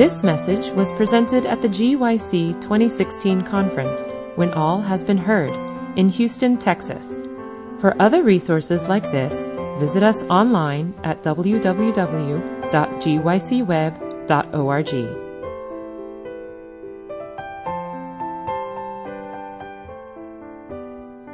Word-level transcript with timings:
This 0.00 0.22
message 0.22 0.70
was 0.70 0.90
presented 0.92 1.44
at 1.44 1.60
the 1.60 1.68
GYC 1.68 2.58
2016 2.62 3.42
conference, 3.42 4.00
When 4.34 4.50
All 4.54 4.80
Has 4.80 5.04
Been 5.04 5.18
Heard, 5.18 5.54
in 5.98 6.08
Houston, 6.08 6.56
Texas. 6.56 7.20
For 7.78 7.94
other 8.00 8.22
resources 8.22 8.88
like 8.88 9.02
this, 9.12 9.50
visit 9.78 10.02
us 10.02 10.22
online 10.22 10.94
at 11.04 11.22
www.gycweb.org. 11.22 11.84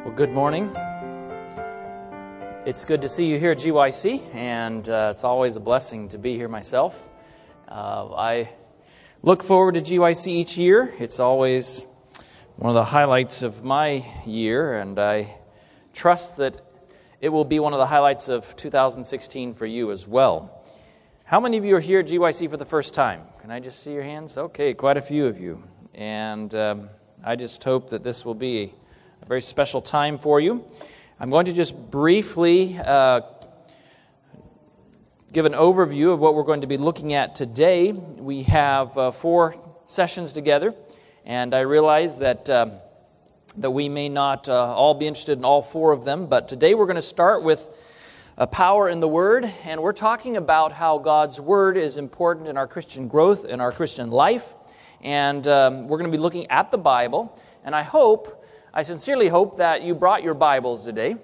Well, 0.05 0.15
good 0.17 0.33
morning. 0.33 0.75
It's 2.67 2.85
good 2.85 3.01
to 3.03 3.09
see 3.09 3.27
you 3.27 3.39
here 3.39 3.53
at 3.53 3.59
GYC, 3.59 4.35
and 4.35 4.89
uh, 4.89 5.13
it's 5.15 5.23
always 5.23 5.55
a 5.55 5.61
blessing 5.61 6.09
to 6.09 6.19
be 6.19 6.35
here 6.35 6.49
myself. 6.49 7.01
Uh, 7.69 8.15
I 8.15 8.51
look 9.23 9.43
forward 9.43 9.75
to 9.75 9.81
GYC 9.81 10.29
each 10.29 10.57
year. 10.57 10.95
It's 11.01 11.19
always 11.19 11.85
one 12.55 12.71
of 12.71 12.75
the 12.75 12.85
highlights 12.85 13.43
of 13.43 13.65
my 13.65 14.07
year, 14.25 14.79
and 14.79 14.97
I 15.01 15.35
trust 15.93 16.37
that 16.37 16.61
it 17.21 17.31
will 17.31 17.45
be 17.45 17.59
one 17.59 17.73
of 17.73 17.81
the 17.81 17.87
highlights 17.87 18.29
of 18.29 18.55
2016 18.55 19.55
for 19.55 19.67
you 19.67 19.91
as 19.91 20.07
well. 20.07 20.65
How 21.25 21.41
many 21.41 21.57
of 21.57 21.65
you 21.65 21.75
are 21.75 21.81
here 21.81 21.99
at 22.01 22.07
GYC 22.07 22.49
for 22.49 22.57
the 22.57 22.65
first 22.65 22.95
time? 22.95 23.23
Can 23.41 23.51
I 23.51 23.59
just 23.59 23.83
see 23.83 23.93
your 23.93 24.05
hands? 24.05 24.39
Okay, 24.39 24.73
quite 24.73 24.97
a 24.97 25.03
few 25.03 25.27
of 25.27 25.41
you. 25.41 25.61
And 25.93 26.55
um, 26.55 26.89
I 27.25 27.35
just 27.35 27.65
hope 27.65 27.91
that 27.91 28.05
this 28.05 28.25
will 28.25 28.35
be 28.35 28.73
a 29.23 29.27
very 29.27 29.43
special 29.43 29.83
time 29.83 30.19
for 30.19 30.39
you. 30.39 30.65
I'm 31.19 31.31
going 31.31 31.47
to 31.47 31.53
just 31.53 31.75
briefly 31.91 32.79
uh, 32.79 33.23
give 35.37 35.45
an 35.45 35.53
overview 35.53 36.15
of 36.15 36.19
what 36.19 36.35
we're 36.35 36.43
going 36.43 36.63
to 36.63 36.67
be 36.67 36.79
looking 36.79 37.13
at 37.13 37.35
today. 37.35 37.93
We 37.93 38.45
have 38.45 38.97
uh, 38.97 39.11
four 39.11 39.55
sessions 39.85 40.33
together, 40.33 40.75
and 41.27 41.55
I 41.55 41.61
realize 41.61 42.17
that, 42.21 42.49
uh, 42.49 42.71
that 43.59 43.71
we 43.71 43.91
may 43.91 44.09
not 44.09 44.49
uh, 44.49 44.75
all 44.75 44.95
be 44.95 45.07
interested 45.07 45.37
in 45.37 45.45
all 45.45 45.61
four 45.61 45.93
of 45.93 46.07
them, 46.07 46.25
but 46.25 46.49
today 46.49 46.73
we're 46.73 46.87
going 46.87 46.97
to 46.97 47.03
start 47.03 47.43
with 47.43 47.69
a 48.39 48.47
power 48.47 48.89
in 48.89 49.01
the 49.01 49.09
Word, 49.09 49.45
and 49.65 49.83
we're 49.83 49.93
talking 49.93 50.39
about 50.39 50.73
how 50.73 50.97
God's 50.97 51.39
Word 51.39 51.77
is 51.77 51.99
important 51.99 52.49
in 52.49 52.57
our 52.57 52.67
Christian 52.67 53.07
growth, 53.07 53.45
in 53.45 53.61
our 53.61 53.73
Christian 53.73 54.11
life, 54.11 54.55
and 55.03 55.47
um, 55.49 55.87
we're 55.87 55.99
going 55.99 56.11
to 56.11 56.17
be 56.17 56.23
looking 56.23 56.51
at 56.51 56.71
the 56.71 56.79
Bible, 56.79 57.39
and 57.63 57.77
I 57.77 57.83
hope, 57.83 58.43
I 58.73 58.81
sincerely 58.81 59.29
hope 59.29 59.59
that 59.59 59.83
you 59.83 59.95
brought 59.95 60.23
your 60.23 60.33
Bibles 60.33 60.83
today. 60.83 61.17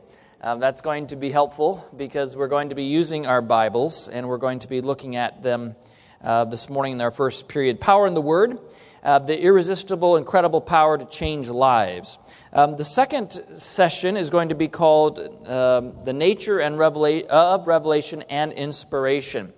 Um, 0.45 0.59
that's 0.59 0.81
going 0.81 1.07
to 1.07 1.17
be 1.17 1.31
helpful 1.31 1.89
because 1.97 2.35
we're 2.35 2.49
going 2.49 2.71
to 2.71 2.75
be 2.75 2.83
using 2.83 3.27
our 3.27 3.41
Bibles 3.41 4.09
and 4.09 4.29
we're 4.29 4.39
going 4.39 4.59
to 4.59 4.69
be 4.69 4.81
looking 4.81 5.15
at 5.15 5.41
them 5.41 5.77
uh, 6.21 6.47
this 6.47 6.69
morning 6.69 6.95
in 6.95 7.01
our 7.01 7.13
first 7.13 7.47
period. 7.47 7.81
Power 7.81 8.09
in 8.09 8.15
the 8.15 8.21
Word, 8.21 8.59
uh, 9.05 9.21
the 9.21 9.41
irresistible, 9.41 10.17
incredible 10.17 10.61
power 10.61 10.99
to 10.99 11.05
change 11.05 11.49
lives. 11.49 12.19
Um, 12.53 12.75
the 12.75 12.85
second 12.85 13.41
session 13.57 14.17
is 14.17 14.31
going 14.31 14.49
to 14.49 14.57
be 14.57 14.67
called 14.67 15.21
um, 15.47 15.95
The 16.05 16.13
Nature 16.13 16.59
and 16.59 16.75
Revela- 16.75 17.25
of 17.27 17.69
Revelation 17.69 18.23
and 18.23 18.53
Inspiration. 18.53 19.53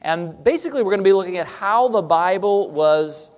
And 0.00 0.42
basically, 0.42 0.82
we're 0.82 0.92
going 0.92 1.00
to 1.00 1.04
be 1.04 1.12
looking 1.12 1.36
at 1.36 1.48
how 1.48 1.88
the 1.88 2.00
Bible 2.00 2.70
was 2.70 3.30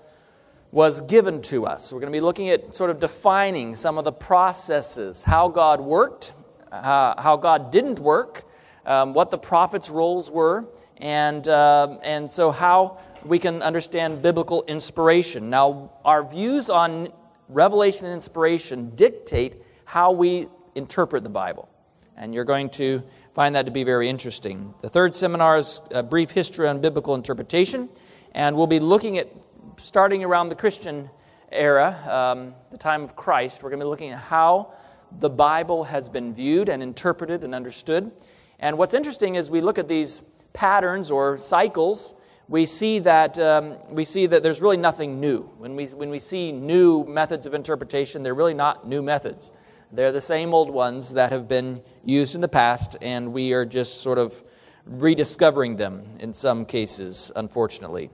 was 0.70 1.00
given 1.02 1.42
to 1.42 1.66
us. 1.66 1.92
We're 1.92 1.98
going 2.00 2.12
to 2.12 2.16
be 2.16 2.22
looking 2.22 2.48
at 2.48 2.76
sort 2.76 2.90
of 2.90 3.00
defining 3.00 3.74
some 3.74 3.98
of 3.98 4.04
the 4.04 4.12
processes, 4.12 5.22
how 5.22 5.48
God 5.48 5.80
worked, 5.80 6.32
uh, 6.72 7.20
how 7.20 7.36
God 7.36 7.70
didn't 7.70 8.00
work, 8.00 8.44
um, 8.86 9.12
what 9.14 9.30
the 9.30 9.38
prophets' 9.38 9.90
roles 9.90 10.30
were, 10.30 10.64
and, 10.96 11.46
uh, 11.48 11.98
and 12.02 12.30
so 12.30 12.50
how 12.50 12.98
we 13.24 13.38
can 13.38 13.62
understand 13.62 14.22
biblical 14.22 14.64
inspiration. 14.64 15.50
Now, 15.50 15.92
our 16.04 16.24
views 16.24 16.70
on 16.70 17.08
revelation 17.48 18.06
and 18.06 18.14
inspiration 18.14 18.92
dictate 18.96 19.62
how 19.84 20.12
we 20.12 20.48
interpret 20.74 21.22
the 21.22 21.28
Bible. 21.28 21.68
And 22.16 22.34
you're 22.34 22.44
going 22.44 22.70
to 22.70 23.02
find 23.34 23.54
that 23.54 23.66
to 23.66 23.72
be 23.72 23.84
very 23.84 24.08
interesting. 24.08 24.74
The 24.80 24.88
third 24.88 25.14
seminar 25.14 25.58
is 25.58 25.80
a 25.90 26.02
brief 26.02 26.30
history 26.30 26.68
on 26.68 26.80
biblical 26.80 27.14
interpretation, 27.14 27.88
and 28.32 28.56
we'll 28.56 28.66
be 28.66 28.80
looking 28.80 29.18
at 29.18 29.28
starting 29.76 30.24
around 30.24 30.48
the 30.48 30.54
Christian 30.54 31.10
era, 31.50 31.98
um, 32.08 32.54
the 32.70 32.78
time 32.78 33.02
of 33.02 33.16
Christ. 33.16 33.62
We're 33.62 33.70
going 33.70 33.80
to 33.80 33.86
be 33.86 33.90
looking 33.90 34.10
at 34.10 34.18
how 34.18 34.74
the 35.18 35.30
Bible 35.30 35.84
has 35.84 36.08
been 36.08 36.34
viewed 36.34 36.68
and 36.68 36.82
interpreted 36.82 37.44
and 37.44 37.54
understood. 37.54 38.10
And 38.58 38.78
what's 38.78 38.94
interesting 38.94 39.34
is 39.34 39.50
we 39.50 39.60
look 39.60 39.78
at 39.78 39.88
these 39.88 40.22
patterns 40.52 41.10
or 41.10 41.38
cycles, 41.38 42.14
we 42.48 42.66
see 42.66 42.98
that, 43.00 43.38
um, 43.38 43.78
we 43.90 44.04
see 44.04 44.26
that 44.26 44.42
there's 44.42 44.60
really 44.60 44.76
nothing 44.76 45.20
new. 45.20 45.42
When 45.58 45.74
we, 45.76 45.86
when 45.86 46.10
we 46.10 46.18
see 46.18 46.52
new 46.52 47.04
methods 47.04 47.46
of 47.46 47.54
interpretation, 47.54 48.22
they're 48.22 48.34
really 48.34 48.54
not 48.54 48.86
new 48.86 49.02
methods. 49.02 49.52
They're 49.90 50.12
the 50.12 50.20
same 50.20 50.54
old 50.54 50.70
ones 50.70 51.14
that 51.14 51.32
have 51.32 51.48
been 51.48 51.82
used 52.04 52.34
in 52.34 52.40
the 52.40 52.48
past, 52.48 52.96
and 53.02 53.32
we 53.32 53.52
are 53.52 53.64
just 53.64 54.00
sort 54.00 54.18
of 54.18 54.42
rediscovering 54.86 55.76
them 55.76 56.04
in 56.18 56.32
some 56.32 56.64
cases, 56.64 57.30
unfortunately. 57.36 58.10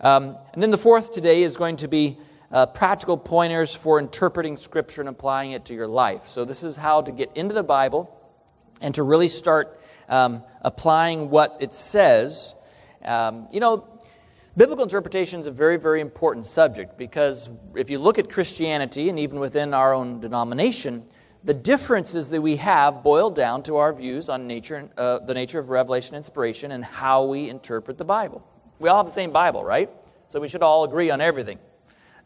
Um, 0.00 0.36
and 0.52 0.62
then 0.62 0.70
the 0.70 0.78
fourth 0.78 1.12
today 1.12 1.42
is 1.42 1.56
going 1.56 1.76
to 1.76 1.88
be 1.88 2.18
uh, 2.50 2.66
practical 2.66 3.16
pointers 3.16 3.74
for 3.74 3.98
interpreting 3.98 4.56
Scripture 4.56 5.02
and 5.02 5.08
applying 5.08 5.52
it 5.52 5.64
to 5.66 5.74
your 5.74 5.86
life. 5.86 6.28
So, 6.28 6.44
this 6.44 6.64
is 6.64 6.76
how 6.76 7.02
to 7.02 7.12
get 7.12 7.30
into 7.34 7.54
the 7.54 7.62
Bible 7.62 8.16
and 8.80 8.94
to 8.94 9.02
really 9.02 9.28
start 9.28 9.80
um, 10.08 10.42
applying 10.62 11.30
what 11.30 11.56
it 11.60 11.72
says. 11.72 12.54
Um, 13.04 13.48
you 13.52 13.60
know, 13.60 14.00
biblical 14.56 14.82
interpretation 14.82 15.40
is 15.40 15.46
a 15.46 15.50
very, 15.50 15.76
very 15.76 16.00
important 16.00 16.46
subject 16.46 16.98
because 16.98 17.48
if 17.74 17.88
you 17.88 17.98
look 17.98 18.18
at 18.18 18.28
Christianity 18.28 19.08
and 19.08 19.18
even 19.18 19.38
within 19.38 19.72
our 19.72 19.94
own 19.94 20.20
denomination, 20.20 21.04
the 21.44 21.54
differences 21.54 22.28
that 22.30 22.42
we 22.42 22.56
have 22.56 23.02
boil 23.02 23.30
down 23.30 23.62
to 23.62 23.76
our 23.76 23.92
views 23.92 24.28
on 24.28 24.46
nature, 24.46 24.90
uh, 24.98 25.20
the 25.20 25.32
nature 25.32 25.58
of 25.58 25.70
revelation 25.70 26.14
inspiration 26.14 26.72
and 26.72 26.84
how 26.84 27.24
we 27.24 27.48
interpret 27.48 27.96
the 27.96 28.04
Bible. 28.04 28.46
We 28.78 28.88
all 28.88 28.98
have 28.98 29.06
the 29.06 29.12
same 29.12 29.30
Bible, 29.30 29.64
right? 29.64 29.88
So 30.28 30.40
we 30.40 30.48
should 30.48 30.62
all 30.62 30.84
agree 30.84 31.10
on 31.10 31.20
everything. 31.20 31.58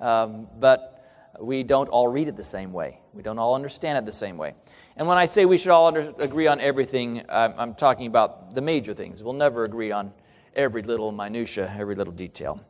Um, 0.05 0.49
but 0.61 1.35
we 1.41 1.63
don't 1.63 1.89
all 1.89 2.09
read 2.09 2.29
it 2.29 2.37
the 2.37 2.43
same 2.43 2.75
way. 2.75 3.01
We 3.15 3.23
don't 3.23 3.39
all 3.39 3.55
understand 3.55 3.97
it 3.97 4.05
the 4.05 4.13
same 4.13 4.37
way. 4.37 4.53
And 4.99 5.09
when 5.09 5.17
I 5.17 5.25
say 5.25 5.47
we 5.47 5.57
should 5.57 5.71
all 5.71 5.87
under, 5.87 6.13
agree 6.19 6.47
on 6.47 6.61
everything, 6.61 7.23
I'm, 7.31 7.55
I'm, 7.57 7.75
talking 7.75 8.07
about 8.07 8.55
the 8.55 8.61
major 8.61 8.93
things. 8.93 9.23
We'll 9.23 9.33
never 9.33 9.65
agree 9.65 9.93
on 9.93 10.13
every 10.55 10.83
little 10.83 11.11
minutia, 11.11 11.75
every 11.79 11.95
little 11.95 12.13
detail. 12.13 12.63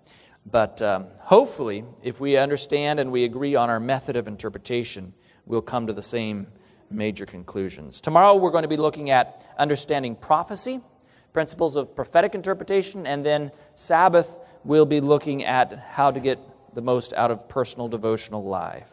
But 0.46 0.80
um, 0.80 1.08
hopefully, 1.18 1.84
if 2.04 2.20
we 2.20 2.36
understand 2.36 3.00
and 3.00 3.10
we 3.10 3.24
agree 3.24 3.56
on 3.56 3.68
our 3.68 3.80
method 3.80 4.14
of 4.14 4.28
interpretation, 4.28 5.12
we'll 5.44 5.60
come 5.60 5.88
to 5.88 5.92
the 5.92 6.02
same 6.04 6.46
major 6.88 7.26
conclusions. 7.26 8.00
Tomorrow, 8.00 8.36
we're 8.36 8.52
going 8.52 8.62
to 8.62 8.68
be 8.68 8.76
looking 8.76 9.10
at 9.10 9.44
understanding 9.58 10.14
prophecy, 10.14 10.80
principles 11.32 11.74
of 11.74 11.96
prophetic 11.96 12.36
interpretation, 12.36 13.08
and 13.08 13.26
then 13.26 13.50
Sabbath, 13.74 14.38
we'll 14.62 14.86
be 14.86 15.00
looking 15.00 15.44
at 15.44 15.76
how 15.80 16.12
to 16.12 16.20
get 16.20 16.38
the 16.74 16.82
most 16.82 17.12
out 17.14 17.30
of 17.30 17.48
personal 17.48 17.88
devotional 17.88 18.44
life. 18.44 18.90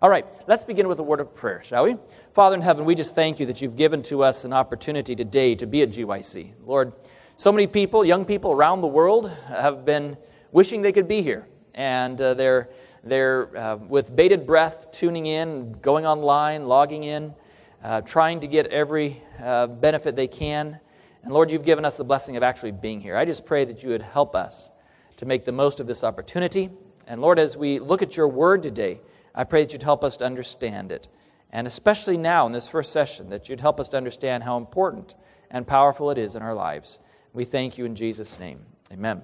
All 0.00 0.10
right, 0.10 0.26
let's 0.46 0.64
begin 0.64 0.86
with 0.86 0.98
a 0.98 1.02
word 1.02 1.20
of 1.20 1.34
prayer, 1.34 1.62
shall 1.64 1.84
we? 1.84 1.96
Father 2.34 2.56
in 2.56 2.62
heaven, 2.62 2.84
we 2.84 2.94
just 2.94 3.14
thank 3.14 3.40
you 3.40 3.46
that 3.46 3.62
you've 3.62 3.76
given 3.76 4.02
to 4.02 4.22
us 4.22 4.44
an 4.44 4.52
opportunity 4.52 5.16
today 5.16 5.54
to 5.54 5.66
be 5.66 5.82
at 5.82 5.90
GYC. 5.90 6.52
Lord, 6.64 6.92
so 7.36 7.50
many 7.50 7.66
people, 7.66 8.04
young 8.04 8.24
people 8.24 8.52
around 8.52 8.80
the 8.80 8.86
world, 8.86 9.30
have 9.48 9.84
been 9.84 10.16
wishing 10.52 10.82
they 10.82 10.92
could 10.92 11.08
be 11.08 11.22
here. 11.22 11.48
And 11.74 12.20
uh, 12.20 12.34
they're, 12.34 12.68
they're 13.02 13.56
uh, 13.56 13.76
with 13.76 14.14
bated 14.14 14.46
breath 14.46 14.92
tuning 14.92 15.26
in, 15.26 15.72
going 15.80 16.06
online, 16.06 16.66
logging 16.66 17.04
in, 17.04 17.34
uh, 17.82 18.02
trying 18.02 18.40
to 18.40 18.46
get 18.46 18.66
every 18.66 19.22
uh, 19.42 19.66
benefit 19.66 20.16
they 20.16 20.28
can. 20.28 20.78
And 21.22 21.32
Lord, 21.32 21.50
you've 21.50 21.64
given 21.64 21.84
us 21.84 21.96
the 21.96 22.04
blessing 22.04 22.36
of 22.36 22.42
actually 22.42 22.72
being 22.72 23.00
here. 23.00 23.16
I 23.16 23.24
just 23.24 23.46
pray 23.46 23.64
that 23.64 23.82
you 23.82 23.88
would 23.88 24.02
help 24.02 24.36
us 24.36 24.70
to 25.16 25.26
make 25.26 25.44
the 25.44 25.52
most 25.52 25.80
of 25.80 25.86
this 25.86 26.04
opportunity. 26.04 26.70
And 27.06 27.20
Lord, 27.20 27.38
as 27.38 27.56
we 27.56 27.78
look 27.78 28.02
at 28.02 28.16
your 28.16 28.28
word 28.28 28.62
today, 28.62 29.00
I 29.34 29.44
pray 29.44 29.64
that 29.64 29.72
you'd 29.72 29.82
help 29.82 30.04
us 30.04 30.16
to 30.18 30.24
understand 30.24 30.92
it. 30.92 31.08
And 31.50 31.66
especially 31.66 32.16
now 32.16 32.46
in 32.46 32.52
this 32.52 32.68
first 32.68 32.92
session, 32.92 33.30
that 33.30 33.48
you'd 33.48 33.60
help 33.60 33.78
us 33.78 33.88
to 33.90 33.96
understand 33.96 34.42
how 34.42 34.56
important 34.56 35.14
and 35.50 35.66
powerful 35.66 36.10
it 36.10 36.18
is 36.18 36.34
in 36.34 36.42
our 36.42 36.54
lives. 36.54 36.98
We 37.32 37.44
thank 37.44 37.78
you 37.78 37.84
in 37.84 37.94
Jesus' 37.94 38.40
name. 38.40 38.60
Amen. 38.92 39.22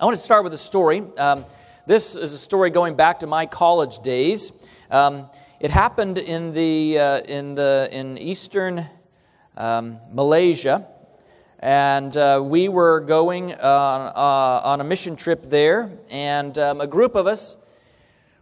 I 0.00 0.04
want 0.04 0.16
to 0.16 0.22
start 0.22 0.44
with 0.44 0.54
a 0.54 0.58
story. 0.58 1.02
Um, 1.16 1.44
this 1.86 2.16
is 2.16 2.32
a 2.32 2.38
story 2.38 2.70
going 2.70 2.96
back 2.96 3.20
to 3.20 3.26
my 3.26 3.46
college 3.46 4.00
days. 4.00 4.52
Um, 4.90 5.28
it 5.60 5.70
happened 5.70 6.18
in, 6.18 6.54
the, 6.54 6.98
uh, 6.98 7.20
in, 7.20 7.54
the, 7.54 7.88
in 7.92 8.16
eastern 8.18 8.86
um, 9.56 10.00
Malaysia. 10.12 10.86
And 11.62 12.16
uh, 12.16 12.40
we 12.42 12.70
were 12.70 13.00
going 13.00 13.52
uh, 13.52 14.62
on 14.64 14.80
a 14.80 14.84
mission 14.84 15.14
trip 15.14 15.42
there, 15.42 15.92
and 16.08 16.58
um, 16.58 16.80
a 16.80 16.86
group 16.86 17.14
of 17.14 17.26
us 17.26 17.58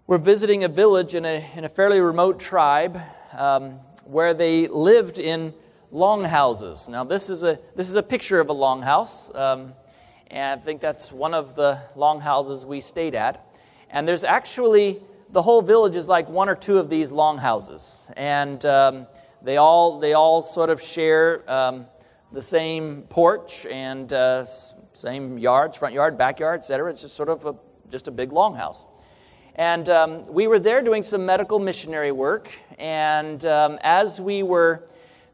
were 0.06 0.18
visiting 0.18 0.62
a 0.62 0.68
village 0.68 1.16
in 1.16 1.24
a, 1.24 1.44
in 1.56 1.64
a 1.64 1.68
fairly 1.68 1.98
remote 1.98 2.38
tribe 2.38 2.96
um, 3.32 3.80
where 4.04 4.34
they 4.34 4.68
lived 4.68 5.18
in 5.18 5.52
longhouses. 5.90 6.88
Now, 6.88 7.02
this 7.02 7.28
is 7.28 7.42
a, 7.42 7.58
this 7.74 7.88
is 7.88 7.96
a 7.96 8.04
picture 8.04 8.38
of 8.38 8.50
a 8.50 8.54
longhouse, 8.54 9.34
um, 9.34 9.74
And 10.30 10.60
I 10.60 10.62
think 10.62 10.80
that's 10.80 11.10
one 11.10 11.34
of 11.34 11.56
the 11.56 11.80
longhouses 11.96 12.64
we 12.64 12.80
stayed 12.80 13.16
at. 13.16 13.44
And 13.90 14.06
there's 14.06 14.24
actually, 14.24 15.02
the 15.30 15.42
whole 15.42 15.62
village 15.62 15.96
is 15.96 16.08
like 16.08 16.28
one 16.28 16.48
or 16.48 16.54
two 16.54 16.78
of 16.78 16.88
these 16.88 17.10
longhouses. 17.10 18.10
And 18.16 18.64
um, 18.64 19.06
they, 19.42 19.56
all, 19.56 19.98
they 19.98 20.12
all 20.12 20.42
sort 20.42 20.70
of 20.70 20.80
share 20.80 21.50
um, 21.50 21.86
the 22.32 22.42
same 22.42 23.02
porch 23.02 23.66
and 23.66 24.12
uh, 24.12 24.44
same 24.92 25.38
yards, 25.38 25.76
front 25.76 25.94
yard, 25.94 26.18
backyard, 26.18 26.60
etc. 26.60 26.90
It's 26.90 27.02
just 27.02 27.16
sort 27.16 27.28
of 27.28 27.46
a, 27.46 27.54
just 27.90 28.08
a 28.08 28.10
big 28.10 28.30
longhouse. 28.30 28.86
And 29.54 29.88
um, 29.88 30.26
we 30.32 30.46
were 30.46 30.58
there 30.58 30.82
doing 30.82 31.02
some 31.02 31.26
medical 31.26 31.58
missionary 31.58 32.12
work. 32.12 32.50
And 32.78 33.44
um, 33.44 33.78
as 33.82 34.20
we 34.20 34.42
were 34.42 34.86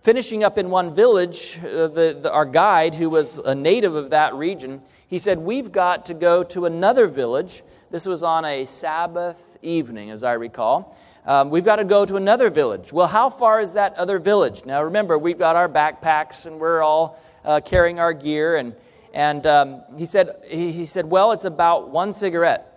finishing 0.02 0.44
up 0.44 0.56
in 0.56 0.70
one 0.70 0.94
village, 0.94 1.58
uh, 1.58 1.88
the, 1.88 2.18
the, 2.22 2.32
our 2.32 2.46
guide, 2.46 2.94
who 2.94 3.10
was 3.10 3.38
a 3.38 3.54
native 3.54 3.94
of 3.94 4.10
that 4.10 4.34
region, 4.34 4.82
he 5.08 5.18
said, 5.18 5.38
We've 5.38 5.70
got 5.70 6.06
to 6.06 6.14
go 6.14 6.42
to 6.44 6.66
another 6.66 7.06
village. 7.06 7.62
This 7.90 8.06
was 8.06 8.22
on 8.22 8.44
a 8.44 8.64
Sabbath 8.64 9.58
evening, 9.62 10.10
as 10.10 10.24
I 10.24 10.32
recall. 10.32 10.96
Um, 11.26 11.48
we've 11.48 11.64
got 11.64 11.76
to 11.76 11.84
go 11.84 12.04
to 12.04 12.16
another 12.16 12.50
village. 12.50 12.92
Well, 12.92 13.06
how 13.06 13.30
far 13.30 13.58
is 13.58 13.72
that 13.74 13.94
other 13.94 14.18
village? 14.18 14.66
Now, 14.66 14.82
remember, 14.84 15.16
we've 15.16 15.38
got 15.38 15.56
our 15.56 15.68
backpacks 15.68 16.46
and 16.46 16.60
we're 16.60 16.82
all 16.82 17.18
uh, 17.44 17.60
carrying 17.64 17.98
our 17.98 18.12
gear. 18.12 18.56
And, 18.56 18.74
and 19.14 19.46
um, 19.46 19.82
he, 19.96 20.04
said, 20.04 20.36
he, 20.46 20.70
he, 20.72 20.86
said, 20.86 21.06
Well, 21.06 21.32
it's 21.32 21.46
about 21.46 21.88
one 21.88 22.12
cigarette. 22.12 22.70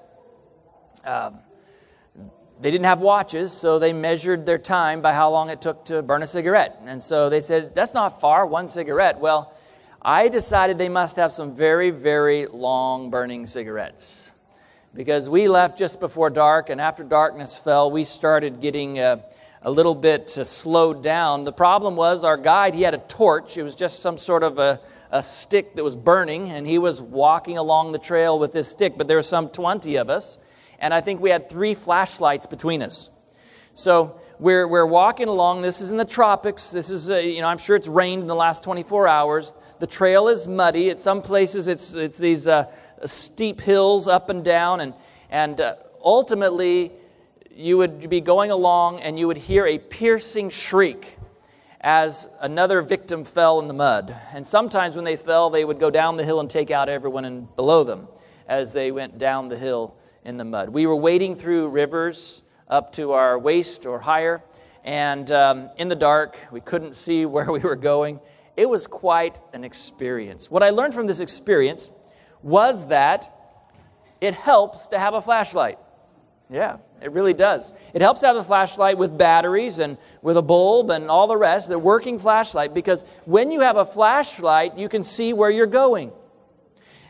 Um, 1.04 1.40
they 2.60 2.72
didn't 2.72 2.86
have 2.86 3.02
watches, 3.02 3.52
so 3.52 3.80
they 3.80 3.94
measured 3.94 4.46
their 4.46 4.58
time 4.58 5.02
by 5.02 5.14
how 5.14 5.30
long 5.30 5.50
it 5.50 5.62
took 5.62 5.86
to 5.86 6.02
burn 6.02 6.24
a 6.24 6.28
cigarette. 6.28 6.82
And 6.86 7.04
so 7.04 7.30
they 7.30 7.42
said, 7.42 7.76
That's 7.76 7.94
not 7.94 8.22
far, 8.22 8.46
one 8.46 8.70
cigarette. 8.70 9.20
Well, 9.20 9.54
I 10.02 10.30
decided 10.30 10.78
they 10.78 10.90
must 10.90 11.18
have 11.18 11.34
some 11.34 11.54
very, 11.54 11.90
very 11.90 12.48
long 12.48 13.10
burning 13.10 13.46
cigarettes. 13.46 14.32
Because 14.94 15.30
we 15.30 15.48
left 15.48 15.78
just 15.78 16.00
before 16.00 16.30
dark, 16.30 16.70
and 16.70 16.82
after 16.82 17.04
darkness 17.04 17.56
fell, 17.56 17.92
we 17.92 18.04
started 18.04 18.62
getting 18.62 19.00
uh, 19.00 19.22
a 19.62 19.70
little 19.70 19.96
bit 19.96 20.38
uh, 20.38 20.44
slowed 20.44 21.04
down. 21.04 21.44
The 21.44 21.54
problem 21.54 21.96
was 21.96 22.24
our 22.24 22.38
guide, 22.38 22.74
he 22.74 22.82
had 22.82 22.94
a 22.94 23.00
torch. 23.00 23.58
It 23.58 23.64
was 23.64 23.76
just 23.76 24.00
some 24.00 24.18
sort 24.18 24.44
of 24.44 24.58
a, 24.60 24.80
a 25.12 25.22
stick 25.22 25.76
that 25.76 25.84
was 25.84 25.96
burning, 25.96 26.50
and 26.50 26.66
he 26.66 26.78
was 26.78 27.02
walking 27.02 27.58
along 27.58 27.92
the 27.92 28.00
trail 28.00 28.40
with 28.40 28.54
this 28.54 28.70
stick, 28.70 28.98
but 28.98 29.08
there 29.08 29.18
were 29.18 29.24
some 29.24 29.50
20 29.50 29.96
of 29.98 30.10
us 30.10 30.40
and 30.80 30.94
I 30.94 31.02
think 31.02 31.22
we 31.22 31.30
had 31.30 31.50
three 31.50 31.74
flashlights 31.74 32.46
between 32.46 32.82
us. 32.82 33.10
So 33.74 34.20
we're, 34.40 34.68
we're 34.68 34.86
walking 34.86 35.28
along. 35.28 35.62
This 35.62 35.82
is 35.82 35.92
in 35.92 35.98
the 35.98 36.06
tropics. 36.06 36.72
This 36.72 36.90
is, 36.90 37.10
uh, 37.10 37.18
you 37.18 37.42
know, 37.42 37.48
I'm 37.48 37.58
sure 37.58 37.76
it's 37.76 37.88
rained 37.88 38.22
in 38.22 38.28
the 38.28 38.36
last 38.36 38.64
24 38.64 39.08
hours. 39.08 39.54
The 39.80 39.88
trail 39.88 40.28
is 40.28 40.48
muddy. 40.48 40.90
At 40.90 41.00
some 41.00 41.22
places, 41.22 41.68
it's, 41.68 41.96
it's 41.96 42.18
these 42.18 42.48
uh, 42.48 42.66
steep 43.06 43.62
hills 43.62 44.08
up 44.08 44.30
and 44.30 44.44
down. 44.44 44.82
And, 44.82 44.94
and 45.30 45.60
uh, 45.60 45.76
ultimately, 46.04 46.92
you 47.56 47.78
would 47.78 48.10
be 48.10 48.22
going 48.22 48.52
along 48.52 49.00
and 49.02 49.18
you 49.18 49.28
would 49.28 49.38
hear 49.38 49.66
a 49.66 49.78
piercing 49.78 50.50
shriek 50.50 51.18
as 51.82 52.28
another 52.42 52.82
victim 52.82 53.24
fell 53.24 53.60
in 53.60 53.68
the 53.68 53.74
mud. 53.74 54.16
And 54.34 54.46
sometimes 54.46 54.96
when 54.96 55.06
they 55.06 55.16
fell, 55.16 55.50
they 55.50 55.64
would 55.64 55.80
go 55.80 55.90
down 55.90 56.18
the 56.18 56.24
hill 56.24 56.40
and 56.40 56.50
take 56.50 56.72
out 56.72 56.90
everyone 56.90 57.26
in, 57.26 57.48
below 57.56 57.84
them 57.84 58.08
as 58.48 58.74
they 58.74 58.92
went 58.92 59.18
down 59.18 59.50
the 59.50 59.58
hill 59.58 59.96
in 60.24 60.38
the 60.38 60.44
mud. 60.44 60.70
We 60.70 60.86
were 60.86 60.96
wading 60.96 61.36
through 61.36 61.70
rivers 61.70 62.44
up 62.68 62.92
to 62.94 63.14
our 63.14 63.38
waist 63.40 63.86
or 63.86 64.00
higher, 64.00 64.44
and 64.84 65.32
um, 65.32 65.70
in 65.78 65.88
the 65.88 65.96
dark, 65.96 66.38
we 66.52 66.62
couldn't 66.62 66.94
see 66.94 67.26
where 67.36 67.52
we 67.52 67.60
were 67.60 67.76
going. 67.76 68.20
It 68.56 68.68
was 68.68 68.88
quite 68.88 69.40
an 69.54 69.64
experience. 69.64 70.50
What 70.50 70.64
I 70.64 70.72
learned 70.72 70.94
from 70.94 71.08
this 71.08 71.20
experience 71.20 71.92
was 72.44 72.88
that 72.88 73.34
it 74.22 74.34
helps 74.34 74.88
to 74.88 75.00
have 75.00 75.14
a 75.14 75.22
flashlight. 75.22 75.78
Yeah, 76.50 76.78
it 77.02 77.12
really 77.12 77.34
does. 77.34 77.74
It 77.94 78.02
helps 78.02 78.22
to 78.22 78.28
have 78.28 78.38
a 78.38 78.44
flashlight 78.44 78.98
with 78.98 79.18
batteries 79.18 79.80
and 79.80 79.98
with 80.22 80.38
a 80.38 80.42
bulb 80.42 80.90
and 80.90 81.10
all 81.10 81.28
the 81.28 81.38
rest, 81.38 81.68
the 81.68 81.78
working 81.78 82.20
flashlight, 82.20 82.74
because 82.74 83.04
when 83.26 83.52
you 83.52 83.62
have 83.62 83.76
a 83.76 83.86
flashlight, 83.86 84.78
you 84.78 84.88
can 84.88 85.04
see 85.04 85.34
where 85.34 85.50
you're 85.50 85.66
going. 85.68 86.12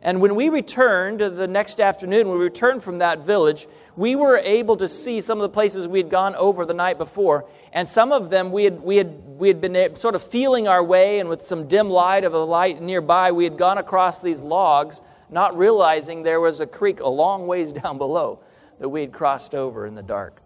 And 0.02 0.22
when 0.22 0.36
we 0.36 0.50
returned 0.50 1.20
the 1.20 1.48
next 1.48 1.80
afternoon, 1.80 2.28
when 2.28 2.38
we 2.38 2.44
returned 2.44 2.84
from 2.84 3.00
that 3.00 3.26
village, 3.26 3.68
we 3.96 4.16
were 4.16 4.38
able 4.38 4.78
to 4.78 4.88
see 4.88 5.22
some 5.22 5.40
of 5.40 5.42
the 5.42 5.50
places 5.50 5.88
we 5.88 6.00
had 6.00 6.10
gone 6.10 6.36
over 6.36 6.66
the 6.66 6.74
night 6.74 6.98
before. 6.98 7.46
And 7.74 7.88
some 7.88 8.12
of 8.12 8.30
them 8.30 8.52
we 8.52 8.64
had, 8.64 8.82
we 8.82 8.98
had, 8.98 9.24
we 9.26 9.48
had 9.48 9.60
been 9.60 9.96
sort 9.96 10.16
of 10.16 10.24
feeling 10.24 10.68
our 10.68 10.84
way, 10.84 11.20
and 11.20 11.30
with 11.30 11.42
some 11.42 11.68
dim 11.68 11.90
light 11.90 12.24
of 12.24 12.34
a 12.34 12.40
light 12.40 12.82
nearby, 12.82 13.32
we 13.32 13.44
had 13.44 13.58
gone 13.58 13.78
across 13.78 14.22
these 14.22 14.44
logs, 14.44 15.02
not 15.30 15.58
realizing 15.58 16.24
there 16.24 16.40
was 16.40 16.60
a 16.60 16.68
creek 16.68 17.00
a 17.00 17.10
long 17.10 17.48
ways 17.48 17.74
down 17.82 17.98
below 17.98 18.40
that 18.80 18.90
we 18.90 19.02
had 19.02 19.12
crossed 19.12 19.56
over 19.56 19.86
in 19.86 19.96
the 19.96 20.04
dark. 20.04 20.42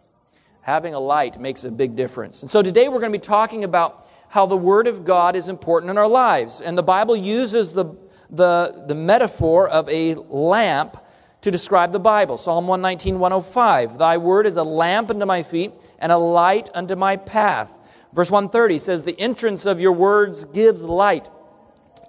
Having 0.62 0.94
a 0.94 1.00
light 1.00 1.40
makes 1.40 1.64
a 1.64 1.72
big 1.72 1.96
difference. 1.96 2.42
And 2.44 2.52
so 2.52 2.62
today 2.62 2.88
we're 2.88 3.00
going 3.00 3.12
to 3.12 3.18
be 3.18 3.22
talking 3.22 3.64
about 3.64 4.08
how 4.30 4.46
the 4.46 4.56
Word 4.56 4.88
of 4.88 5.04
God 5.04 5.36
is 5.36 5.50
important 5.50 5.90
in 5.90 5.98
our 5.98 6.08
lives. 6.08 6.62
And 6.62 6.78
the 6.78 6.84
Bible 6.84 7.16
uses 7.16 7.72
the 7.72 7.96
the, 8.32 8.86
the 8.88 8.96
metaphor 8.96 9.68
of 9.68 9.88
a 9.90 10.16
lamp 10.16 10.98
to 11.42 11.52
describe 11.52 11.92
the 11.92 12.00
Bible. 12.00 12.38
Psalm 12.38 12.68
119, 12.68 13.20
105. 13.20 13.98
Thy 13.98 14.18
word 14.18 14.46
is 14.46 14.58
a 14.58 14.64
lamp 14.64 15.10
unto 15.10 15.26
my 15.26 15.44
feet 15.44 15.74
and 16.00 16.12
a 16.12 16.18
light 16.18 16.70
unto 16.74 16.96
my 16.96 17.18
path. 17.18 17.80
Verse 18.14 18.32
130 18.32 18.80
says, 18.80 19.04
The 19.04 19.20
entrance 19.20 19.66
of 19.66 19.82
your 19.82 19.92
words 19.92 20.46
gives 20.46 20.84
light 20.84 21.30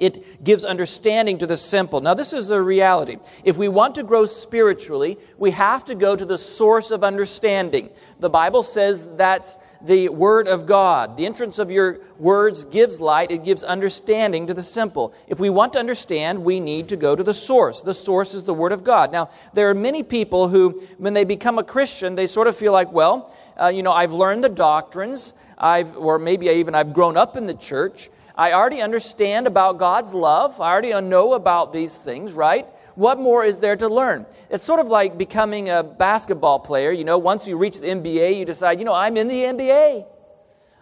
it 0.03 0.43
gives 0.43 0.65
understanding 0.65 1.39
to 1.39 1.47
the 1.47 1.57
simple. 1.57 2.01
Now, 2.01 2.13
this 2.13 2.33
is 2.33 2.51
a 2.51 2.61
reality. 2.61 3.19
If 3.45 3.57
we 3.57 3.69
want 3.69 3.95
to 3.95 4.03
grow 4.03 4.27
spiritually, 4.27 5.17
we 5.39 5.53
have 5.53 5.85
to 5.85 5.95
go 5.95 6.17
to 6.17 6.25
the 6.25 6.39
source 6.39 6.91
of 6.91 7.05
understanding. 7.05 7.89
The 8.19 8.29
Bible 8.29 8.65
says 8.65 9.09
that's 9.15 9.59
the 9.81 10.09
Word 10.09 10.49
of 10.49 10.67
God. 10.67 11.17
The 11.17 11.25
entrance 11.25 11.61
of 11.61 11.71
your 11.71 12.01
words 12.19 12.65
gives 12.65 13.01
light, 13.01 13.31
it 13.31 13.45
gives 13.45 13.63
understanding 13.63 14.49
to 14.49 14.55
the 14.55 14.63
simple. 14.65 15.15
If 15.29 15.39
we 15.39 15.51
want 15.51 15.73
to 15.75 15.79
understand, 15.79 16.45
we 16.45 16.59
need 16.59 16.89
to 16.89 16.97
go 16.97 17.15
to 17.15 17.23
the 17.23 17.33
source. 17.33 17.81
The 17.81 17.95
source 17.95 18.35
is 18.35 18.43
the 18.43 18.55
Word 18.55 18.73
of 18.73 18.83
God. 18.83 19.13
Now, 19.13 19.31
there 19.55 19.71
are 19.71 19.75
many 19.75 20.03
people 20.03 20.49
who, 20.49 20.83
when 20.99 21.15
they 21.15 21.23
become 21.23 21.61
a 21.61 21.65
Christian, 21.65 22.17
they 22.17 22.27
sort 22.27 22.49
of 22.49 22.57
feel 22.57 22.73
like, 22.73 22.91
well, 22.91 23.33
uh, 23.61 23.69
you 23.69 23.85
know, 23.85 23.93
I've 23.93 24.13
learned 24.13 24.43
the 24.43 24.49
doctrines, 24.49 25.35
I've, 25.57 25.97
or 25.97 26.19
maybe 26.19 26.49
even 26.49 26.75
I've 26.75 26.93
grown 26.93 27.17
up 27.17 27.37
in 27.37 27.47
the 27.47 27.55
church. 27.55 28.11
I 28.37 28.53
already 28.53 28.81
understand 28.81 29.47
about 29.47 29.79
God's 29.79 30.15
love. 30.15 30.61
I 30.61 30.71
already 30.71 30.99
know 31.01 31.35
about 31.35 31.73
these 31.73 31.99
things, 31.99 32.33
right? 32.33 32.67
What 32.95 33.19
more 33.19 33.45
is 33.45 33.59
there 33.59 33.77
to 33.77 33.89
learn? 33.89 34.27
It's 34.51 34.65
sort 34.65 34.81
of 34.81 34.89
like 34.89 35.19
becoming 35.19 35.71
a 35.71 35.83
basketball 35.83 36.61
player. 36.61 36.93
You 36.93 37.05
know, 37.05 37.19
once 37.19 37.47
you 37.47 37.57
reach 37.57 37.81
the 37.81 37.89
NBA, 37.89 38.39
you 38.39 38.45
decide, 38.45 38.79
you 38.79 38.85
know, 38.85 38.95
I'm 38.95 39.17
in 39.17 39.29
the 39.29 39.43
NBA. 39.43 40.07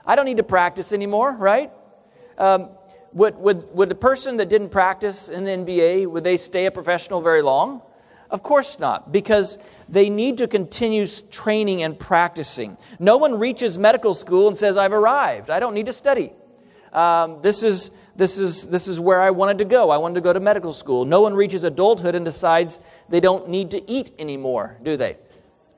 I 0.06 0.16
don't 0.16 0.24
need 0.24 0.38
to 0.38 0.42
practice 0.42 0.92
anymore, 0.92 1.36
right? 1.36 1.70
Um, 2.38 2.70
would, 3.12 3.36
would, 3.36 3.74
would 3.74 3.88
the 3.88 3.96
person 3.96 4.36
that 4.38 4.48
didn't 4.48 4.70
practice 4.70 5.28
in 5.28 5.44
the 5.44 5.50
NBA, 5.50 6.06
would 6.06 6.24
they 6.24 6.36
stay 6.36 6.66
a 6.66 6.70
professional 6.70 7.20
very 7.20 7.42
long? 7.42 7.82
Of 8.30 8.44
course 8.44 8.78
not, 8.78 9.10
because 9.10 9.58
they 9.88 10.08
need 10.08 10.38
to 10.38 10.46
continue 10.46 11.06
training 11.06 11.82
and 11.82 11.98
practicing. 11.98 12.78
No 13.00 13.16
one 13.16 13.40
reaches 13.40 13.76
medical 13.76 14.14
school 14.14 14.46
and 14.46 14.56
says, 14.56 14.76
I've 14.76 14.92
arrived. 14.92 15.50
I 15.50 15.58
don't 15.58 15.74
need 15.74 15.86
to 15.86 15.92
study 15.92 16.32
um, 16.92 17.40
this, 17.42 17.62
is, 17.62 17.92
this, 18.16 18.40
is, 18.40 18.66
this 18.68 18.88
is 18.88 18.98
where 18.98 19.20
I 19.20 19.30
wanted 19.30 19.58
to 19.58 19.64
go. 19.64 19.90
I 19.90 19.98
wanted 19.98 20.14
to 20.14 20.20
go 20.20 20.32
to 20.32 20.40
medical 20.40 20.72
school. 20.72 21.04
No 21.04 21.20
one 21.20 21.34
reaches 21.34 21.64
adulthood 21.64 22.14
and 22.14 22.24
decides 22.24 22.80
they 23.08 23.20
don't 23.20 23.48
need 23.48 23.70
to 23.72 23.90
eat 23.90 24.10
anymore, 24.18 24.76
do 24.82 24.96
they? 24.96 25.16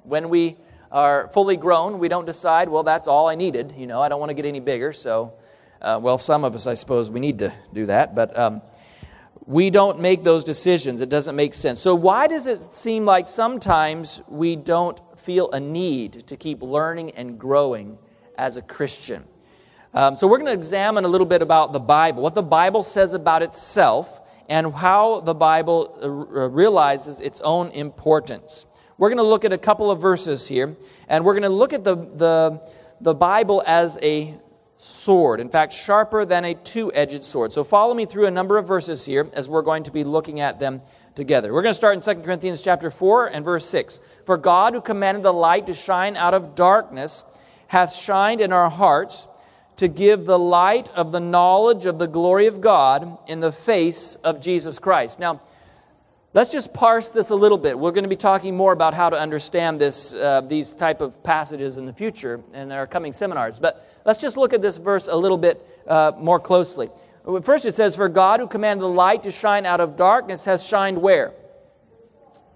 When 0.05 0.29
we 0.29 0.57
are 0.91 1.29
fully 1.29 1.57
grown, 1.57 1.99
we 1.99 2.09
don't 2.09 2.27
decide, 2.27 2.69
well, 2.69 2.83
that's 2.83 3.07
all 3.07 3.29
I 3.29 3.35
needed. 3.35 3.75
You 3.77 3.87
know, 3.87 4.01
I 4.01 4.09
don't 4.09 4.21
want 4.21 4.31
to 4.31 4.35
get 4.35 4.47
any 4.47 4.61
bigger. 4.61 4.93
So, 4.93 5.35
uh, 5.81 5.99
well, 6.01 6.19
some 6.19 6.45
of 6.45 6.55
us, 6.55 6.67
I 6.67 6.75
suppose, 6.75 7.11
we 7.11 7.21
need 7.21 7.39
to 7.41 7.53
do 7.73 7.87
that. 7.87 8.15
But 8.15 8.39
um, 8.39 8.63
we 9.47 9.71
don't 9.71 10.01
make 10.01 10.23
those 10.23 10.45
decisions. 10.45 11.01
It 11.01 11.09
doesn't 11.09 11.37
make 11.37 11.55
sense. 11.55 11.81
So, 11.81 11.95
why 11.95 12.27
does 12.27 12.47
it 12.47 12.63
seem 12.63 13.05
like 13.05 13.29
sometimes 13.29 14.23
we 14.29 14.57
don't 14.57 15.01
feel 15.19 15.51
a 15.51 15.61
need 15.61 16.27
to 16.29 16.37
keep 16.37 16.63
learning 16.63 17.13
and 17.13 17.39
growing 17.39 17.99
as 18.39 18.57
a 18.57 18.63
Christian? 18.63 19.25
Um, 19.95 20.15
so, 20.15 20.27
we're 20.27 20.39
going 20.39 20.47
to 20.47 20.59
examine 20.59 21.05
a 21.05 21.09
little 21.09 21.27
bit 21.27 21.43
about 21.43 21.75
the 21.75 21.81
Bible, 21.81 22.23
what 22.23 22.35
the 22.35 22.43
Bible 22.43 22.83
says 22.83 23.13
about 23.13 23.43
itself, 23.43 24.23
and 24.49 24.73
how 24.73 25.21
the 25.21 25.35
Bible 25.35 25.99
uh, 26.03 26.09
realizes 26.09 27.21
its 27.21 27.43
own 27.43 27.69
importance. 27.73 28.65
We're 28.97 29.11
going 29.11 29.19
to 29.19 29.23
look 29.23 29.45
at 29.45 29.53
a 29.53 29.59
couple 29.59 29.91
of 29.91 30.01
verses 30.01 30.49
here, 30.49 30.77
and 31.09 31.27
we're 31.27 31.35
going 31.35 31.43
to 31.43 31.51
look 31.51 31.75
at 31.75 31.85
the, 31.85 31.97
the, 31.97 32.67
the 33.03 33.15
Bible 33.15 33.63
as 33.67 33.99
a 34.01 34.35
sword. 34.79 35.41
In 35.41 35.51
fact, 35.51 35.75
sharper 35.75 36.25
than 36.25 36.47
a 36.47 36.55
two 36.55 36.91
edged 36.95 37.23
sword. 37.23 37.53
So, 37.53 37.63
follow 37.63 37.93
me 37.93 38.07
through 38.07 38.25
a 38.25 38.31
number 38.31 38.57
of 38.57 38.67
verses 38.67 39.05
here 39.05 39.29
as 39.35 39.51
we're 39.51 39.61
going 39.61 39.83
to 39.83 39.91
be 39.91 40.05
looking 40.05 40.41
at 40.41 40.59
them 40.59 40.81
together. 41.15 41.53
We're 41.53 41.61
going 41.61 41.75
to 41.75 41.77
start 41.77 41.97
in 41.97 42.17
2 42.17 42.23
Corinthians 42.23 42.63
chapter 42.63 42.91
4 42.91 43.27
and 43.27 43.45
verse 43.45 43.67
6. 43.69 44.01
For 44.25 44.39
God, 44.39 44.73
who 44.73 44.81
commanded 44.81 45.23
the 45.23 45.35
light 45.35 45.67
to 45.67 45.75
shine 45.75 46.17
out 46.17 46.33
of 46.33 46.55
darkness, 46.55 47.27
hath 47.67 47.93
shined 47.93 48.41
in 48.41 48.55
our 48.55 48.71
hearts 48.71 49.29
to 49.77 49.89
give 49.89 50.27
the 50.27 50.39
light 50.39 50.89
of 50.91 51.13
the 51.13 51.21
knowledge 51.21 51.87
of 51.87 51.99
the 51.99 52.07
glory 52.07 52.47
of 52.47 52.61
God 52.61 53.19
in 53.27 53.41
the 53.41 53.53
face 53.53 54.15
of 54.17 54.41
Jesus 54.41 54.79
Christ. 54.79 55.19
Now, 55.19 55.41
Let's 56.35 56.51
just 56.51 56.73
parse 56.73 57.11
this 57.11 57.29
a 57.29 57.35
little 57.35 57.59
bit. 57.59 57.79
We're 57.79 57.91
going 57.91 58.05
to 58.05 58.09
be 58.09 58.17
talking 58.17 58.57
more 58.57 58.73
about 58.73 58.95
how 58.95 59.11
to 59.11 59.19
understand 59.19 59.79
this, 59.79 60.15
uh, 60.15 60.41
these 60.41 60.73
type 60.73 61.03
of 61.03 61.23
passages 61.23 61.77
in 61.77 61.85
the 61.85 61.93
future 61.93 62.41
in 62.55 62.73
our 62.73 62.87
coming 62.87 63.13
seminars. 63.13 63.59
But 63.59 63.87
let's 64.07 64.19
just 64.19 64.39
look 64.39 64.55
at 64.55 64.63
this 64.63 64.79
verse 64.79 65.09
a 65.09 65.15
little 65.15 65.37
bit 65.37 65.61
uh, 65.87 66.13
more 66.17 66.41
closely. 66.41 66.89
First, 67.43 67.67
it 67.67 67.75
says, 67.75 67.97
"For 67.97 68.09
God, 68.09 68.41
who 68.41 68.47
commanded 68.47 68.83
the 68.83 68.89
light 68.89 69.25
to 69.25 69.31
shine 69.31 69.67
out 69.67 69.81
of 69.81 69.97
darkness, 69.97 70.47
has 70.47 70.65
shined 70.65 71.03
where? 71.03 71.35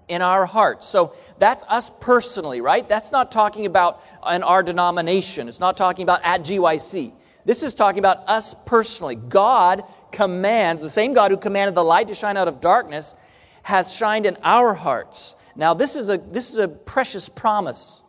In 0.07 0.21
our 0.21 0.45
hearts." 0.45 0.87
So 0.87 1.13
that's 1.37 1.63
us 1.67 1.91
personally, 1.99 2.61
right? 2.61 2.87
That's 2.87 3.11
not 3.11 3.31
talking 3.31 3.65
about 3.65 4.01
in 4.31 4.43
our 4.43 4.63
denomination. 4.63 5.47
It's 5.47 5.59
not 5.59 5.77
talking 5.77 6.03
about 6.03 6.21
at 6.23 6.43
GYC. 6.43 7.13
This 7.45 7.63
is 7.63 7.73
talking 7.73 7.99
about 7.99 8.27
us 8.27 8.55
personally. 8.65 9.15
God 9.15 9.83
commands 10.11 10.81
the 10.81 10.89
same 10.89 11.13
God 11.13 11.31
who 11.31 11.37
commanded 11.37 11.75
the 11.75 11.83
light 11.83 12.07
to 12.09 12.15
shine 12.15 12.37
out 12.37 12.47
of 12.47 12.59
darkness 12.59 13.15
has 13.63 13.93
shined 13.93 14.25
in 14.25 14.37
our 14.43 14.73
hearts. 14.73 15.35
Now, 15.55 15.73
this 15.73 15.95
is 15.95 16.09
a, 16.09 16.17
this 16.17 16.51
is 16.51 16.57
a 16.57 16.67
precious 16.67 17.27
promise 17.27 18.01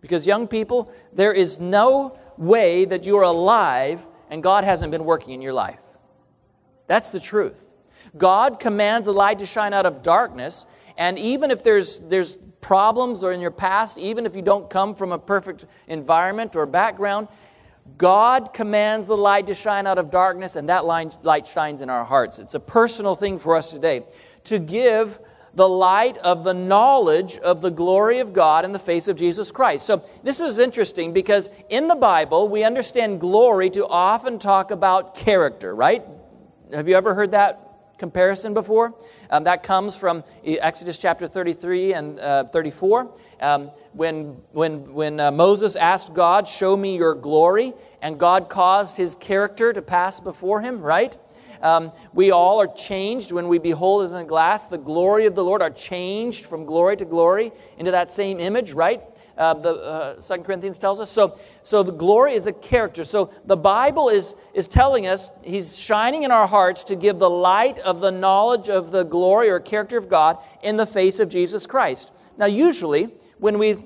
because, 0.00 0.26
young 0.26 0.46
people, 0.46 0.92
there 1.12 1.32
is 1.32 1.58
no 1.58 2.18
way 2.36 2.84
that 2.84 3.04
you're 3.04 3.22
alive 3.22 4.06
and 4.28 4.42
God 4.42 4.64
hasn't 4.64 4.90
been 4.90 5.04
working 5.04 5.32
in 5.32 5.40
your 5.40 5.52
life. 5.52 5.80
That's 6.86 7.12
the 7.12 7.20
truth. 7.20 7.68
God 8.16 8.60
commands 8.60 9.06
the 9.06 9.12
light 9.12 9.38
to 9.38 9.46
shine 9.46 9.72
out 9.72 9.86
of 9.86 10.02
darkness, 10.02 10.66
and 11.00 11.18
even 11.18 11.50
if 11.50 11.62
there's, 11.62 12.00
there's 12.00 12.36
problems 12.60 13.24
or 13.24 13.32
in 13.32 13.40
your 13.40 13.50
past, 13.50 13.96
even 13.96 14.26
if 14.26 14.36
you 14.36 14.42
don't 14.42 14.68
come 14.68 14.94
from 14.94 15.12
a 15.12 15.18
perfect 15.18 15.64
environment 15.88 16.54
or 16.54 16.66
background, 16.66 17.28
God 17.96 18.52
commands 18.52 19.06
the 19.06 19.16
light 19.16 19.46
to 19.46 19.54
shine 19.54 19.86
out 19.86 19.96
of 19.96 20.10
darkness, 20.10 20.56
and 20.56 20.68
that 20.68 20.84
light 20.84 21.46
shines 21.46 21.80
in 21.80 21.88
our 21.88 22.04
hearts. 22.04 22.38
It's 22.38 22.54
a 22.54 22.60
personal 22.60 23.14
thing 23.14 23.38
for 23.38 23.56
us 23.56 23.70
today 23.70 24.04
to 24.44 24.58
give 24.58 25.18
the 25.54 25.66
light 25.66 26.18
of 26.18 26.44
the 26.44 26.52
knowledge 26.52 27.38
of 27.38 27.62
the 27.62 27.70
glory 27.70 28.18
of 28.18 28.34
God 28.34 28.66
in 28.66 28.72
the 28.72 28.78
face 28.78 29.08
of 29.08 29.16
Jesus 29.16 29.50
Christ. 29.50 29.86
So, 29.86 30.04
this 30.22 30.38
is 30.38 30.58
interesting 30.58 31.14
because 31.14 31.48
in 31.70 31.88
the 31.88 31.96
Bible, 31.96 32.46
we 32.46 32.62
understand 32.62 33.20
glory 33.20 33.70
to 33.70 33.86
often 33.86 34.38
talk 34.38 34.70
about 34.70 35.14
character, 35.14 35.74
right? 35.74 36.04
Have 36.74 36.88
you 36.88 36.94
ever 36.94 37.14
heard 37.14 37.30
that 37.30 37.69
comparison 38.00 38.52
before? 38.54 38.94
Um, 39.30 39.44
that 39.44 39.62
comes 39.62 39.94
from 39.94 40.24
Exodus 40.44 40.98
chapter 40.98 41.28
33 41.28 41.94
and 41.94 42.18
uh, 42.18 42.44
34. 42.44 43.14
Um, 43.40 43.70
when 43.92 44.38
when, 44.50 44.92
when 44.92 45.20
uh, 45.20 45.30
Moses 45.30 45.76
asked 45.76 46.12
God, 46.12 46.48
Show 46.48 46.76
me 46.76 46.96
your 46.96 47.14
glory, 47.14 47.74
and 48.02 48.18
God 48.18 48.48
caused 48.48 48.96
his 48.96 49.14
character 49.14 49.72
to 49.72 49.82
pass 49.82 50.18
before 50.18 50.60
him, 50.60 50.80
right? 50.80 51.16
Um, 51.62 51.92
we 52.14 52.30
all 52.30 52.60
are 52.60 52.66
changed 52.66 53.32
when 53.32 53.48
we 53.48 53.58
behold 53.58 54.04
as 54.04 54.14
in 54.14 54.20
a 54.20 54.24
glass 54.24 54.66
the 54.66 54.78
glory 54.78 55.26
of 55.26 55.34
the 55.34 55.44
Lord, 55.44 55.60
are 55.60 55.70
changed 55.70 56.46
from 56.46 56.64
glory 56.64 56.96
to 56.96 57.04
glory 57.04 57.52
into 57.76 57.90
that 57.90 58.10
same 58.10 58.40
image, 58.40 58.72
right? 58.72 59.02
Uh, 59.40 59.54
the 59.54 59.70
uh, 59.70 60.20
Second 60.20 60.44
Corinthians 60.44 60.76
tells 60.76 61.00
us. 61.00 61.10
So, 61.10 61.38
so 61.62 61.82
the 61.82 61.92
glory 61.92 62.34
is 62.34 62.46
a 62.46 62.52
character. 62.52 63.04
So 63.04 63.30
the 63.46 63.56
Bible 63.56 64.10
is 64.10 64.34
is 64.52 64.68
telling 64.68 65.06
us 65.06 65.30
He's 65.42 65.78
shining 65.78 66.24
in 66.24 66.30
our 66.30 66.46
hearts 66.46 66.84
to 66.84 66.94
give 66.94 67.18
the 67.18 67.30
light 67.30 67.78
of 67.78 68.00
the 68.00 68.10
knowledge 68.10 68.68
of 68.68 68.90
the 68.90 69.02
glory 69.02 69.48
or 69.48 69.58
character 69.58 69.96
of 69.96 70.10
God 70.10 70.36
in 70.62 70.76
the 70.76 70.84
face 70.84 71.20
of 71.20 71.30
Jesus 71.30 71.66
Christ. 71.66 72.10
Now, 72.36 72.44
usually 72.44 73.14
when 73.38 73.58
we 73.58 73.82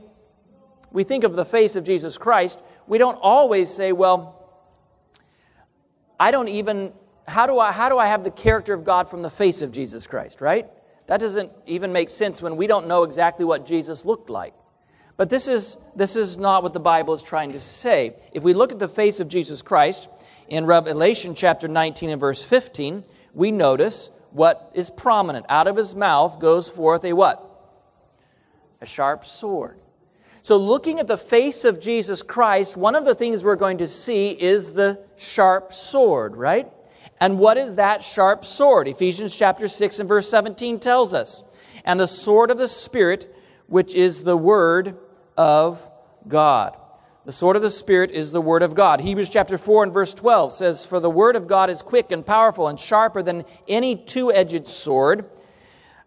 we 0.90 1.04
think 1.04 1.22
of 1.22 1.34
the 1.34 1.44
face 1.44 1.76
of 1.76 1.84
Jesus 1.84 2.18
Christ, 2.18 2.58
we 2.88 2.98
don't 2.98 3.18
always 3.22 3.72
say, 3.72 3.92
"Well, 3.92 4.44
I 6.18 6.32
don't 6.32 6.48
even 6.48 6.92
how 7.28 7.46
do 7.46 7.60
I 7.60 7.70
how 7.70 7.88
do 7.88 7.96
I 7.96 8.08
have 8.08 8.24
the 8.24 8.32
character 8.32 8.74
of 8.74 8.82
God 8.82 9.08
from 9.08 9.22
the 9.22 9.30
face 9.30 9.62
of 9.62 9.70
Jesus 9.70 10.08
Christ, 10.08 10.40
right? 10.40 10.68
That 11.06 11.20
doesn't 11.20 11.52
even 11.66 11.92
make 11.92 12.10
sense 12.10 12.42
when 12.42 12.56
we 12.56 12.66
don't 12.66 12.88
know 12.88 13.04
exactly 13.04 13.44
what 13.44 13.64
Jesus 13.64 14.04
looked 14.04 14.30
like. 14.30 14.54
But 15.16 15.30
this 15.30 15.46
is 15.46 15.76
this 15.94 16.16
is 16.16 16.36
not 16.36 16.62
what 16.62 16.72
the 16.72 16.80
Bible 16.80 17.14
is 17.14 17.22
trying 17.22 17.52
to 17.52 17.60
say. 17.60 18.16
If 18.32 18.42
we 18.42 18.54
look 18.54 18.72
at 18.72 18.78
the 18.78 18.88
face 18.88 19.20
of 19.20 19.28
Jesus 19.28 19.62
Christ 19.62 20.08
in 20.48 20.66
Revelation 20.66 21.34
chapter 21.34 21.68
19 21.68 22.10
and 22.10 22.20
verse 22.20 22.42
15, 22.42 23.04
we 23.32 23.52
notice 23.52 24.10
what 24.30 24.72
is 24.74 24.90
prominent. 24.90 25.46
Out 25.48 25.68
of 25.68 25.76
his 25.76 25.94
mouth 25.94 26.40
goes 26.40 26.68
forth 26.68 27.04
a 27.04 27.12
what? 27.12 27.48
A 28.80 28.86
sharp 28.86 29.24
sword. 29.24 29.78
So, 30.42 30.58
looking 30.58 30.98
at 30.98 31.06
the 31.06 31.16
face 31.16 31.64
of 31.64 31.80
Jesus 31.80 32.22
Christ, 32.22 32.76
one 32.76 32.96
of 32.96 33.04
the 33.04 33.14
things 33.14 33.42
we're 33.42 33.56
going 33.56 33.78
to 33.78 33.86
see 33.86 34.30
is 34.30 34.72
the 34.72 35.00
sharp 35.16 35.72
sword, 35.72 36.36
right? 36.36 36.70
And 37.20 37.38
what 37.38 37.56
is 37.56 37.76
that 37.76 38.02
sharp 38.02 38.44
sword? 38.44 38.88
Ephesians 38.88 39.34
chapter 39.34 39.68
6 39.68 40.00
and 40.00 40.08
verse 40.08 40.28
17 40.28 40.80
tells 40.80 41.14
us. 41.14 41.44
And 41.84 41.98
the 41.98 42.06
sword 42.06 42.50
of 42.50 42.58
the 42.58 42.68
Spirit, 42.68 43.34
which 43.68 43.94
is 43.94 44.24
the 44.24 44.36
word 44.36 44.98
of 45.36 45.86
God. 46.28 46.76
The 47.24 47.32
sword 47.32 47.56
of 47.56 47.62
the 47.62 47.70
Spirit 47.70 48.10
is 48.10 48.32
the 48.32 48.40
word 48.40 48.62
of 48.62 48.74
God. 48.74 49.00
Hebrews 49.00 49.30
chapter 49.30 49.56
4 49.56 49.84
and 49.84 49.92
verse 49.92 50.12
12 50.12 50.52
says, 50.52 50.84
For 50.84 51.00
the 51.00 51.08
word 51.08 51.36
of 51.36 51.46
God 51.46 51.70
is 51.70 51.80
quick 51.80 52.12
and 52.12 52.24
powerful 52.24 52.68
and 52.68 52.78
sharper 52.78 53.22
than 53.22 53.44
any 53.66 53.96
two 53.96 54.30
edged 54.30 54.66
sword, 54.66 55.24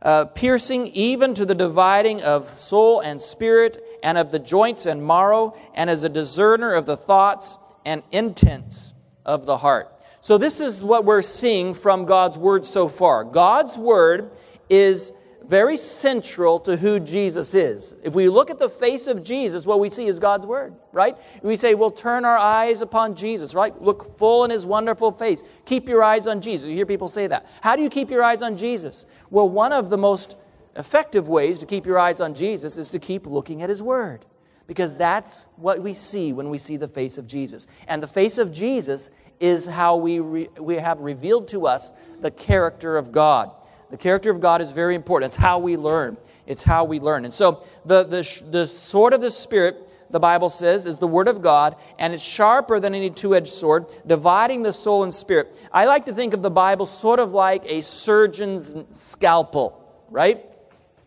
uh, 0.03 0.25
piercing 0.25 0.87
even 0.87 1.33
to 1.33 1.43
the 1.43 1.55
dividing 1.55 2.21
of 2.21 2.47
soul 2.47 2.99
and 2.99 3.19
spirit 3.19 3.81
and 4.03 4.19
of 4.19 4.31
the 4.31 4.37
joints 4.37 4.85
and 4.85 5.05
marrow, 5.05 5.57
and 5.73 5.89
as 5.89 6.03
a 6.03 6.09
discerner 6.09 6.73
of 6.73 6.85
the 6.85 6.97
thoughts 6.97 7.57
and 7.83 8.03
intents 8.11 8.93
of 9.25 9.47
the 9.47 9.57
heart. 9.57 9.91
So, 10.21 10.37
this 10.37 10.61
is 10.61 10.83
what 10.83 11.03
we're 11.03 11.21
seeing 11.23 11.73
from 11.73 12.05
God's 12.05 12.37
Word 12.37 12.65
so 12.65 12.89
far. 12.89 13.23
God's 13.23 13.77
Word 13.77 14.29
is 14.69 15.13
very 15.47 15.77
central 15.77 16.59
to 16.61 16.75
who 16.75 16.99
Jesus 16.99 17.53
is. 17.53 17.95
If 18.03 18.13
we 18.13 18.27
look 18.27 18.49
at 18.49 18.59
the 18.59 18.69
face 18.69 19.07
of 19.07 19.23
Jesus, 19.23 19.65
what 19.65 19.79
we 19.79 19.89
see 19.89 20.07
is 20.07 20.19
God's 20.19 20.45
Word, 20.45 20.75
right? 20.91 21.17
We 21.41 21.55
say, 21.55 21.73
we'll 21.73 21.91
turn 21.91 22.25
our 22.25 22.37
eyes 22.37 22.81
upon 22.81 23.15
Jesus, 23.15 23.55
right? 23.55 23.79
Look 23.81 24.17
full 24.17 24.43
in 24.43 24.51
His 24.51 24.65
wonderful 24.65 25.11
face. 25.11 25.43
Keep 25.65 25.87
your 25.87 26.03
eyes 26.03 26.27
on 26.27 26.41
Jesus. 26.41 26.67
You 26.67 26.75
hear 26.75 26.85
people 26.85 27.07
say 27.07 27.27
that. 27.27 27.47
How 27.61 27.75
do 27.75 27.81
you 27.81 27.89
keep 27.89 28.09
your 28.09 28.23
eyes 28.23 28.41
on 28.41 28.57
Jesus? 28.57 29.05
Well, 29.29 29.47
one 29.47 29.71
of 29.71 29.89
the 29.89 29.97
most 29.97 30.35
effective 30.75 31.29
ways 31.29 31.59
to 31.59 31.65
keep 31.65 31.85
your 31.85 31.97
eyes 31.97 32.19
on 32.19 32.35
Jesus 32.35 32.77
is 32.77 32.89
to 32.89 32.99
keep 32.99 33.25
looking 33.25 33.61
at 33.61 33.69
His 33.69 33.81
Word. 33.81 34.25
Because 34.67 34.97
that's 34.97 35.47
what 35.55 35.81
we 35.81 35.93
see 35.93 36.33
when 36.33 36.49
we 36.49 36.57
see 36.57 36.75
the 36.75 36.89
face 36.89 37.17
of 37.17 37.25
Jesus. 37.25 37.67
And 37.87 38.03
the 38.03 38.07
face 38.07 38.37
of 38.37 38.51
Jesus 38.51 39.09
is 39.39 39.65
how 39.65 39.95
we, 39.95 40.19
re, 40.19 40.49
we 40.59 40.75
have 40.75 40.99
revealed 40.99 41.47
to 41.49 41.67
us 41.67 41.93
the 42.19 42.31
character 42.31 42.97
of 42.97 43.13
God. 43.13 43.51
The 43.89 43.97
character 43.97 44.29
of 44.29 44.41
God 44.41 44.61
is 44.61 44.71
very 44.71 44.95
important. 44.95 45.29
It's 45.31 45.37
how 45.37 45.59
we 45.59 45.77
learn. 45.77 46.17
It's 46.45 46.63
how 46.63 46.83
we 46.83 46.99
learn. 46.99 47.25
And 47.25 47.33
so 47.33 47.63
the, 47.85 48.03
the, 48.03 48.43
the 48.49 48.67
sword 48.67 49.13
of 49.13 49.21
the 49.21 49.31
Spirit, 49.31 49.89
the 50.09 50.19
Bible 50.19 50.49
says, 50.49 50.85
is 50.85 50.97
the 50.97 51.07
Word 51.07 51.27
of 51.27 51.41
God, 51.41 51.75
and 51.97 52.13
it's 52.13 52.23
sharper 52.23 52.79
than 52.79 52.93
any 52.93 53.09
two 53.09 53.35
edged 53.35 53.47
sword, 53.47 53.85
dividing 54.05 54.61
the 54.61 54.73
soul 54.73 55.03
and 55.03 55.13
spirit. 55.13 55.57
I 55.71 55.85
like 55.85 56.05
to 56.05 56.13
think 56.13 56.33
of 56.33 56.41
the 56.41 56.49
Bible 56.49 56.85
sort 56.85 57.19
of 57.19 57.33
like 57.33 57.63
a 57.65 57.81
surgeon's 57.81 58.75
scalpel, 58.91 60.05
right? 60.09 60.43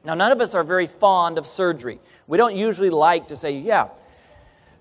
Now, 0.04 0.14
none 0.14 0.32
of 0.32 0.40
us 0.40 0.54
are 0.54 0.64
very 0.64 0.86
fond 0.86 1.36
of 1.36 1.46
surgery. 1.46 2.00
We 2.26 2.38
don't 2.38 2.56
usually 2.56 2.90
like 2.90 3.28
to 3.28 3.36
say, 3.36 3.52
yeah, 3.52 3.88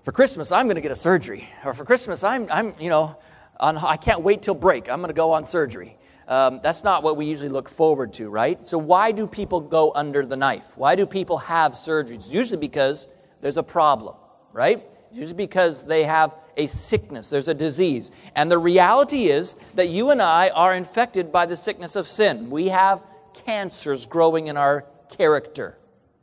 for 0.02 0.12
Christmas, 0.12 0.50
I'm 0.50 0.66
going 0.66 0.76
to 0.76 0.80
get 0.80 0.92
a 0.92 0.96
surgery. 0.96 1.46
Or 1.64 1.74
for 1.74 1.84
Christmas, 1.84 2.24
I'm, 2.24 2.48
I'm 2.50 2.74
you 2.80 2.88
know, 2.88 3.18
on, 3.58 3.76
I 3.76 3.96
can't 3.96 4.22
wait 4.22 4.42
till 4.42 4.54
break. 4.54 4.88
I'm 4.90 5.00
going 5.00 5.08
to 5.08 5.14
go 5.14 5.32
on 5.32 5.44
surgery. 5.44 5.98
Um, 6.30 6.60
that's 6.62 6.84
not 6.84 7.02
what 7.02 7.16
we 7.16 7.26
usually 7.26 7.48
look 7.48 7.68
forward 7.68 8.12
to, 8.14 8.30
right? 8.30 8.64
So, 8.64 8.78
why 8.78 9.10
do 9.10 9.26
people 9.26 9.60
go 9.60 9.90
under 9.92 10.24
the 10.24 10.36
knife? 10.36 10.76
Why 10.76 10.94
do 10.94 11.04
people 11.04 11.38
have 11.38 11.72
surgeries? 11.72 12.32
Usually 12.32 12.56
because 12.56 13.08
there's 13.40 13.56
a 13.56 13.64
problem, 13.64 14.14
right? 14.52 14.80
Usually 15.12 15.36
because 15.36 15.84
they 15.84 16.04
have 16.04 16.36
a 16.56 16.68
sickness, 16.68 17.30
there's 17.30 17.48
a 17.48 17.54
disease. 17.54 18.12
And 18.36 18.48
the 18.48 18.58
reality 18.58 19.26
is 19.26 19.56
that 19.74 19.88
you 19.88 20.10
and 20.10 20.22
I 20.22 20.50
are 20.50 20.72
infected 20.72 21.32
by 21.32 21.46
the 21.46 21.56
sickness 21.56 21.96
of 21.96 22.06
sin. 22.06 22.48
We 22.48 22.68
have 22.68 23.02
cancers 23.44 24.06
growing 24.06 24.46
in 24.46 24.56
our 24.56 24.86
character, 25.10 25.78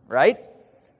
right? 0.07 0.39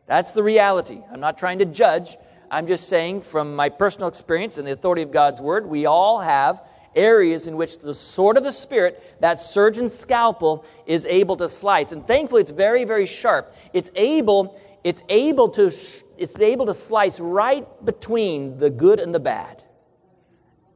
That's 0.06 0.34
the 0.34 0.44
reality. 0.44 1.00
I'm 1.10 1.22
not 1.22 1.38
trying 1.38 1.60
to 1.60 1.66
judge, 1.66 2.18
I'm 2.52 2.68
just 2.68 2.90
saying 2.90 3.22
from 3.22 3.56
my 3.56 3.70
personal 3.70 4.10
experience 4.10 4.58
and 4.58 4.68
the 4.68 4.74
authority 4.74 5.02
of 5.02 5.12
God's 5.12 5.40
word, 5.40 5.66
we 5.66 5.86
all 5.86 6.20
have 6.20 6.62
areas 6.98 7.48
in 7.48 7.56
which 7.56 7.78
the 7.78 7.94
sword 7.94 8.36
of 8.36 8.44
the 8.44 8.52
Spirit, 8.52 9.22
that 9.22 9.40
surgeon's 9.40 9.98
scalpel, 9.98 10.66
is 10.86 11.06
able 11.06 11.38
to 11.38 11.48
slice. 11.48 11.92
And 11.94 12.06
thankfully, 12.06 12.42
it's 12.42 12.52
very, 12.52 12.84
very 12.84 13.06
sharp. 13.06 13.56
It's 13.72 13.90
able, 13.96 14.60
it's 14.84 15.04
able 15.08 15.50
to, 15.50 15.68
it's 16.18 16.38
able 16.40 16.66
to 16.66 16.74
slice 16.74 17.20
right 17.20 17.66
between 17.86 18.58
the 18.58 18.70
good 18.70 19.00
and 19.00 19.16
the 19.16 19.20
bad. 19.20 19.64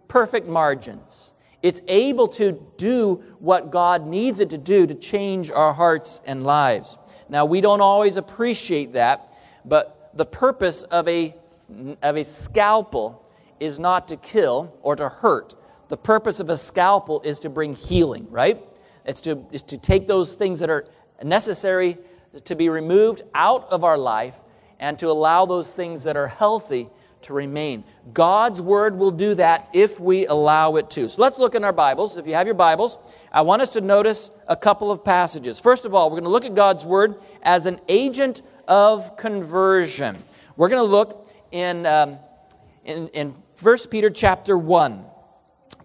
Perfect 0.07 0.47
margins. 0.47 1.33
It's 1.61 1.81
able 1.87 2.27
to 2.29 2.59
do 2.77 3.23
what 3.39 3.71
God 3.71 4.07
needs 4.07 4.39
it 4.39 4.49
to 4.51 4.57
do 4.57 4.87
to 4.87 4.95
change 4.95 5.51
our 5.51 5.73
hearts 5.73 6.21
and 6.25 6.43
lives. 6.43 6.97
Now, 7.29 7.45
we 7.45 7.61
don't 7.61 7.81
always 7.81 8.17
appreciate 8.17 8.93
that, 8.93 9.33
but 9.65 10.11
the 10.13 10.25
purpose 10.25 10.83
of 10.83 11.07
a 11.07 11.35
of 12.01 12.17
a 12.17 12.25
scalpel 12.25 13.25
is 13.59 13.79
not 13.79 14.07
to 14.09 14.17
kill 14.17 14.77
or 14.81 14.95
to 14.95 15.07
hurt. 15.07 15.55
The 15.91 15.98
purpose 15.98 16.39
of 16.39 16.50
a 16.50 16.55
scalpel 16.55 17.19
is 17.19 17.39
to 17.39 17.50
bring 17.50 17.75
healing, 17.75 18.27
right? 18.29 18.63
It's 19.03 19.19
to, 19.21 19.45
is 19.51 19.62
to 19.63 19.77
take 19.77 20.07
those 20.07 20.36
things 20.36 20.62
that 20.62 20.69
are 20.69 20.86
necessary 21.21 21.98
to 22.45 22.55
be 22.55 22.69
removed 22.69 23.24
out 23.36 23.69
of 23.69 23.83
our 23.83 23.98
life 23.98 24.39
and 24.79 24.98
to 25.00 25.07
allow 25.07 25.45
those 25.45 25.69
things 25.69 26.03
that 26.03 26.15
are 26.15 26.27
healthy 26.27 26.88
to 27.24 27.33
remain. 27.33 27.83
God's 28.13 28.62
word 28.62 28.98
will 28.98 29.12
do 29.12 29.36
that 29.36 29.67
if 29.74 30.00
we 30.00 30.27
allow 30.27 30.77
it 30.77 30.89
to. 30.91 31.10
So 31.10 31.21
let's 31.21 31.38
look 31.38 31.55
in 31.55 31.65
our 31.65 31.74
Bibles. 31.74 32.15
If 32.15 32.25
you 32.25 32.36
have 32.36 32.48
your 32.48 32.55
Bibles, 32.55 32.98
I 33.29 33.41
want 33.41 33.62
us 33.62 33.71
to 33.71 33.81
notice 33.81 34.31
a 34.48 34.55
couple 34.55 34.91
of 34.91 35.03
passages. 35.03 35.60
First 35.60 35.83
of 35.83 35.93
all, 35.93 36.10
we're 36.10 36.21
going 36.21 36.24
to 36.24 36.29
look 36.29 36.45
at 36.45 36.55
God's 36.55 36.86
word 36.86 37.21
as 37.43 37.65
an 37.65 37.81
agent 37.89 38.43
of 38.65 39.17
conversion. 39.17 40.24
We're 40.55 40.69
going 40.69 40.86
to 40.86 40.89
look 40.89 41.29
in, 41.51 41.86
um, 41.86 42.17
in, 42.86 43.10
in 43.10 43.33
1 43.62 43.77
Peter 43.89 44.10
chapter 44.10 44.57
1. 44.57 45.07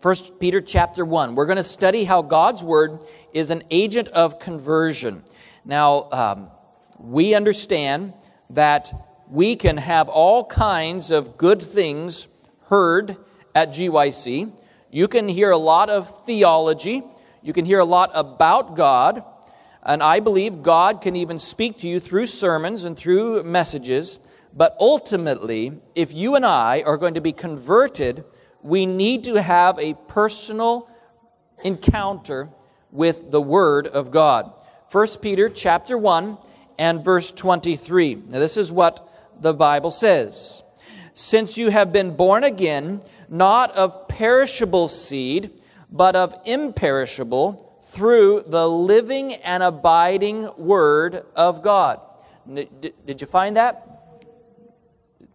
1 0.07 0.15
Peter 0.39 0.61
chapter 0.61 1.05
1. 1.05 1.35
We're 1.35 1.47
going 1.47 1.57
to 1.57 1.65
study 1.65 2.05
how 2.05 2.23
God's 2.23 2.63
word 2.63 3.03
is 3.35 3.51
an 3.51 3.65
agent 3.73 4.07
of 4.11 4.39
conversion. 4.39 5.25
Now, 5.65 6.09
um, 6.13 6.51
we 6.97 7.35
understand 7.35 8.15
that 8.51 8.93
we 9.29 9.57
can 9.57 9.79
have 9.79 10.09
all 10.09 10.45
kinds 10.45 11.11
of 11.11 11.37
good 11.37 11.61
things 11.61 12.29
heard 12.69 13.17
at 13.53 13.71
GYC. 13.71 14.53
You 14.93 15.09
can 15.09 15.27
hear 15.27 15.51
a 15.51 15.57
lot 15.57 15.91
of 15.91 16.25
theology. 16.25 17.03
You 17.43 17.53
can 17.53 17.65
hear 17.65 17.81
a 17.81 17.85
lot 17.85 18.13
about 18.15 18.77
God. 18.77 19.25
And 19.83 20.05
I 20.05 20.21
believe 20.21 20.63
God 20.63 21.01
can 21.01 21.17
even 21.17 21.41
speak 21.41 21.79
to 21.79 21.89
you 21.89 21.99
through 21.99 22.27
sermons 22.27 22.85
and 22.85 22.97
through 22.97 23.43
messages. 23.43 24.21
But 24.53 24.77
ultimately, 24.79 25.81
if 25.97 26.15
you 26.15 26.37
and 26.37 26.47
I 26.47 26.85
are 26.87 26.97
going 26.97 27.15
to 27.15 27.21
be 27.21 27.33
converted, 27.33 28.25
we 28.67 28.85
need 28.85 29.23
to 29.25 29.41
have 29.41 29.79
a 29.79 29.95
personal 30.09 30.89
encounter 31.63 32.49
with 32.91 33.31
the 33.31 33.41
Word 33.41 33.87
of 33.87 34.11
God. 34.11 34.53
1 34.91 35.07
Peter 35.23 35.49
chapter 35.49 35.97
1 35.97 36.37
and 36.77 37.05
verse 37.05 37.31
23. 37.31 38.17
Now, 38.29 38.41
this 38.41 38.57
is 38.57 38.73
what 38.73 39.09
the 39.41 39.55
Bible 39.55 39.93
says. 39.93 40.65
Since 41.15 41.57
you 41.57 41.71
have 41.71 41.93
been 41.93 42.17
born 42.17 42.43
again, 42.43 43.03
not 43.29 43.71
of 43.77 44.09
perishable 44.09 44.89
seed, 44.89 45.61
but 45.91 46.17
of 46.17 46.35
imperishable, 46.45 47.81
through 47.85 48.45
the 48.49 48.69
living 48.69 49.35
and 49.35 49.63
abiding 49.63 50.51
Word 50.59 51.25
of 51.37 51.63
God. 51.63 52.01
Did 52.53 53.21
you 53.21 53.27
find 53.29 53.57
that? 53.57 54.19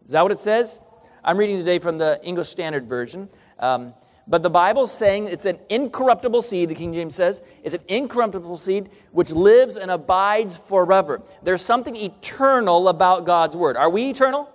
Is 0.04 0.12
that 0.12 0.22
what 0.22 0.34
it 0.34 0.40
says? 0.40 0.82
I'm 1.24 1.38
reading 1.38 1.60
today 1.60 1.78
from 1.78 2.00
the 2.00 2.20
English 2.24 2.50
Standard 2.50 2.88
Version. 2.88 3.30
Um, 3.60 3.94
but 4.28 4.42
the 4.42 4.50
Bible's 4.50 4.92
saying 4.92 5.26
it's 5.26 5.46
an 5.46 5.60
incorruptible 5.70 6.42
seed, 6.42 6.70
the 6.70 6.74
King 6.74 6.94
James 6.94 7.14
says. 7.14 7.44
It's 7.64 7.76
an 7.76 7.82
incorruptible 7.88 8.58
seed 8.58 8.90
which 9.12 9.32
lives 9.32 9.78
and 9.78 9.92
abides 9.92 10.58
forever. 10.58 11.22
There's 11.44 11.62
something 11.62 11.96
eternal 11.96 12.88
about 12.88 13.28
God's 13.28 13.56
Word. 13.56 13.78
Are 13.78 13.90
we 13.90 14.10
eternal? 14.10 14.50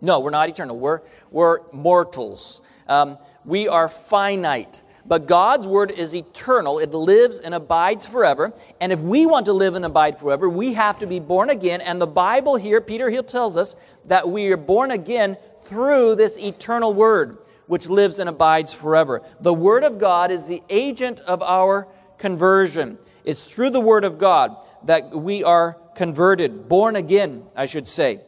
No, 0.00 0.20
we're 0.20 0.30
not 0.30 0.48
eternal. 0.48 0.78
We're, 0.78 1.00
we're 1.32 1.58
mortals. 1.72 2.62
Um, 2.86 3.18
we 3.44 3.66
are 3.66 3.88
finite. 3.88 4.82
But 5.08 5.26
God's 5.26 5.66
Word 5.66 5.90
is 5.90 6.14
eternal. 6.14 6.78
It 6.78 6.92
lives 6.92 7.40
and 7.40 7.54
abides 7.54 8.04
forever. 8.04 8.52
And 8.78 8.92
if 8.92 9.00
we 9.00 9.24
want 9.24 9.46
to 9.46 9.54
live 9.54 9.74
and 9.74 9.84
abide 9.84 10.20
forever, 10.20 10.50
we 10.50 10.74
have 10.74 10.98
to 10.98 11.06
be 11.06 11.18
born 11.18 11.48
again. 11.48 11.80
And 11.80 11.98
the 11.98 12.06
Bible 12.06 12.56
here, 12.56 12.82
Peter 12.82 13.08
here 13.08 13.22
tells 13.22 13.56
us 13.56 13.74
that 14.04 14.28
we 14.28 14.52
are 14.52 14.58
born 14.58 14.90
again 14.90 15.38
through 15.68 16.16
this 16.16 16.38
eternal 16.38 16.92
Word 16.92 17.38
which 17.66 17.88
lives 17.88 18.18
and 18.18 18.28
abides 18.28 18.72
forever. 18.72 19.22
The 19.40 19.52
Word 19.52 19.84
of 19.84 19.98
God 19.98 20.30
is 20.30 20.46
the 20.46 20.62
agent 20.70 21.20
of 21.20 21.42
our 21.42 21.86
conversion. 22.16 22.98
It's 23.24 23.44
through 23.44 23.70
the 23.70 23.80
Word 23.80 24.04
of 24.04 24.18
God 24.18 24.56
that 24.84 25.10
we 25.10 25.44
are 25.44 25.76
converted, 25.94 26.68
born 26.68 26.96
again, 26.96 27.44
I 27.54 27.66
should 27.66 27.86
say. 27.86 28.20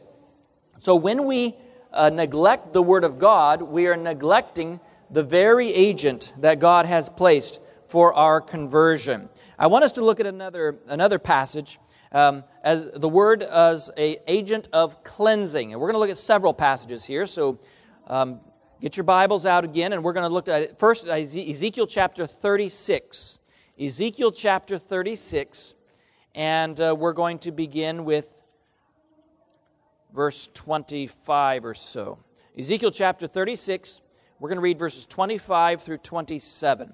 So 0.79 0.95
when 0.95 1.25
we 1.25 1.55
uh, 1.91 2.09
neglect 2.09 2.73
the 2.73 2.83
Word 2.83 3.03
of 3.03 3.17
God, 3.17 3.63
we 3.63 3.87
are 3.87 3.97
neglecting 3.97 4.79
the 5.09 5.23
very 5.23 5.73
agent 5.73 6.33
that 6.37 6.59
God 6.59 6.85
has 6.85 7.09
placed 7.09 7.59
for 7.87 8.13
our 8.13 8.39
conversion. 8.39 9.29
I 9.59 9.67
want 9.67 9.83
us 9.83 9.91
to 9.93 10.01
look 10.01 10.19
at 10.19 10.25
another, 10.25 10.77
another 10.87 11.19
passage 11.19 11.79
um, 12.11 12.43
as 12.63 12.89
the 12.93 13.09
Word 13.09 13.43
as 13.43 13.89
a 13.97 14.19
agent 14.27 14.69
of 14.73 15.03
cleansing. 15.03 15.71
And 15.71 15.81
we're 15.81 15.87
going 15.87 15.95
to 15.95 15.99
look 15.99 16.09
at 16.09 16.17
several 16.17 16.53
passages 16.53 17.05
here, 17.05 17.25
so 17.25 17.59
um, 18.07 18.41
Get 18.81 18.97
your 18.97 19.03
Bibles 19.03 19.45
out 19.45 19.63
again, 19.63 19.93
and 19.93 20.03
we're 20.03 20.11
going 20.11 20.27
to 20.27 20.33
look 20.33 20.47
at 20.47 20.63
it 20.63 20.79
first 20.79 21.07
Ezekiel 21.07 21.85
chapter 21.85 22.25
36. 22.25 23.37
Ezekiel 23.79 24.31
chapter 24.31 24.79
36, 24.79 25.75
and 26.33 26.81
uh, 26.81 26.95
we're 26.97 27.13
going 27.13 27.37
to 27.37 27.51
begin 27.51 28.05
with 28.05 28.41
verse 30.11 30.49
25 30.55 31.63
or 31.63 31.75
so. 31.75 32.17
Ezekiel 32.57 32.89
chapter 32.89 33.27
36, 33.27 34.01
we're 34.39 34.49
going 34.49 34.57
to 34.57 34.63
read 34.63 34.79
verses 34.79 35.05
25 35.05 35.81
through 35.81 35.99
27. 35.99 36.91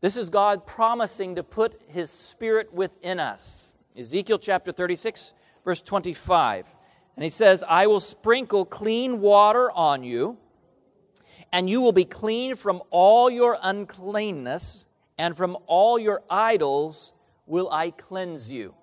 This 0.00 0.16
is 0.16 0.30
God 0.30 0.66
promising 0.66 1.34
to 1.34 1.42
put 1.42 1.78
his 1.88 2.10
spirit 2.10 2.72
within 2.72 3.20
us. 3.20 3.74
Ezekiel 3.96 4.38
chapter 4.38 4.72
36, 4.72 5.34
verse 5.64 5.82
25. 5.82 6.66
And 7.16 7.24
he 7.24 7.30
says, 7.30 7.64
I 7.68 7.86
will 7.86 8.00
sprinkle 8.00 8.64
clean 8.64 9.20
water 9.20 9.70
on 9.70 10.02
you 10.02 10.38
and 11.52 11.68
you 11.68 11.80
will 11.80 11.92
be 11.92 12.04
clean 12.04 12.54
from 12.56 12.82
all 12.90 13.28
your 13.28 13.58
uncleanness, 13.60 14.86
and 15.18 15.36
from 15.36 15.56
all 15.66 15.98
your 15.98 16.22
idols 16.30 17.12
will 17.46 17.68
I 17.70 17.90
cleanse 17.90 18.50
you. 18.50 18.74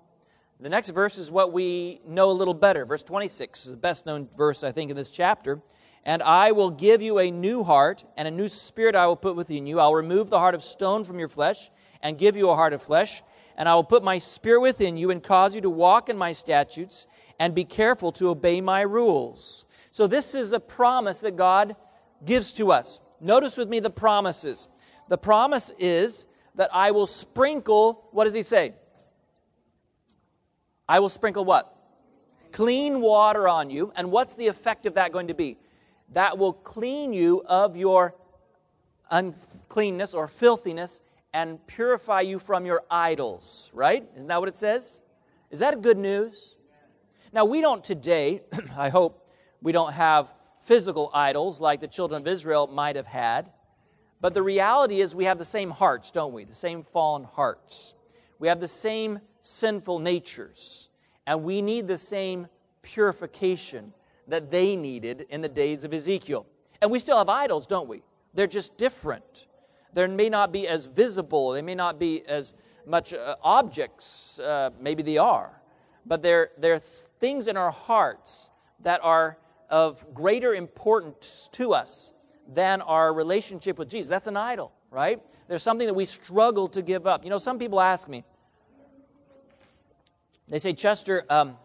The 0.60 0.68
next 0.68 0.90
verse 0.90 1.18
is 1.18 1.30
what 1.30 1.52
we 1.52 2.00
know 2.06 2.30
a 2.30 2.32
little 2.32 2.54
better. 2.54 2.84
Verse 2.84 3.02
26 3.02 3.66
is 3.66 3.70
the 3.70 3.76
best 3.76 4.06
known 4.06 4.28
verse, 4.36 4.64
I 4.64 4.72
think, 4.72 4.90
in 4.90 4.96
this 4.96 5.10
chapter. 5.10 5.62
And 6.04 6.22
I 6.22 6.52
will 6.52 6.70
give 6.70 7.00
you 7.00 7.18
a 7.18 7.30
new 7.30 7.64
heart, 7.64 8.04
and 8.16 8.26
a 8.26 8.30
new 8.30 8.48
spirit 8.48 8.94
I 8.94 9.06
will 9.06 9.16
put 9.16 9.36
within 9.36 9.66
you. 9.66 9.80
I'll 9.80 9.94
remove 9.94 10.30
the 10.30 10.38
heart 10.38 10.54
of 10.54 10.62
stone 10.62 11.04
from 11.04 11.18
your 11.18 11.28
flesh, 11.28 11.70
and 12.02 12.18
give 12.18 12.36
you 12.36 12.50
a 12.50 12.54
heart 12.54 12.72
of 12.72 12.82
flesh. 12.82 13.22
And 13.58 13.68
I 13.68 13.74
will 13.74 13.84
put 13.84 14.02
my 14.02 14.16
spirit 14.16 14.60
within 14.60 14.96
you, 14.96 15.10
and 15.10 15.22
cause 15.22 15.54
you 15.54 15.60
to 15.60 15.68
walk 15.68 16.08
in 16.08 16.16
my 16.16 16.32
statutes, 16.32 17.06
and 17.38 17.54
be 17.54 17.64
careful 17.64 18.12
to 18.12 18.30
obey 18.30 18.62
my 18.62 18.80
rules. 18.80 19.66
So, 19.90 20.06
this 20.06 20.34
is 20.34 20.52
a 20.52 20.60
promise 20.60 21.18
that 21.20 21.36
God 21.36 21.76
gives 22.24 22.52
to 22.54 22.72
us. 22.72 23.00
Notice 23.20 23.56
with 23.58 23.68
me 23.68 23.80
the 23.80 23.90
promises. 23.90 24.68
The 25.08 25.18
promise 25.18 25.72
is 25.78 26.26
that 26.54 26.70
I 26.72 26.92
will 26.92 27.06
sprinkle, 27.06 28.08
what 28.12 28.24
does 28.24 28.34
he 28.34 28.42
say? 28.42 28.74
I 30.88 31.00
will 31.00 31.08
sprinkle 31.08 31.44
what? 31.44 31.74
Clean 32.52 33.00
water 33.00 33.48
on 33.48 33.70
you. 33.70 33.92
And 33.96 34.10
what's 34.10 34.34
the 34.34 34.46
effect 34.46 34.86
of 34.86 34.94
that 34.94 35.12
going 35.12 35.28
to 35.28 35.34
be? 35.34 35.58
That 36.12 36.38
will 36.38 36.52
clean 36.52 37.12
you 37.12 37.42
of 37.46 37.76
your 37.76 38.14
uncleanness 39.10 40.14
or 40.14 40.28
filthiness 40.28 41.00
and 41.32 41.64
purify 41.66 42.22
you 42.22 42.38
from 42.38 42.64
your 42.64 42.82
idols, 42.90 43.70
right? 43.74 44.08
Isn't 44.16 44.28
that 44.28 44.40
what 44.40 44.48
it 44.48 44.56
says? 44.56 45.02
Is 45.50 45.60
that 45.60 45.80
good 45.82 45.98
news? 45.98 46.54
Now, 47.32 47.44
we 47.44 47.60
don't 47.60 47.84
today, 47.84 48.42
I 48.76 48.88
hope, 48.88 49.28
we 49.60 49.72
don't 49.72 49.92
have 49.92 50.32
physical 50.62 51.10
idols 51.12 51.60
like 51.60 51.80
the 51.80 51.88
children 51.88 52.22
of 52.22 52.28
Israel 52.28 52.66
might 52.66 52.96
have 52.96 53.06
had. 53.06 53.50
But 54.20 54.34
the 54.34 54.42
reality 54.42 55.00
is, 55.00 55.14
we 55.14 55.24
have 55.24 55.38
the 55.38 55.44
same 55.44 55.70
hearts, 55.70 56.10
don't 56.10 56.32
we? 56.32 56.44
The 56.44 56.54
same 56.54 56.82
fallen 56.82 57.24
hearts. 57.24 57.94
We 58.38 58.48
have 58.48 58.60
the 58.60 58.68
same 58.68 59.20
sinful 59.40 59.98
natures. 59.98 60.90
And 61.26 61.42
we 61.42 61.62
need 61.62 61.86
the 61.86 61.98
same 61.98 62.48
purification 62.82 63.92
that 64.26 64.50
they 64.50 64.76
needed 64.76 65.26
in 65.30 65.40
the 65.40 65.48
days 65.48 65.84
of 65.84 65.92
Ezekiel. 65.92 66.46
And 66.80 66.90
we 66.90 66.98
still 66.98 67.18
have 67.18 67.28
idols, 67.28 67.66
don't 67.66 67.88
we? 67.88 68.02
They're 68.34 68.46
just 68.46 68.76
different. 68.76 69.47
They 69.92 70.06
may 70.06 70.28
not 70.28 70.52
be 70.52 70.68
as 70.68 70.86
visible, 70.86 71.52
they 71.52 71.62
may 71.62 71.74
not 71.74 71.98
be 71.98 72.26
as 72.26 72.54
much 72.86 73.12
uh, 73.14 73.36
objects, 73.42 74.38
uh, 74.38 74.70
maybe 74.80 75.02
they 75.02 75.18
are. 75.18 75.60
But 76.06 76.22
they're, 76.22 76.50
they're 76.58 76.78
things 76.78 77.48
in 77.48 77.56
our 77.56 77.70
hearts 77.70 78.50
that 78.80 79.00
are 79.02 79.38
of 79.68 80.14
greater 80.14 80.54
importance 80.54 81.48
to 81.52 81.74
us 81.74 82.12
than 82.48 82.80
our 82.80 83.12
relationship 83.12 83.78
with 83.78 83.90
Jesus. 83.90 84.08
That's 84.08 84.26
an 84.26 84.36
idol, 84.36 84.72
right? 84.90 85.20
There's 85.48 85.62
something 85.62 85.86
that 85.86 85.94
we 85.94 86.06
struggle 86.06 86.68
to 86.68 86.80
give 86.80 87.06
up. 87.06 87.24
You 87.24 87.30
know, 87.30 87.38
some 87.38 87.58
people 87.58 87.80
ask 87.80 88.08
me, 88.08 88.24
they 90.48 90.58
say, 90.58 90.72
Chester, 90.72 91.26
um, 91.28 91.58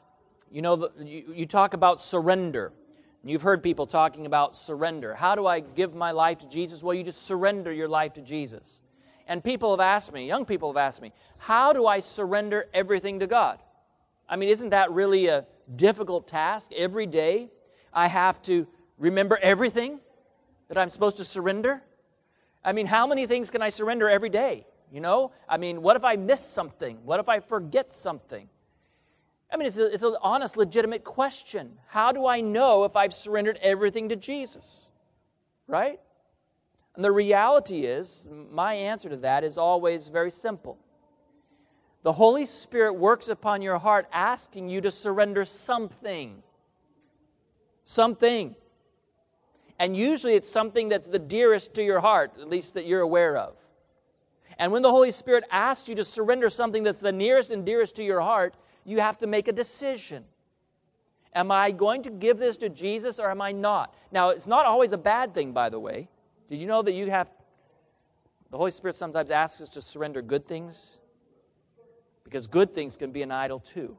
you 0.51 0.61
know, 0.61 0.89
you, 0.99 1.33
you 1.33 1.45
talk 1.45 1.73
about 1.73 2.01
surrender. 2.01 2.73
You've 3.25 3.41
heard 3.41 3.63
people 3.63 3.87
talking 3.87 4.25
about 4.25 4.55
surrender. 4.55 5.15
How 5.15 5.35
do 5.35 5.47
I 5.47 5.61
give 5.61 5.95
my 5.95 6.11
life 6.11 6.39
to 6.39 6.49
Jesus? 6.49 6.83
Well, 6.83 6.93
you 6.93 7.03
just 7.03 7.25
surrender 7.25 7.71
your 7.71 7.87
life 7.87 8.13
to 8.15 8.21
Jesus. 8.21 8.81
And 9.27 9.41
people 9.41 9.71
have 9.71 9.79
asked 9.79 10.11
me, 10.11 10.27
young 10.27 10.45
people 10.45 10.69
have 10.69 10.77
asked 10.77 11.01
me, 11.01 11.13
how 11.37 11.71
do 11.71 11.87
I 11.87 11.99
surrender 11.99 12.65
everything 12.73 13.19
to 13.19 13.27
God? 13.27 13.59
I 14.27 14.35
mean, 14.35 14.49
isn't 14.49 14.71
that 14.71 14.91
really 14.91 15.27
a 15.27 15.45
difficult 15.73 16.27
task 16.27 16.73
every 16.73 17.05
day? 17.05 17.49
I 17.93 18.07
have 18.07 18.41
to 18.43 18.67
remember 18.97 19.39
everything 19.41 20.01
that 20.67 20.77
I'm 20.77 20.89
supposed 20.89 21.17
to 21.17 21.25
surrender? 21.25 21.81
I 22.63 22.73
mean, 22.73 22.87
how 22.87 23.07
many 23.07 23.25
things 23.25 23.49
can 23.49 23.61
I 23.61 23.69
surrender 23.69 24.09
every 24.09 24.29
day? 24.29 24.65
You 24.91 24.99
know? 24.99 25.31
I 25.47 25.57
mean, 25.57 25.81
what 25.81 25.95
if 25.95 26.03
I 26.03 26.17
miss 26.17 26.41
something? 26.41 26.97
What 27.05 27.21
if 27.21 27.29
I 27.29 27.39
forget 27.39 27.93
something? 27.93 28.49
I 29.53 29.55
mean, 29.55 29.67
it's, 29.67 29.77
a, 29.77 29.93
it's 29.93 30.03
an 30.03 30.15
honest, 30.23 30.57
legitimate 30.57 31.03
question. 31.03 31.77
How 31.87 32.11
do 32.11 32.25
I 32.25 32.41
know 32.41 32.85
if 32.85 32.95
I've 32.95 33.13
surrendered 33.13 33.59
everything 33.61 34.09
to 34.09 34.15
Jesus? 34.15 34.89
Right? 35.67 35.99
And 36.95 37.05
the 37.05 37.11
reality 37.11 37.81
is, 37.81 38.27
my 38.51 38.73
answer 38.73 39.09
to 39.09 39.17
that 39.17 39.43
is 39.43 39.59
always 39.59 40.07
very 40.07 40.31
simple. 40.31 40.79
The 42.01 42.13
Holy 42.13 42.47
Spirit 42.47 42.93
works 42.93 43.29
upon 43.29 43.61
your 43.61 43.77
heart 43.77 44.07
asking 44.11 44.69
you 44.69 44.81
to 44.81 44.89
surrender 44.89 45.45
something. 45.45 46.41
Something. 47.83 48.55
And 49.77 49.95
usually 49.95 50.33
it's 50.33 50.49
something 50.49 50.89
that's 50.89 51.07
the 51.07 51.19
dearest 51.19 51.75
to 51.75 51.83
your 51.83 51.99
heart, 51.99 52.33
at 52.41 52.49
least 52.49 52.73
that 52.73 52.85
you're 52.87 53.01
aware 53.01 53.37
of. 53.37 53.59
And 54.57 54.71
when 54.71 54.81
the 54.81 54.91
Holy 54.91 55.11
Spirit 55.11 55.43
asks 55.51 55.87
you 55.87 55.95
to 55.95 56.03
surrender 56.03 56.49
something 56.49 56.83
that's 56.83 56.99
the 56.99 57.11
nearest 57.11 57.51
and 57.51 57.63
dearest 57.65 57.95
to 57.97 58.03
your 58.03 58.21
heart, 58.21 58.55
you 58.85 58.99
have 58.99 59.17
to 59.19 59.27
make 59.27 59.47
a 59.47 59.51
decision. 59.53 60.25
Am 61.35 61.51
I 61.51 61.71
going 61.71 62.03
to 62.03 62.11
give 62.11 62.37
this 62.37 62.57
to 62.57 62.69
Jesus 62.69 63.19
or 63.19 63.31
am 63.31 63.41
I 63.41 63.51
not? 63.51 63.93
Now, 64.11 64.29
it's 64.29 64.45
not 64.47 64.65
always 64.65 64.91
a 64.91 64.97
bad 64.97 65.33
thing, 65.33 65.51
by 65.51 65.69
the 65.69 65.79
way. 65.79 66.09
Did 66.47 66.59
you 66.59 66.67
know 66.67 66.81
that 66.81 66.93
you 66.93 67.09
have, 67.09 67.31
the 68.51 68.57
Holy 68.57 68.71
Spirit 68.71 68.95
sometimes 68.95 69.31
asks 69.31 69.61
us 69.61 69.69
to 69.69 69.81
surrender 69.81 70.21
good 70.21 70.47
things? 70.47 70.99
Because 72.23 72.45
good 72.45 72.73
things 72.73 72.95
can 72.95 73.11
be 73.11 73.23
an 73.23 73.31
idol 73.31 73.59
too. 73.59 73.97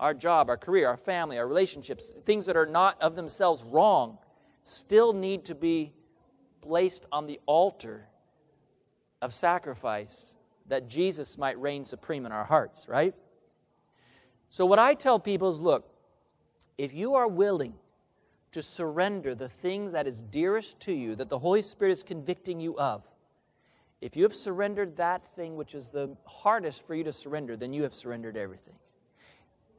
Our 0.00 0.14
job, 0.14 0.48
our 0.48 0.56
career, 0.56 0.88
our 0.88 0.96
family, 0.96 1.38
our 1.38 1.46
relationships, 1.46 2.12
things 2.24 2.46
that 2.46 2.56
are 2.56 2.66
not 2.66 3.00
of 3.00 3.14
themselves 3.14 3.62
wrong, 3.62 4.18
still 4.64 5.12
need 5.12 5.44
to 5.44 5.54
be 5.54 5.92
placed 6.60 7.06
on 7.12 7.26
the 7.26 7.38
altar 7.46 8.08
of 9.20 9.32
sacrifice 9.32 10.36
that 10.66 10.88
Jesus 10.88 11.38
might 11.38 11.60
reign 11.60 11.84
supreme 11.84 12.26
in 12.26 12.32
our 12.32 12.44
hearts, 12.44 12.88
right? 12.88 13.14
So, 14.52 14.66
what 14.66 14.78
I 14.78 14.92
tell 14.92 15.18
people 15.18 15.48
is 15.48 15.60
look, 15.60 15.88
if 16.76 16.92
you 16.92 17.14
are 17.14 17.26
willing 17.26 17.72
to 18.50 18.60
surrender 18.60 19.34
the 19.34 19.48
thing 19.48 19.92
that 19.92 20.06
is 20.06 20.20
dearest 20.20 20.78
to 20.80 20.92
you, 20.92 21.16
that 21.16 21.30
the 21.30 21.38
Holy 21.38 21.62
Spirit 21.62 21.92
is 21.92 22.02
convicting 22.02 22.60
you 22.60 22.76
of, 22.76 23.02
if 24.02 24.14
you 24.14 24.24
have 24.24 24.34
surrendered 24.34 24.98
that 24.98 25.26
thing 25.34 25.56
which 25.56 25.74
is 25.74 25.88
the 25.88 26.14
hardest 26.26 26.86
for 26.86 26.94
you 26.94 27.02
to 27.02 27.14
surrender, 27.14 27.56
then 27.56 27.72
you 27.72 27.82
have 27.82 27.94
surrendered 27.94 28.36
everything. 28.36 28.74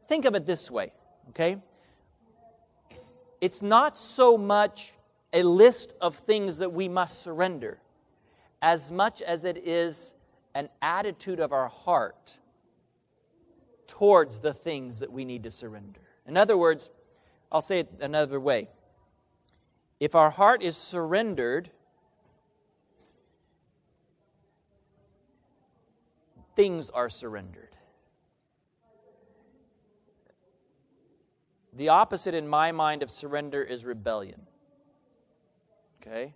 Think 0.08 0.26
of 0.26 0.34
it 0.34 0.48
this 0.48 0.72
way, 0.72 0.92
okay? 1.30 1.58
It's 3.42 3.62
not 3.62 3.96
so 3.96 4.40
much 4.40 4.94
a 5.34 5.44
list 5.44 5.94
of 6.02 6.16
things 6.16 6.58
that 6.58 6.74
we 6.74 6.90
must 6.90 7.22
surrender 7.22 7.78
as 8.60 8.92
much 8.92 9.22
as 9.22 9.46
it 9.46 9.58
is 9.58 10.16
an 10.56 10.68
attitude 10.82 11.40
of 11.40 11.54
our 11.54 11.68
heart 11.68 12.40
towards 13.88 14.40
the 14.40 14.54
things 14.54 15.00
that 15.00 15.12
we 15.12 15.26
need 15.26 15.44
to 15.44 15.52
surrender. 15.52 16.02
In 16.26 16.38
other 16.38 16.58
words, 16.58 16.90
I'll 17.52 17.62
say 17.62 17.80
it 17.80 17.90
another 18.00 18.40
way. 18.40 18.70
If 20.00 20.16
our 20.16 20.30
heart 20.30 20.64
is 20.64 20.76
surrendered, 20.76 21.70
things 26.56 26.90
are 26.90 27.10
surrendered. 27.10 27.70
The 31.76 31.90
opposite 31.90 32.36
in 32.36 32.48
my 32.48 32.72
mind 32.72 33.02
of 33.02 33.10
surrender 33.10 33.62
is 33.62 33.84
rebellion. 33.84 34.42
Okay? 36.02 36.34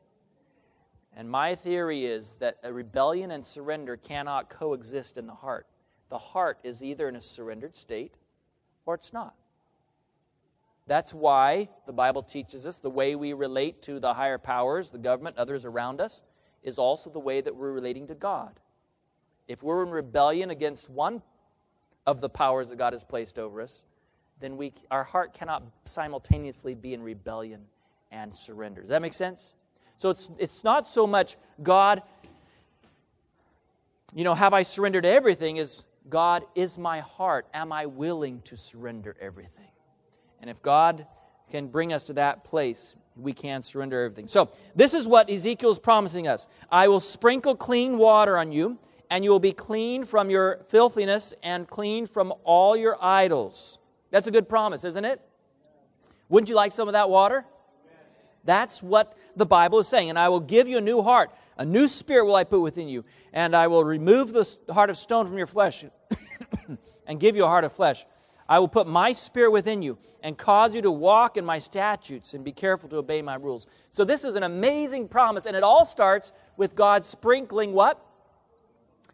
And 1.16 1.30
my 1.30 1.56
theory 1.56 2.06
is 2.06 2.36
that 2.40 2.58
a 2.64 2.72
rebellion 2.72 3.32
and 3.32 3.46
surrender 3.46 3.98
cannot 3.98 4.50
coexist 4.50 5.18
in 5.18 5.28
the 5.28 5.34
heart. 5.34 5.68
The 6.10 6.18
heart 6.18 6.60
is 6.64 6.84
either 6.84 7.08
in 7.10 7.16
a 7.16 7.22
surrendered 7.22 7.76
state 7.76 8.14
or 8.86 8.96
it's 8.96 9.12
not. 9.14 9.36
That's 10.88 11.14
why 11.14 11.68
the 11.86 11.92
Bible 11.92 12.24
teaches 12.24 12.66
us 12.66 12.80
the 12.80 12.90
way 12.90 13.16
we 13.16 13.34
relate 13.34 13.82
to 13.84 14.00
the 14.00 14.14
higher 14.14 14.38
powers, 14.38 14.90
the 14.90 14.98
government, 14.98 15.38
others 15.38 15.66
around 15.66 16.00
us, 16.00 16.24
is 16.64 16.78
also 16.78 17.10
the 17.10 17.20
way 17.20 17.42
that 17.42 17.56
we're 17.56 17.74
relating 17.74 18.08
to 18.08 18.16
God. 18.16 18.60
If 19.48 19.64
we're 19.64 19.84
in 19.84 19.90
rebellion 19.90 20.50
against 20.50 20.90
one 20.90 21.22
of 22.06 22.22
the 22.22 22.30
powers 22.30 22.70
that 22.70 22.78
God 22.78 22.94
has 22.94 23.04
placed 23.04 23.38
over 23.38 23.62
us, 23.62 23.84
then 24.40 24.56
we, 24.56 24.74
our 24.90 25.04
heart 25.04 25.34
cannot 25.34 25.64
simultaneously 25.86 26.74
be 26.74 26.94
in 26.94 27.02
rebellion 27.02 27.62
and 28.12 28.34
surrender. 28.34 28.82
Does 28.82 28.90
that 28.90 29.02
make 29.02 29.14
sense? 29.14 29.56
So 29.98 30.10
it's, 30.10 30.30
it's 30.38 30.64
not 30.64 30.86
so 30.86 31.08
much 31.08 31.38
God, 31.62 32.04
you 34.14 34.24
know, 34.24 34.36
have 34.36 34.54
I 34.54 34.64
surrendered 34.64 35.06
everything? 35.06 35.58
Is 35.58 35.86
God, 36.10 36.46
is 36.56 36.78
my 36.78 37.00
heart, 37.00 37.48
am 37.54 37.72
I 37.72 37.86
willing 37.86 38.42
to 38.42 38.56
surrender 38.56 39.16
everything? 39.20 39.68
And 40.40 40.50
if 40.50 40.62
God 40.62 41.06
can 41.52 41.68
bring 41.68 41.94
us 41.94 42.06
to 42.06 42.14
that 42.14 42.44
place, 42.44 42.96
we 43.16 43.34
can 43.34 43.62
surrender 43.62 44.04
everything. 44.04 44.28
So, 44.28 44.52
this 44.76 44.94
is 44.94 45.08
what 45.08 45.30
Ezekiel 45.30 45.72
is 45.72 45.80
promising 45.80 46.28
us 46.28 46.48
I 46.72 46.88
will 46.88 47.00
sprinkle 47.00 47.56
clean 47.56 47.98
water 47.98 48.38
on 48.38 48.52
you, 48.52 48.78
and 49.10 49.24
you 49.24 49.32
will 49.32 49.40
be 49.40 49.54
clean 49.54 50.06
from 50.06 50.30
your 50.30 50.60
filthiness 50.68 51.34
and 51.44 51.68
clean 51.68 52.06
from 52.06 52.34
all 52.44 52.76
your 52.76 52.98
idols. 53.04 53.80
That's 54.12 54.28
a 54.28 54.32
good 54.32 54.48
promise, 54.48 54.84
isn't 54.84 55.06
it? 55.06 55.22
Wouldn't 56.30 56.50
you 56.50 56.56
like 56.56 56.72
some 56.72 56.88
of 56.88 56.94
that 56.94 57.10
water? 57.10 57.46
That's 58.48 58.82
what 58.82 59.16
the 59.36 59.46
Bible 59.46 59.78
is 59.78 59.90
saying. 59.90 60.10
And 60.10 60.18
I 60.18 60.30
will 60.30 60.40
give 60.40 60.70
you 60.70 60.78
a 60.78 60.82
new 60.82 61.02
heart, 61.02 61.32
a 61.58 61.66
new 61.66 61.88
spirit 61.88 62.26
will 62.26 62.36
I 62.36 62.46
put 62.46 62.62
within 62.62 62.88
you, 62.88 63.04
and 63.34 63.54
I 63.54 63.68
will 63.68 63.84
remove 63.84 64.32
the 64.32 64.58
heart 64.74 64.90
of 64.90 64.98
stone 64.98 65.28
from 65.28 65.38
your 65.38 65.48
flesh 65.48 65.84
and 67.08 67.20
give 67.20 67.36
you 67.36 67.44
a 67.44 67.48
heart 67.48 67.66
of 67.66 67.74
flesh. 67.74 68.06
I 68.50 68.60
will 68.60 68.70
put 68.70 68.88
my 68.88 69.12
spirit 69.12 69.52
within 69.52 69.82
you 69.82 69.98
and 70.24 70.38
cause 70.38 70.74
you 70.74 70.82
to 70.84 70.90
walk 70.92 71.36
in 71.36 71.44
my 71.44 71.60
statutes 71.60 72.34
and 72.34 72.46
be 72.46 72.54
careful 72.54 72.88
to 72.90 72.98
obey 72.98 73.22
my 73.22 73.36
rules. 73.36 73.68
So 73.92 74.06
this 74.06 74.24
is 74.24 74.36
an 74.36 74.44
amazing 74.44 75.10
promise, 75.10 75.46
and 75.46 75.56
it 75.56 75.64
all 75.64 75.84
starts 75.84 76.32
with 76.56 76.74
God 76.74 77.04
sprinkling 77.04 77.74
what? 77.74 78.02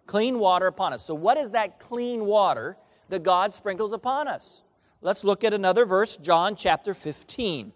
Clean 0.06 0.38
water 0.38 0.68
upon 0.68 0.94
us. 0.94 1.04
So, 1.04 1.16
what 1.16 1.38
is 1.38 1.52
that 1.52 1.80
clean 1.80 2.26
water 2.26 2.78
that 3.10 3.24
God 3.24 3.52
sprinkles 3.52 3.94
upon 3.94 4.28
us? 4.28 4.62
Let's 5.02 5.24
look 5.24 5.44
at 5.44 5.54
another 5.54 5.86
verse, 5.86 6.18
John 6.18 6.56
chapter 6.56 6.94
15. 6.94 7.74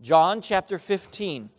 John 0.00 0.40
chapter 0.40 0.78
15. 0.78 1.50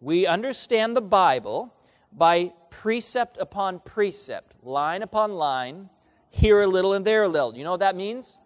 We 0.00 0.26
understand 0.26 0.94
the 0.94 1.00
Bible 1.00 1.74
by 2.12 2.52
precept 2.70 3.38
upon 3.38 3.80
precept, 3.80 4.54
line 4.62 5.02
upon 5.02 5.32
line, 5.32 5.90
here 6.30 6.60
a 6.60 6.66
little 6.66 6.92
and 6.92 7.04
there 7.04 7.24
a 7.24 7.28
little. 7.28 7.56
You 7.56 7.64
know 7.64 7.72
what 7.72 7.80
that 7.80 7.96
means? 7.96 8.38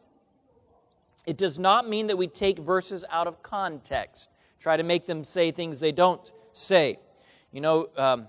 It 1.27 1.37
does 1.37 1.59
not 1.59 1.89
mean 1.89 2.07
that 2.07 2.17
we 2.17 2.27
take 2.27 2.59
verses 2.59 3.05
out 3.11 3.27
of 3.27 3.43
context, 3.43 4.31
try 4.59 4.77
to 4.77 4.83
make 4.83 5.07
them 5.07 5.23
say 5.23 5.51
things 5.51 5.81
they 5.81 5.93
don't 5.93 6.33
say. 6.53 6.99
You 7.53 7.61
know, 7.61 7.89
um, 7.97 8.29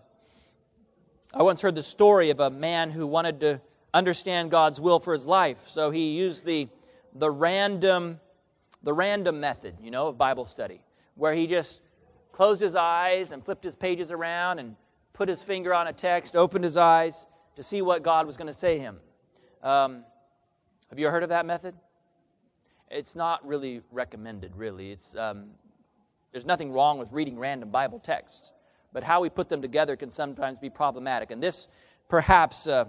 I 1.34 1.42
once 1.44 1.62
heard 1.62 1.76
the 1.76 1.84
story 1.84 2.30
of 2.30 2.40
a 2.40 2.50
man 2.50 2.92
who 2.92 3.08
wanted 3.08 3.40
to 3.40 3.62
understand 3.94 4.52
God's 4.52 4.82
will 4.82 5.00
for 5.00 5.14
his 5.14 5.26
life, 5.26 5.68
so 5.68 5.90
he 5.90 6.12
used 6.12 6.46
the, 6.46 6.68
the 7.16 7.32
random 7.32 8.20
the 8.84 8.94
random 8.94 9.40
method, 9.40 9.76
you 9.82 9.90
know, 9.90 10.10
of 10.10 10.18
Bible 10.18 10.46
study, 10.46 10.82
where 11.16 11.34
he 11.34 11.48
just 11.48 11.82
closed 12.32 12.62
his 12.62 12.76
eyes 12.76 13.32
and 13.32 13.44
flipped 13.44 13.64
his 13.64 13.76
pages 13.76 14.12
around 14.12 14.60
and 14.60 14.76
put 15.14 15.30
his 15.30 15.44
finger 15.44 15.74
on 15.74 15.88
a 15.88 15.94
text, 15.94 16.36
opened 16.36 16.64
his 16.64 16.78
eyes 16.78 17.28
to 17.56 17.64
see 17.64 17.82
what 17.82 18.04
God 18.04 18.26
was 18.26 18.36
going 18.36 18.48
to 18.48 18.54
say 18.54 18.80
him. 18.80 18.98
Um, 19.62 20.04
have 20.90 21.00
you 21.00 21.08
heard 21.10 21.24
of 21.24 21.30
that 21.30 21.46
method? 21.46 21.76
It's 22.90 23.16
not 23.16 23.46
really 23.48 23.82
recommended, 23.92 24.56
really. 24.56 24.92
It's, 24.92 25.16
um, 25.16 25.52
there's 26.32 26.46
nothing 26.46 26.72
wrong 26.72 27.00
with 27.00 27.12
reading 27.12 27.38
random 27.38 27.70
Bible 27.70 28.00
texts, 28.00 28.52
but 28.92 29.04
how 29.04 29.22
we 29.22 29.30
put 29.30 29.50
them 29.50 29.62
together 29.62 29.96
can 29.96 30.10
sometimes 30.10 30.60
be 30.60 30.70
problematic. 30.70 31.32
And 31.32 31.42
this, 31.42 31.68
perhaps, 32.10 32.68
uh, 32.68 32.86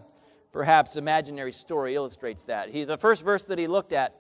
perhaps 0.53 0.97
imaginary 0.97 1.53
story 1.53 1.95
illustrates 1.95 2.45
that. 2.45 2.71
He, 2.71 2.85
the 2.85 2.99
first 2.99 3.23
verse 3.23 3.45
that 3.45 3.59
he 3.59 3.67
looked 3.67 3.93
at 3.93 4.15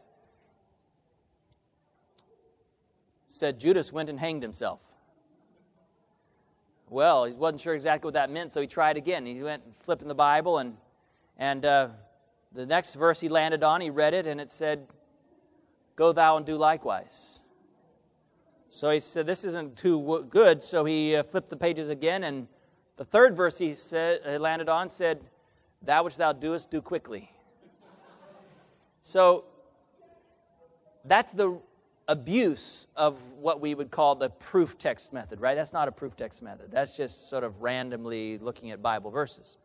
said 3.34 3.58
Judas 3.58 3.92
went 3.92 4.08
and 4.08 4.20
hanged 4.20 4.44
himself. 4.44 4.80
Well, 6.88 7.24
he 7.24 7.32
wasn't 7.32 7.60
sure 7.60 7.74
exactly 7.74 8.06
what 8.06 8.14
that 8.14 8.30
meant, 8.30 8.52
so 8.52 8.60
he 8.60 8.68
tried 8.68 8.96
again. 8.96 9.26
He 9.26 9.42
went 9.42 9.64
flipping 9.80 10.06
the 10.06 10.14
Bible, 10.14 10.58
and, 10.58 10.76
and 11.36 11.64
uh, 11.64 11.88
the 12.52 12.64
next 12.64 12.94
verse 12.94 13.20
he 13.20 13.28
landed 13.28 13.64
on, 13.64 13.80
he 13.80 13.90
read 13.90 14.14
it, 14.14 14.28
and 14.28 14.40
it 14.40 14.50
said, 14.50 14.86
Go 15.96 16.12
thou 16.12 16.36
and 16.36 16.46
do 16.46 16.54
likewise. 16.54 17.40
So 18.70 18.90
he 18.90 19.00
said, 19.00 19.26
This 19.26 19.44
isn't 19.44 19.76
too 19.76 20.28
good, 20.30 20.62
so 20.62 20.84
he 20.84 21.16
uh, 21.16 21.24
flipped 21.24 21.50
the 21.50 21.56
pages 21.56 21.88
again, 21.88 22.22
and 22.22 22.46
the 22.98 23.04
third 23.04 23.36
verse 23.36 23.58
he 23.58 23.74
said, 23.74 24.20
he 24.24 24.38
landed 24.38 24.68
on 24.68 24.88
said, 24.88 25.18
That 25.82 26.04
which 26.04 26.16
thou 26.16 26.32
doest, 26.32 26.70
do 26.70 26.80
quickly. 26.80 27.32
So 29.02 29.46
that's 31.04 31.32
the 31.32 31.60
abuse 32.08 32.86
of 32.96 33.20
what 33.34 33.60
we 33.60 33.74
would 33.74 33.90
call 33.90 34.14
the 34.14 34.30
proof 34.30 34.76
text 34.76 35.12
method, 35.12 35.40
right? 35.40 35.54
That's 35.54 35.72
not 35.72 35.88
a 35.88 35.92
proof 35.92 36.16
text 36.16 36.42
method. 36.42 36.70
That's 36.70 36.96
just 36.96 37.30
sort 37.30 37.44
of 37.44 37.62
randomly 37.62 38.38
looking 38.38 38.70
at 38.70 38.82
Bible 38.82 39.10
verses. 39.10 39.56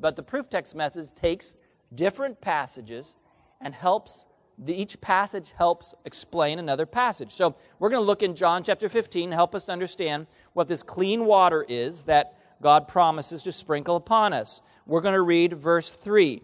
but 0.00 0.14
the 0.14 0.22
proof 0.22 0.48
text 0.48 0.76
method 0.76 1.10
takes 1.16 1.56
different 1.94 2.40
passages 2.40 3.16
and 3.60 3.74
helps 3.74 4.24
the, 4.58 4.74
each 4.74 5.00
passage 5.00 5.54
helps 5.56 5.94
explain 6.04 6.58
another 6.58 6.86
passage. 6.86 7.30
So 7.30 7.54
we're 7.78 7.90
going 7.90 8.02
to 8.02 8.06
look 8.06 8.22
in 8.22 8.34
John 8.34 8.64
chapter 8.64 8.88
15, 8.88 9.30
help 9.30 9.54
us 9.54 9.68
understand 9.68 10.26
what 10.52 10.66
this 10.68 10.82
clean 10.82 11.26
water 11.26 11.64
is 11.68 12.02
that 12.02 12.34
God 12.60 12.88
promises 12.88 13.42
to 13.44 13.52
sprinkle 13.52 13.96
upon 13.96 14.32
us. 14.32 14.62
We're 14.84 15.00
going 15.00 15.14
to 15.14 15.22
read 15.22 15.52
verse 15.52 15.94
3. 15.94 16.42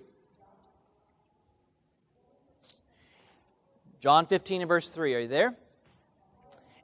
John 4.04 4.26
15 4.26 4.60
and 4.60 4.68
verse 4.68 4.90
3. 4.90 5.14
Are 5.14 5.20
you 5.20 5.28
there? 5.28 5.54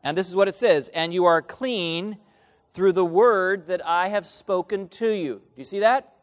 And 0.03 0.17
this 0.17 0.27
is 0.27 0.35
what 0.35 0.49
it 0.49 0.55
says 0.55 0.89
And 0.95 1.13
you 1.13 1.27
are 1.27 1.43
clean 1.43 2.17
through 2.73 2.93
the 2.93 3.05
word 3.05 3.67
that 3.67 3.87
I 3.87 4.09
have 4.09 4.27
spoken 4.27 4.89
to 4.89 5.11
you. 5.11 5.35
Do 5.35 5.59
you 5.59 5.65
see 5.65 5.81
that? 5.81 6.15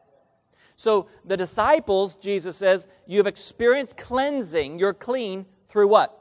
So 0.76 1.08
the 1.24 1.38
disciples, 1.38 2.16
Jesus 2.16 2.56
says, 2.56 2.88
you 3.06 3.20
have 3.20 3.28
experienced 3.28 3.96
cleansing. 3.96 4.80
You're 4.80 4.96
clean 4.96 5.46
through 5.68 5.88
what? 5.88 6.20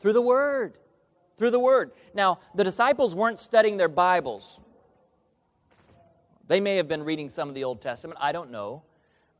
Through 0.00 0.14
the 0.14 0.22
word. 0.22 0.76
Through 1.36 1.52
the 1.52 1.60
word. 1.60 1.92
Now, 2.14 2.40
the 2.56 2.64
disciples 2.64 3.14
weren't 3.14 3.38
studying 3.38 3.76
their 3.76 3.88
Bibles. 3.88 4.60
They 6.48 6.58
may 6.58 6.78
have 6.78 6.88
been 6.88 7.04
reading 7.04 7.28
some 7.28 7.48
of 7.48 7.54
the 7.54 7.62
Old 7.62 7.80
Testament. 7.80 8.18
I 8.20 8.32
don't 8.32 8.50
know. 8.50 8.82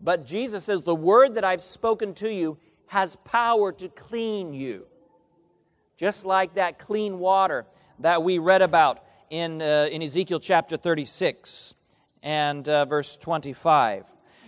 But 0.01 0.25
Jesus 0.25 0.63
says, 0.63 0.85
the 0.85 0.95
word 0.95 1.35
that 1.35 1.45
I've 1.45 1.61
spoken 1.61 2.15
to 2.15 2.33
you 2.33 2.59
has 2.87 3.17
power 3.17 3.73
to 3.73 3.89
clean 3.89 4.55
you. 4.55 4.87
Just 5.97 6.27
like 6.27 6.55
that 6.55 6.79
clean 6.79 7.19
water 7.19 7.67
that 8.01 8.23
we 8.23 8.39
read 8.39 8.63
about 8.63 9.05
in, 9.31 9.63
uh, 9.63 9.89
in 9.91 10.03
Ezekiel 10.03 10.41
chapter 10.41 10.77
36 10.77 11.75
and 12.23 12.69
uh, 12.69 12.85
verse 12.85 13.17
25. 13.17 14.05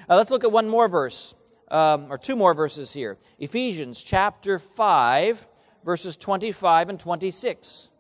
Uh, 0.09 0.17
let's 0.17 0.31
look 0.31 0.45
at 0.45 0.53
one 0.53 0.69
more 0.69 0.89
verse, 0.89 1.35
um, 1.71 2.11
or 2.11 2.19
two 2.19 2.37
more 2.37 2.55
verses 2.55 2.93
here. 2.93 3.17
Ephesians 3.39 4.03
chapter 4.03 4.59
5, 4.59 5.47
verses 5.85 6.17
25 6.17 6.91
and 6.91 7.01
26. 7.01 7.91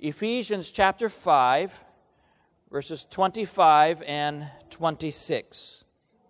Ephesians 0.00 0.70
chapter 0.70 1.08
5, 1.08 1.80
verses 2.70 3.04
25 3.04 4.02
and 4.02 4.46
26. 4.70 5.84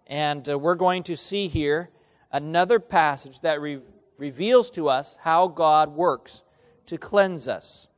And 0.06 0.48
uh, 0.48 0.58
we're 0.58 0.74
going 0.74 1.02
to 1.04 1.16
see 1.16 1.48
here 1.48 1.90
another 2.30 2.78
passage 2.78 3.40
that 3.40 3.60
re- 3.60 3.80
reveals 4.16 4.70
to 4.70 4.88
us 4.88 5.18
how 5.22 5.48
God 5.48 5.94
works 5.94 6.42
to 6.86 6.98
cleanse 6.98 7.48
us. 7.48 7.88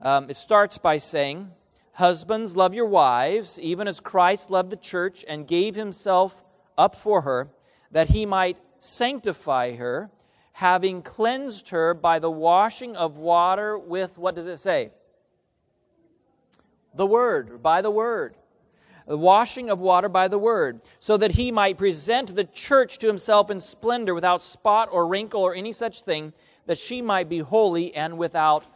Um, 0.00 0.30
it 0.30 0.36
starts 0.36 0.78
by 0.78 0.98
saying, 0.98 1.50
Husbands, 1.92 2.54
love 2.54 2.74
your 2.74 2.86
wives, 2.86 3.58
even 3.58 3.88
as 3.88 3.98
Christ 3.98 4.50
loved 4.50 4.70
the 4.70 4.76
church 4.76 5.24
and 5.26 5.48
gave 5.48 5.74
himself 5.74 6.44
up 6.76 6.94
for 6.94 7.22
her, 7.22 7.50
that 7.90 8.10
he 8.10 8.24
might 8.24 8.56
sanctify 8.78 9.74
her, 9.74 10.10
having 10.52 11.02
cleansed 11.02 11.70
her 11.70 11.94
by 11.94 12.20
the 12.20 12.30
washing 12.30 12.96
of 12.96 13.18
water 13.18 13.76
with, 13.76 14.16
what 14.16 14.36
does 14.36 14.46
it 14.46 14.58
say? 14.58 14.92
The 16.94 17.06
Word, 17.06 17.62
by 17.62 17.82
the 17.82 17.90
Word. 17.90 18.36
The 19.08 19.18
washing 19.18 19.70
of 19.70 19.80
water 19.80 20.08
by 20.08 20.28
the 20.28 20.38
Word, 20.38 20.82
so 21.00 21.16
that 21.16 21.32
he 21.32 21.50
might 21.50 21.78
present 21.78 22.36
the 22.36 22.44
church 22.44 22.98
to 22.98 23.06
himself 23.06 23.50
in 23.50 23.58
splendor, 23.58 24.14
without 24.14 24.42
spot 24.42 24.88
or 24.92 25.08
wrinkle 25.08 25.40
or 25.40 25.54
any 25.54 25.72
such 25.72 26.02
thing, 26.02 26.34
that 26.66 26.78
she 26.78 27.02
might 27.02 27.28
be 27.28 27.38
holy 27.38 27.94
and 27.94 28.18
without 28.18 28.66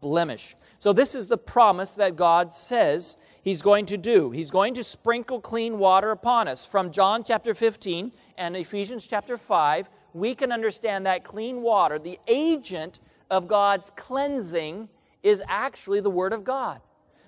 blemish. 0.00 0.54
So, 0.78 0.92
this 0.92 1.14
is 1.14 1.26
the 1.26 1.36
promise 1.36 1.94
that 1.94 2.16
God 2.16 2.54
says 2.54 3.16
He's 3.42 3.62
going 3.62 3.86
to 3.86 3.96
do. 3.96 4.30
He's 4.30 4.50
going 4.50 4.74
to 4.74 4.84
sprinkle 4.84 5.40
clean 5.40 5.78
water 5.78 6.10
upon 6.10 6.46
us. 6.46 6.66
From 6.66 6.90
John 6.90 7.24
chapter 7.24 7.54
15 7.54 8.12
and 8.36 8.56
Ephesians 8.56 9.06
chapter 9.06 9.36
5, 9.36 9.88
we 10.12 10.34
can 10.34 10.52
understand 10.52 11.06
that 11.06 11.24
clean 11.24 11.62
water, 11.62 11.98
the 11.98 12.18
agent 12.28 13.00
of 13.30 13.48
God's 13.48 13.90
cleansing, 13.96 14.88
is 15.22 15.42
actually 15.48 16.00
the 16.00 16.10
Word 16.10 16.32
of 16.32 16.44
God. 16.44 16.80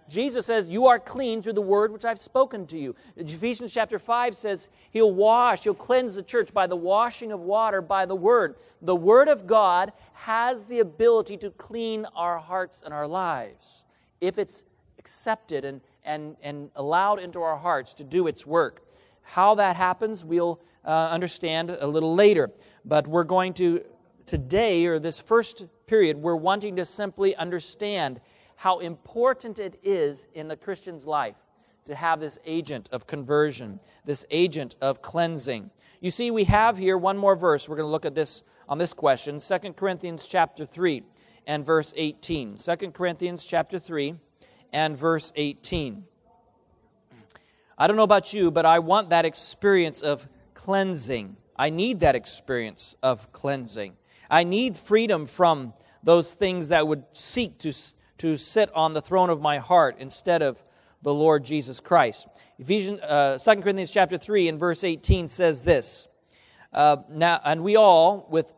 Jesus 0.08 0.46
says, 0.46 0.68
You 0.68 0.86
are 0.86 0.98
clean 0.98 1.42
through 1.42 1.54
the 1.54 1.62
word 1.62 1.92
which 1.92 2.04
I've 2.04 2.18
spoken 2.18 2.66
to 2.68 2.78
you. 2.78 2.94
Ephesians 3.16 3.72
chapter 3.72 3.98
5 3.98 4.36
says, 4.36 4.68
He'll 4.90 5.12
wash, 5.12 5.64
He'll 5.64 5.74
cleanse 5.74 6.14
the 6.14 6.22
church 6.22 6.52
by 6.52 6.66
the 6.66 6.76
washing 6.76 7.32
of 7.32 7.40
water 7.40 7.80
by 7.80 8.06
the 8.06 8.16
word. 8.16 8.56
The 8.80 8.96
word 8.96 9.28
of 9.28 9.46
God 9.46 9.92
has 10.14 10.64
the 10.64 10.80
ability 10.80 11.36
to 11.38 11.50
clean 11.50 12.06
our 12.14 12.38
hearts 12.38 12.82
and 12.84 12.92
our 12.92 13.06
lives 13.06 13.84
if 14.20 14.38
it's 14.38 14.64
accepted 14.98 15.64
and, 15.64 15.80
and, 16.04 16.36
and 16.42 16.70
allowed 16.76 17.18
into 17.18 17.42
our 17.42 17.56
hearts 17.56 17.94
to 17.94 18.04
do 18.04 18.26
its 18.26 18.46
work. 18.46 18.86
How 19.22 19.54
that 19.56 19.76
happens, 19.76 20.24
we'll 20.24 20.60
uh, 20.84 21.08
understand 21.10 21.70
a 21.70 21.86
little 21.86 22.14
later. 22.14 22.50
But 22.84 23.06
we're 23.06 23.24
going 23.24 23.54
to, 23.54 23.84
today, 24.26 24.86
or 24.86 24.98
this 24.98 25.18
first 25.18 25.66
period, 25.86 26.16
we're 26.16 26.36
wanting 26.36 26.76
to 26.76 26.84
simply 26.84 27.34
understand 27.36 28.20
how 28.62 28.78
important 28.78 29.58
it 29.58 29.76
is 29.82 30.28
in 30.34 30.46
the 30.46 30.56
Christian's 30.56 31.04
life 31.04 31.34
to 31.84 31.96
have 31.96 32.20
this 32.20 32.38
agent 32.46 32.88
of 32.92 33.08
conversion, 33.08 33.80
this 34.04 34.24
agent 34.30 34.76
of 34.80 35.02
cleansing. 35.02 35.68
You 36.00 36.12
see, 36.12 36.30
we 36.30 36.44
have 36.44 36.78
here 36.78 36.96
one 36.96 37.18
more 37.18 37.34
verse. 37.34 37.68
We're 37.68 37.74
going 37.74 37.88
to 37.88 37.90
look 37.90 38.06
at 38.06 38.14
this 38.14 38.44
on 38.68 38.78
this 38.78 38.94
question, 38.94 39.40
2 39.40 39.72
Corinthians 39.72 40.26
chapter 40.26 40.64
3 40.64 41.02
and 41.44 41.66
verse 41.66 41.92
18. 41.96 42.54
2 42.54 42.76
Corinthians 42.92 43.44
chapter 43.44 43.80
3 43.80 44.14
and 44.72 44.96
verse 44.96 45.32
18. 45.34 46.04
I 47.76 47.88
don't 47.88 47.96
know 47.96 48.04
about 48.04 48.32
you, 48.32 48.52
but 48.52 48.64
I 48.64 48.78
want 48.78 49.10
that 49.10 49.24
experience 49.24 50.02
of 50.02 50.28
cleansing. 50.54 51.36
I 51.56 51.70
need 51.70 51.98
that 51.98 52.14
experience 52.14 52.94
of 53.02 53.32
cleansing. 53.32 53.96
I 54.30 54.44
need 54.44 54.76
freedom 54.76 55.26
from 55.26 55.74
those 56.04 56.34
things 56.34 56.68
that 56.68 56.86
would 56.86 57.02
seek 57.12 57.58
to 57.58 57.72
to 58.22 58.36
sit 58.36 58.70
on 58.72 58.92
the 58.92 59.02
throne 59.02 59.30
of 59.30 59.40
my 59.40 59.58
heart 59.58 59.96
instead 59.98 60.42
of 60.42 60.62
the 61.02 61.12
Lord 61.12 61.44
Jesus 61.44 61.80
Christ. 61.80 62.28
Ephesians, 62.56 63.00
uh, 63.00 63.36
2 63.36 63.62
Corinthians 63.62 63.90
chapter 63.90 64.16
3 64.16 64.46
and 64.46 64.60
verse 64.60 64.84
18 64.84 65.28
says 65.28 65.62
this, 65.62 66.06
uh, 66.72 66.98
now, 67.10 67.40
and 67.44 67.64
we 67.64 67.74
all, 67.74 68.28
with 68.30 68.52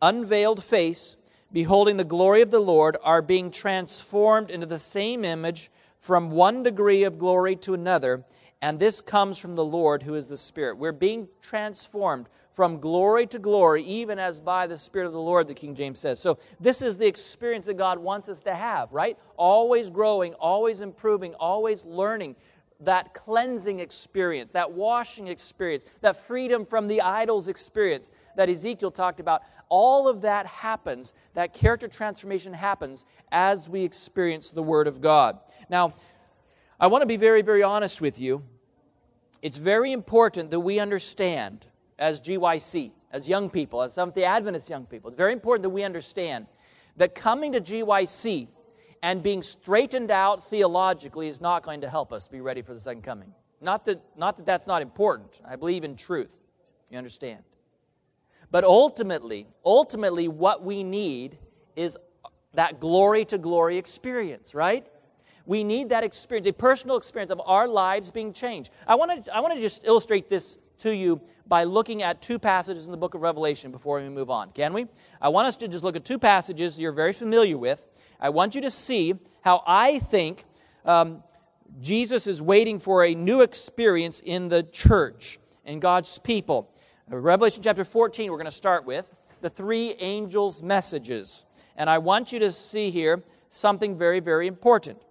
unveiled 0.00 0.62
face, 0.62 1.16
beholding 1.52 1.96
the 1.96 2.04
glory 2.04 2.40
of 2.40 2.52
the 2.52 2.60
Lord, 2.60 2.96
are 3.02 3.20
being 3.20 3.50
transformed 3.50 4.48
into 4.48 4.66
the 4.66 4.78
same 4.78 5.24
image 5.24 5.72
from 5.98 6.30
one 6.30 6.62
degree 6.62 7.02
of 7.02 7.18
glory 7.18 7.56
to 7.56 7.74
another, 7.74 8.24
and 8.62 8.78
this 8.78 9.00
comes 9.00 9.38
from 9.38 9.54
the 9.54 9.64
Lord 9.64 10.04
who 10.04 10.14
is 10.14 10.28
the 10.28 10.36
Spirit. 10.36 10.78
We're 10.78 10.92
being 10.92 11.26
transformed 11.42 12.28
from 12.54 12.78
glory 12.78 13.26
to 13.26 13.40
glory, 13.40 13.82
even 13.82 14.16
as 14.16 14.38
by 14.38 14.68
the 14.68 14.78
Spirit 14.78 15.06
of 15.06 15.12
the 15.12 15.20
Lord, 15.20 15.48
the 15.48 15.54
King 15.54 15.74
James 15.74 15.98
says. 15.98 16.20
So, 16.20 16.38
this 16.60 16.82
is 16.82 16.96
the 16.96 17.06
experience 17.06 17.66
that 17.66 17.76
God 17.76 17.98
wants 17.98 18.28
us 18.28 18.40
to 18.42 18.54
have, 18.54 18.92
right? 18.92 19.18
Always 19.36 19.90
growing, 19.90 20.34
always 20.34 20.80
improving, 20.80 21.34
always 21.34 21.84
learning. 21.84 22.36
That 22.80 23.12
cleansing 23.12 23.80
experience, 23.80 24.52
that 24.52 24.72
washing 24.72 25.28
experience, 25.28 25.84
that 26.00 26.16
freedom 26.16 26.64
from 26.64 26.86
the 26.86 27.00
idols 27.00 27.48
experience 27.48 28.10
that 28.36 28.48
Ezekiel 28.48 28.90
talked 28.90 29.20
about, 29.20 29.42
all 29.68 30.06
of 30.06 30.20
that 30.22 30.46
happens, 30.46 31.12
that 31.34 31.54
character 31.54 31.88
transformation 31.88 32.52
happens 32.52 33.04
as 33.32 33.68
we 33.68 33.82
experience 33.82 34.50
the 34.50 34.62
Word 34.62 34.86
of 34.86 35.00
God. 35.00 35.38
Now, 35.68 35.94
I 36.78 36.86
want 36.86 37.02
to 37.02 37.06
be 37.06 37.16
very, 37.16 37.42
very 37.42 37.62
honest 37.62 38.00
with 38.00 38.20
you. 38.20 38.44
It's 39.42 39.56
very 39.56 39.90
important 39.92 40.50
that 40.50 40.60
we 40.60 40.78
understand 40.78 41.66
as 41.98 42.20
GYC, 42.20 42.92
as 43.12 43.28
young 43.28 43.50
people, 43.50 43.82
as 43.82 43.92
Seventh 43.92 44.14
day 44.14 44.24
Adventist 44.24 44.68
young 44.68 44.86
people, 44.86 45.08
it's 45.08 45.16
very 45.16 45.32
important 45.32 45.62
that 45.62 45.70
we 45.70 45.82
understand 45.82 46.46
that 46.96 47.14
coming 47.14 47.52
to 47.52 47.60
GYC 47.60 48.48
and 49.02 49.22
being 49.22 49.42
straightened 49.42 50.10
out 50.10 50.42
theologically 50.42 51.28
is 51.28 51.40
not 51.40 51.62
going 51.62 51.82
to 51.82 51.88
help 51.88 52.12
us 52.12 52.26
be 52.26 52.40
ready 52.40 52.62
for 52.62 52.72
the 52.72 52.80
second 52.80 53.02
coming. 53.02 53.32
Not 53.60 53.84
that, 53.86 54.00
not 54.16 54.36
that 54.36 54.46
that's 54.46 54.66
not 54.66 54.82
important. 54.82 55.40
I 55.46 55.56
believe 55.56 55.84
in 55.84 55.96
truth. 55.96 56.38
You 56.90 56.98
understand? 56.98 57.42
But 58.50 58.64
ultimately, 58.64 59.46
ultimately, 59.64 60.28
what 60.28 60.62
we 60.62 60.82
need 60.82 61.38
is 61.76 61.98
that 62.54 62.80
glory 62.80 63.24
to 63.26 63.38
glory 63.38 63.78
experience, 63.78 64.54
right? 64.54 64.86
We 65.46 65.64
need 65.64 65.90
that 65.90 66.04
experience, 66.04 66.46
a 66.46 66.52
personal 66.52 66.96
experience 66.96 67.30
of 67.30 67.40
our 67.44 67.66
lives 67.68 68.10
being 68.10 68.32
changed. 68.32 68.70
I 68.86 68.94
want 68.94 69.24
to, 69.24 69.34
I 69.34 69.40
want 69.40 69.54
to 69.54 69.60
just 69.60 69.84
illustrate 69.84 70.30
this 70.30 70.56
to 70.78 70.94
you 70.94 71.20
by 71.46 71.64
looking 71.64 72.02
at 72.02 72.22
two 72.22 72.38
passages 72.38 72.86
in 72.86 72.92
the 72.92 72.98
book 72.98 73.14
of 73.14 73.22
Revelation 73.22 73.70
before 73.70 74.00
we 74.00 74.08
move 74.08 74.30
on. 74.30 74.50
Can 74.52 74.72
we? 74.72 74.86
I 75.20 75.28
want 75.28 75.48
us 75.48 75.56
to 75.58 75.68
just 75.68 75.84
look 75.84 75.96
at 75.96 76.04
two 76.04 76.18
passages 76.18 76.78
you're 76.78 76.92
very 76.92 77.12
familiar 77.12 77.58
with. 77.58 77.86
I 78.20 78.30
want 78.30 78.54
you 78.54 78.60
to 78.62 78.70
see 78.70 79.14
how 79.42 79.62
I 79.66 79.98
think 79.98 80.44
um, 80.84 81.22
Jesus 81.80 82.26
is 82.26 82.40
waiting 82.40 82.78
for 82.78 83.04
a 83.04 83.14
new 83.14 83.42
experience 83.42 84.20
in 84.24 84.48
the 84.48 84.62
church, 84.62 85.38
in 85.64 85.80
God's 85.80 86.18
people. 86.18 86.70
Revelation 87.08 87.62
chapter 87.62 87.84
14, 87.84 88.30
we're 88.30 88.38
going 88.38 88.46
to 88.46 88.50
start 88.50 88.86
with 88.86 89.14
the 89.42 89.50
three 89.50 89.94
angels' 89.98 90.62
messages. 90.62 91.44
And 91.76 91.90
I 91.90 91.98
want 91.98 92.32
you 92.32 92.38
to 92.38 92.50
see 92.50 92.90
here 92.90 93.22
something 93.50 93.98
very, 93.98 94.20
very 94.20 94.46
important. 94.46 95.04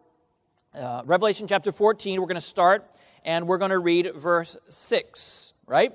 Uh, 0.73 1.03
Revelation 1.05 1.47
chapter 1.47 1.71
14, 1.71 2.19
we're 2.19 2.27
going 2.27 2.35
to 2.35 2.41
start 2.41 2.89
and 3.23 3.47
we're 3.47 3.59
going 3.59 3.71
to 3.71 3.79
read 3.79 4.11
verse 4.15 4.57
6, 4.69 5.52
right? 5.65 5.93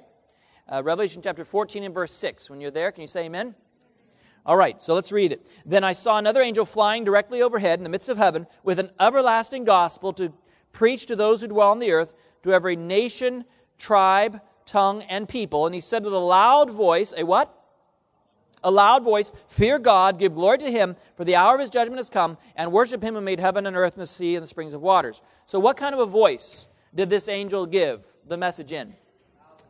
Uh, 0.70 0.82
Revelation 0.82 1.22
chapter 1.22 1.44
14 1.44 1.84
and 1.84 1.94
verse 1.94 2.12
6. 2.12 2.50
When 2.50 2.60
you're 2.60 2.70
there, 2.70 2.92
can 2.92 3.02
you 3.02 3.08
say 3.08 3.24
amen? 3.24 3.54
All 4.44 4.56
right, 4.56 4.80
so 4.82 4.94
let's 4.94 5.12
read 5.12 5.32
it. 5.32 5.46
Then 5.66 5.84
I 5.84 5.92
saw 5.92 6.18
another 6.18 6.40
angel 6.40 6.64
flying 6.64 7.04
directly 7.04 7.42
overhead 7.42 7.78
in 7.78 7.84
the 7.84 7.90
midst 7.90 8.08
of 8.08 8.16
heaven 8.16 8.46
with 8.62 8.78
an 8.78 8.90
everlasting 8.98 9.64
gospel 9.64 10.12
to 10.14 10.32
preach 10.72 11.06
to 11.06 11.16
those 11.16 11.40
who 11.40 11.48
dwell 11.48 11.70
on 11.70 11.78
the 11.78 11.92
earth, 11.92 12.12
to 12.42 12.52
every 12.52 12.76
nation, 12.76 13.44
tribe, 13.78 14.40
tongue, 14.64 15.02
and 15.02 15.28
people. 15.28 15.66
And 15.66 15.74
he 15.74 15.80
said 15.80 16.04
with 16.04 16.14
a 16.14 16.18
loud 16.18 16.70
voice, 16.70 17.12
A 17.16 17.24
what? 17.24 17.54
A 18.64 18.70
loud 18.70 19.04
voice, 19.04 19.32
Fear 19.48 19.80
God, 19.80 20.18
give 20.18 20.34
glory 20.34 20.58
to 20.58 20.70
him, 20.70 20.96
for 21.16 21.24
the 21.24 21.36
hour 21.36 21.54
of 21.54 21.60
his 21.60 21.70
judgment 21.70 21.98
has 21.98 22.10
come, 22.10 22.38
and 22.56 22.72
worship 22.72 23.02
him 23.02 23.14
who 23.14 23.20
made 23.20 23.40
heaven 23.40 23.66
and 23.66 23.76
earth 23.76 23.94
and 23.94 24.02
the 24.02 24.06
sea 24.06 24.34
and 24.34 24.42
the 24.42 24.48
springs 24.48 24.74
of 24.74 24.80
waters. 24.80 25.20
So, 25.46 25.58
what 25.58 25.76
kind 25.76 25.94
of 25.94 26.00
a 26.00 26.06
voice 26.06 26.68
did 26.94 27.10
this 27.10 27.28
angel 27.28 27.66
give 27.66 28.06
the 28.26 28.36
message 28.36 28.72
in? 28.72 28.94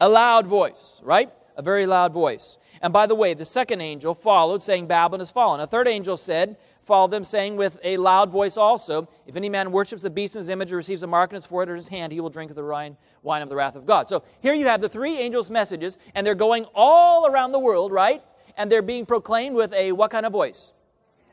A 0.01 0.09
loud 0.09 0.47
voice, 0.47 1.01
right? 1.05 1.31
A 1.57 1.63
very 1.63 1.87
loud 1.87 2.13
voice. 2.13 2.59
And 2.81 2.93
by 2.93 3.07
the 3.07 3.15
way, 3.15 3.35
the 3.35 3.45
second 3.45 3.81
angel 3.81 4.15
followed, 4.15 4.63
saying, 4.63 4.87
Babylon 4.87 5.21
has 5.21 5.31
fallen. 5.31 5.61
A 5.61 5.67
third 5.67 5.89
angel 5.89 6.17
said, 6.17 6.57
Follow 6.89 7.09
them, 7.09 7.23
saying 7.23 7.57
with 7.57 7.79
a 7.85 7.99
loud 7.99 8.31
voice 8.31 8.57
also, 8.57 9.09
If 9.27 9.37
any 9.37 9.51
man 9.51 9.73
worships 9.73 10.01
the 10.01 10.09
beast 10.09 10.37
in 10.37 10.41
his 10.41 10.49
image 10.49 10.73
or 10.73 10.77
receives 10.77 11.03
a 11.03 11.07
mark 11.07 11.31
in 11.31 11.35
his 11.35 11.45
forehead 11.45 11.69
or 11.69 11.77
his 11.77 11.89
hand, 11.89 12.13
he 12.13 12.21
will 12.21 12.31
drink 12.31 12.51
of 12.51 12.57
the 12.57 12.65
wine, 12.65 12.97
wine 13.23 13.43
of 13.43 13.51
the 13.51 13.57
wrath 13.57 13.77
of 13.77 13.85
God. 13.85 14.09
So 14.09 14.23
here 14.41 14.55
you 14.55 14.67
have 14.69 14.81
the 14.81 14.89
three 14.89 15.19
angels' 15.19 15.51
messages, 15.51 15.99
and 16.15 16.27
they're 16.27 16.35
going 16.35 16.65
all 16.75 17.27
around 17.27 17.53
the 17.53 17.59
world, 17.59 17.93
right? 17.93 18.23
And 18.57 18.73
they're 18.73 18.81
being 18.81 19.05
proclaimed 19.05 19.55
with 19.55 19.75
a 19.75 19.93
what 19.93 20.11
kind 20.11 20.25
of 20.25 20.33
voice? 20.33 20.73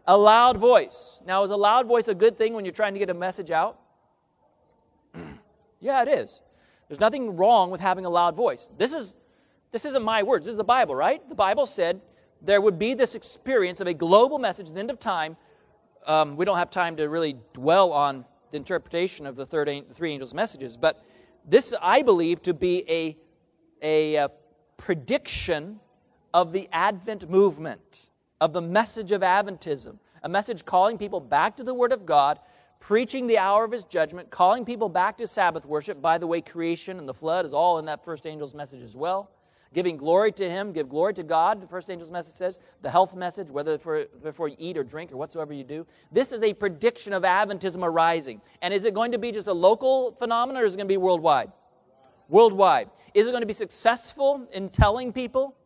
A 0.06 0.17
loud 0.17 0.58
voice. 0.58 1.21
Now, 1.25 1.43
is 1.43 1.51
a 1.51 1.56
loud 1.56 1.88
voice 1.88 2.10
a 2.10 2.13
good 2.13 2.38
thing 2.38 2.54
when 2.54 2.65
you're 2.65 2.73
trying 2.73 2.93
to 2.93 2.99
get 2.99 3.10
a 3.10 3.13
message 3.13 3.49
out? 3.49 3.80
yeah, 5.80 6.01
it 6.01 6.10
is. 6.10 6.41
There's 6.88 7.00
nothing 7.00 7.36
wrong 7.36 7.71
with 7.71 7.82
having 7.82 8.06
a 8.06 8.10
loud 8.10 8.36
voice. 8.36 8.71
This 8.78 8.93
is 8.93 9.15
this 9.71 9.84
isn't 9.86 10.04
my 10.04 10.24
words, 10.24 10.45
this 10.45 10.54
is 10.54 10.58
the 10.58 10.63
Bible, 10.63 10.95
right? 10.95 11.28
The 11.28 11.36
Bible 11.36 11.65
said 11.65 12.00
there 12.41 12.62
would 12.62 12.80
be 12.80 12.93
this 12.93 13.13
experience 13.13 13.82
of 13.82 13.88
a 13.88 13.93
global 13.93 14.39
message 14.39 14.69
at 14.69 14.74
the 14.74 14.80
end 14.80 14.89
of 14.89 15.00
time. 15.00 15.36
Um, 16.06 16.38
we 16.38 16.45
don't 16.45 16.58
have 16.58 16.69
time 16.69 16.95
to 16.95 17.10
really 17.10 17.36
dwell 17.52 17.91
on 17.91 18.24
the 18.52 18.58
interpretation 18.58 19.26
of 19.26 19.36
the 19.36 19.45
third, 19.45 19.67
the 19.67 19.93
three 19.93 20.13
angels' 20.13 20.34
messages, 20.34 20.78
but 20.78 21.04
this 21.45 21.74
I 21.82 22.04
believe 22.04 22.41
to 22.43 22.54
be 22.54 22.86
a, 22.89 23.17
a, 23.82 24.17
uh, 24.17 24.28
prediction 24.78 25.80
of 26.34 26.52
the 26.52 26.69
Advent 26.71 27.30
movement, 27.30 28.08
of 28.39 28.54
the 28.54 28.62
message 28.62 29.12
of 29.12 29.21
Adventism, 29.21 30.00
a 30.24 30.30
message 30.30 30.65
calling 30.65 30.98
people 30.98 31.19
back 31.19 31.58
to 31.58 31.63
the 31.63 31.74
Word 31.74 31.91
of 31.91 32.06
God, 32.06 32.39
preaching 32.86 33.26
the 33.26 33.39
hour 33.39 33.65
of 33.65 33.71
His 33.71 33.84
judgment, 33.84 34.30
calling 34.30 34.63
people 34.63 34.89
back 34.89 35.17
to 35.17 35.26
Sabbath 35.26 35.65
worship. 35.65 36.04
By 36.04 36.19
the 36.19 36.28
way, 36.28 36.39
creation 36.39 37.00
and 37.00 37.10
the 37.10 37.15
flood 37.15 37.43
is 37.43 37.52
all 37.52 37.80
in 37.80 37.86
that 37.86 38.06
first 38.06 38.28
angel's 38.28 38.54
message 38.54 38.84
as 38.84 38.95
well 38.95 39.32
giving 39.74 39.98
glory 39.98 40.32
to 40.32 40.50
Him, 40.50 40.71
give 40.71 40.88
glory 40.88 41.13
to 41.15 41.24
God. 41.24 41.62
The 41.62 41.67
first 41.67 41.89
angel's 41.89 42.10
message 42.10 42.36
says, 42.36 42.60
the 42.82 42.89
health 42.89 43.13
message, 43.13 43.52
whether 43.52 43.78
for, 43.78 44.06
before 44.24 44.48
you 44.48 44.56
eat 44.58 44.78
or 44.78 44.86
drink 44.86 45.12
or 45.12 45.17
whatsoever 45.17 45.52
you 45.52 45.65
do. 45.65 45.86
This 46.13 46.32
is 46.32 46.43
a 46.43 46.54
prediction 46.54 47.12
of 47.12 47.24
Adventism 47.24 47.84
arising. 47.84 48.39
And 48.62 48.74
is 48.74 48.86
it 48.86 48.93
going 48.93 49.12
to 49.12 49.17
be 49.17 49.34
just 49.34 49.48
a 49.48 49.54
local 49.54 50.13
phenomenon 50.13 50.62
or 50.62 50.65
is 50.65 50.76
it 50.76 50.78
going 50.78 50.88
to 50.88 50.93
be 50.93 50.95
worldwide? 50.95 51.52
Worldwide. 52.30 52.89
Is 53.13 53.28
it 53.28 53.32
going 53.32 53.41
to 53.41 53.48
be 53.48 53.54
successful 53.54 54.48
in 54.54 54.69
telling 54.69 55.12
people? 55.12 55.58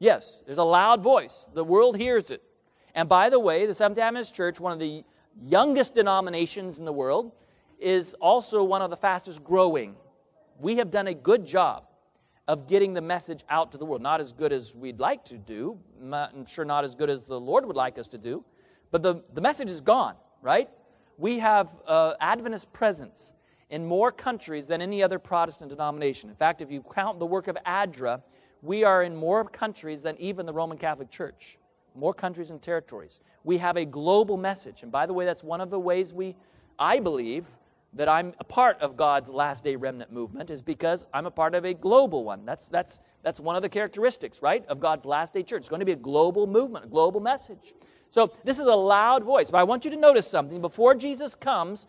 Yes, 0.00 0.42
there's 0.44 0.58
a 0.58 0.64
loud 0.64 1.00
voice. 1.00 1.48
The 1.54 1.62
world 1.62 1.96
hears 1.96 2.32
it. 2.32 2.42
And 2.96 3.08
by 3.08 3.30
the 3.30 3.38
way, 3.38 3.64
the 3.66 3.74
Seventh 3.74 3.98
Adventist 3.98 4.34
Church, 4.34 4.58
one 4.58 4.72
of 4.72 4.80
the 4.80 5.04
youngest 5.42 5.94
denominations 5.94 6.78
in 6.78 6.84
the 6.84 6.92
world, 6.92 7.32
is 7.78 8.14
also 8.14 8.62
one 8.62 8.82
of 8.82 8.90
the 8.90 8.96
fastest 8.96 9.44
growing. 9.44 9.94
We 10.58 10.76
have 10.76 10.90
done 10.90 11.06
a 11.06 11.14
good 11.14 11.46
job 11.46 11.84
of 12.48 12.66
getting 12.66 12.94
the 12.94 13.00
message 13.00 13.44
out 13.50 13.70
to 13.72 13.78
the 13.78 13.84
world. 13.84 14.02
Not 14.02 14.20
as 14.20 14.32
good 14.32 14.52
as 14.52 14.74
we'd 14.74 14.98
like 14.98 15.24
to 15.26 15.36
do, 15.36 15.78
I'm 16.10 16.46
sure 16.46 16.64
not 16.64 16.84
as 16.84 16.94
good 16.94 17.10
as 17.10 17.24
the 17.24 17.38
Lord 17.38 17.66
would 17.66 17.76
like 17.76 17.98
us 17.98 18.08
to 18.08 18.18
do, 18.18 18.44
but 18.90 19.02
the, 19.02 19.22
the 19.34 19.40
message 19.40 19.70
is 19.70 19.80
gone, 19.80 20.14
right? 20.40 20.68
We 21.18 21.38
have 21.40 21.68
uh, 21.86 22.14
Adventist 22.20 22.72
presence 22.72 23.34
in 23.70 23.84
more 23.84 24.10
countries 24.10 24.66
than 24.68 24.80
any 24.80 25.02
other 25.02 25.18
Protestant 25.18 25.70
denomination. 25.70 26.30
In 26.30 26.36
fact, 26.36 26.62
if 26.62 26.70
you 26.70 26.82
count 26.94 27.18
the 27.18 27.26
work 27.26 27.48
of 27.48 27.58
ADRA, 27.66 28.22
we 28.62 28.82
are 28.82 29.02
in 29.02 29.14
more 29.14 29.44
countries 29.44 30.00
than 30.00 30.16
even 30.18 30.46
the 30.46 30.52
Roman 30.52 30.78
Catholic 30.78 31.10
Church, 31.10 31.58
more 31.98 32.14
countries 32.14 32.50
and 32.50 32.62
territories. 32.62 33.20
We 33.44 33.58
have 33.58 33.76
a 33.76 33.84
global 33.84 34.36
message. 34.36 34.82
And 34.82 34.92
by 34.92 35.06
the 35.06 35.12
way, 35.12 35.24
that's 35.24 35.44
one 35.44 35.60
of 35.60 35.70
the 35.70 35.78
ways 35.78 36.12
we, 36.12 36.36
I 36.78 37.00
believe, 37.00 37.46
that 37.94 38.08
I'm 38.08 38.34
a 38.38 38.44
part 38.44 38.80
of 38.80 38.96
God's 38.96 39.30
last 39.30 39.64
day 39.64 39.76
remnant 39.76 40.12
movement 40.12 40.50
is 40.50 40.62
because 40.62 41.06
I'm 41.12 41.26
a 41.26 41.30
part 41.30 41.54
of 41.54 41.64
a 41.64 41.74
global 41.74 42.24
one. 42.24 42.44
That's, 42.44 42.68
that's, 42.68 43.00
that's 43.22 43.40
one 43.40 43.56
of 43.56 43.62
the 43.62 43.68
characteristics, 43.68 44.42
right, 44.42 44.64
of 44.66 44.78
God's 44.78 45.04
last 45.04 45.34
day 45.34 45.42
church. 45.42 45.60
It's 45.60 45.68
going 45.68 45.80
to 45.80 45.86
be 45.86 45.92
a 45.92 45.96
global 45.96 46.46
movement, 46.46 46.84
a 46.84 46.88
global 46.88 47.20
message. 47.20 47.72
So 48.10 48.32
this 48.44 48.58
is 48.58 48.66
a 48.66 48.74
loud 48.74 49.24
voice. 49.24 49.50
But 49.50 49.58
I 49.58 49.64
want 49.64 49.84
you 49.84 49.90
to 49.90 49.96
notice 49.96 50.26
something. 50.26 50.60
Before 50.60 50.94
Jesus 50.94 51.34
comes, 51.34 51.86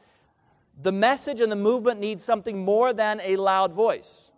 the 0.82 0.92
message 0.92 1.42
and 1.42 1.52
the 1.52 1.58
movement 1.58 2.00
needs 2.00 2.24
something 2.24 2.64
more 2.64 2.94
than 2.94 3.20
a 3.22 3.36
loud 3.36 3.74
voice. 3.74 4.32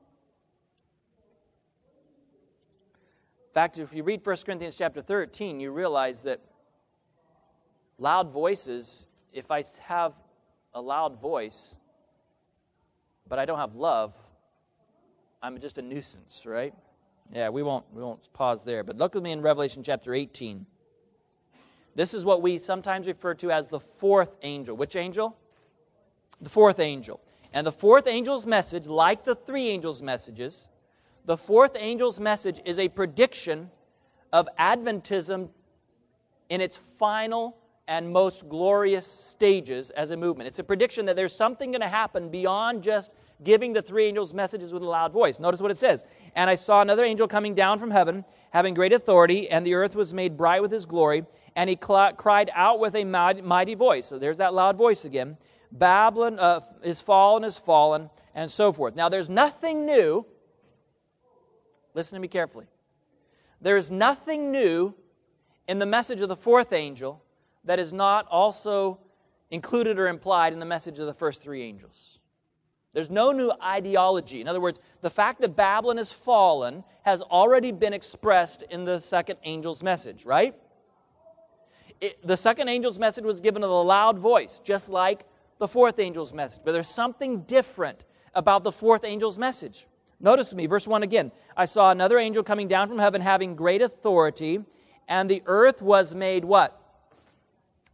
In 3.52 3.54
fact, 3.54 3.80
if 3.80 3.94
you 3.94 4.04
read 4.04 4.26
1 4.26 4.38
Corinthians 4.46 4.78
chapter 4.78 5.02
13, 5.02 5.60
you 5.60 5.72
realize 5.72 6.24
that 6.24 6.40
loud 7.98 8.32
voices, 8.32 9.08
if 9.34 9.52
I 9.52 9.62
have 9.82 10.14
a 10.74 10.80
loud 10.80 11.20
voice, 11.20 11.76
but 13.28 13.40
I 13.40 13.46
don't 13.46 13.58
have 13.58 13.76
love, 13.76 14.14
I'm 15.44 15.60
just 15.60 15.78
a 15.78 15.82
nuisance, 15.82 16.46
right? 16.46 16.74
Yeah, 17.34 17.50
we 17.50 17.62
won't 17.62 17.84
we 17.94 18.02
won't 18.02 18.32
pause 18.32 18.64
there. 18.64 18.86
But 18.86 18.98
look 18.98 19.16
with 19.16 19.24
me 19.24 19.34
in 19.34 19.42
Revelation 19.42 19.84
chapter 19.84 20.14
18. 20.14 20.66
This 21.94 22.14
is 22.14 22.24
what 22.24 22.42
we 22.42 22.58
sometimes 22.58 23.06
refer 23.06 23.34
to 23.34 23.52
as 23.52 23.68
the 23.68 23.82
fourth 23.82 24.38
angel. 24.44 24.78
Which 24.78 24.96
angel? 24.96 25.36
The 26.40 26.50
fourth 26.50 26.80
angel. 26.80 27.20
And 27.52 27.68
the 27.68 27.74
fourth 27.74 28.08
angel's 28.08 28.46
message, 28.46 28.88
like 28.88 29.26
the 29.26 29.36
three 29.36 29.68
angels' 29.68 30.02
messages, 30.02 30.70
the 31.25 31.38
fourth 31.38 31.75
angel's 31.75 32.19
message 32.19 32.62
is 32.65 32.79
a 32.79 32.89
prediction 32.89 33.69
of 34.34 34.47
Adventism 34.60 35.49
in 36.49 36.62
its 36.62 36.75
final 36.77 37.57
and 37.88 38.12
most 38.12 38.47
glorious 38.47 39.05
stages 39.05 39.89
as 39.91 40.12
a 40.12 40.17
movement. 40.17 40.47
It's 40.47 40.60
a 40.60 40.63
prediction 40.63 41.05
that 41.07 41.15
there's 41.15 41.36
something 41.36 41.71
going 41.71 41.81
to 41.81 41.88
happen 41.88 42.29
beyond 42.29 42.84
just 42.84 43.12
giving 43.43 43.73
the 43.73 43.81
three 43.81 44.05
angels 44.05 44.34
messages 44.34 44.71
with 44.71 44.84
a 44.84 44.86
loud 44.86 45.12
voice. 45.12 45.39
Notice 45.39 45.62
what 45.62 45.71
it 45.71 45.77
says. 45.77 46.05
And 46.36 46.49
I 46.49 46.55
saw 46.55 46.81
another 46.81 47.03
angel 47.03 47.27
coming 47.27 47.55
down 47.55 47.79
from 47.79 47.91
heaven, 47.91 48.23
having 48.51 48.73
great 48.73 48.93
authority, 48.93 49.49
and 49.49 49.65
the 49.65 49.73
earth 49.73 49.95
was 49.95 50.13
made 50.13 50.38
bright 50.38 50.62
with 50.62 50.71
his 50.71 50.86
glory. 50.86 51.25
And 51.55 51.69
he 51.69 51.77
cl- 51.81 52.13
cried 52.13 52.49
out 52.53 52.79
with 52.79 52.95
a 52.95 53.03
mighty 53.03 53.75
voice. 53.75 54.07
So 54.07 54.19
there's 54.19 54.38
that 54.38 54.53
loud 54.53 54.77
voice 54.77 55.05
again. 55.05 55.38
Babylon 55.71 56.39
uh, 56.39 56.62
is 56.84 57.01
fallen, 57.01 57.43
is 57.43 57.57
fallen, 57.57 58.10
and 58.36 58.49
so 58.49 58.71
forth. 58.71 58.95
Now, 58.95 59.10
there's 59.10 59.29
nothing 59.29 59.86
new. 59.86 60.25
Listen 61.93 62.15
to 62.15 62.21
me 62.21 62.27
carefully. 62.27 62.65
There 63.60 63.77
is 63.77 63.91
nothing 63.91 64.51
new 64.51 64.93
in 65.67 65.80
the 65.80 65.86
message 65.86 66.21
of 66.21 66.30
the 66.30 66.36
fourth 66.36 66.73
angel 66.73 67.23
that 67.63 67.80
is 67.80 67.93
not 67.93 68.27
also 68.30 68.99
included 69.51 69.99
or 69.99 70.08
implied 70.08 70.54
in 70.54 70.60
the 70.60 70.65
message 70.65 70.97
of 70.99 71.06
the 71.06 71.13
first 71.13 71.41
three 71.41 71.62
angels. 71.63 72.19
There's 72.93 73.10
no 73.10 73.32
new 73.32 73.51
ideology. 73.63 74.41
In 74.41 74.47
other 74.47 74.60
words, 74.60 74.80
the 75.01 75.10
fact 75.10 75.39
that 75.41 75.56
Babylon 75.56 75.97
is 75.97 76.12
fallen 76.12 76.84
has 77.04 77.22
already 77.22 77.72
been 77.72 77.93
expressed 77.93 78.63
in 78.63 78.84
the 78.86 78.99
second 78.99 79.38
angel's 79.43 79.82
message, 79.82 80.26
right? 80.26 80.55
It, 82.01 82.26
the 82.26 82.36
second 82.36 82.68
angel's 82.68 82.99
message 82.99 83.24
was 83.24 83.39
given 83.39 83.61
with 83.61 83.72
a 83.72 83.74
loud 83.74 84.18
voice, 84.18 84.59
just 84.63 84.89
like 84.89 85.26
the 85.59 85.68
fourth 85.68 85.99
angel's 85.99 86.34
message. 86.34 86.61
But 86.66 86.72
there's 86.74 86.89
something 86.89 87.43
different 87.43 88.03
about 88.34 88.63
the 88.63 88.72
fourth 88.72 89.03
angel's 89.03 89.38
message. 89.38 89.86
Notice 90.22 90.53
me, 90.53 90.67
verse 90.67 90.88
1 90.88 91.03
again. 91.03 91.32
I 91.57 91.65
saw 91.65 91.91
another 91.91 92.19
angel 92.19 92.43
coming 92.43 92.67
down 92.67 92.88
from 92.88 92.99
heaven 92.99 93.22
having 93.22 93.55
great 93.55 93.82
authority, 93.82 94.61
and 95.07 95.30
the 95.30 95.43
earth 95.45 95.82
was 95.82 96.13
made 96.15 96.45
what? 96.45 96.82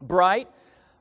bright 0.01 0.47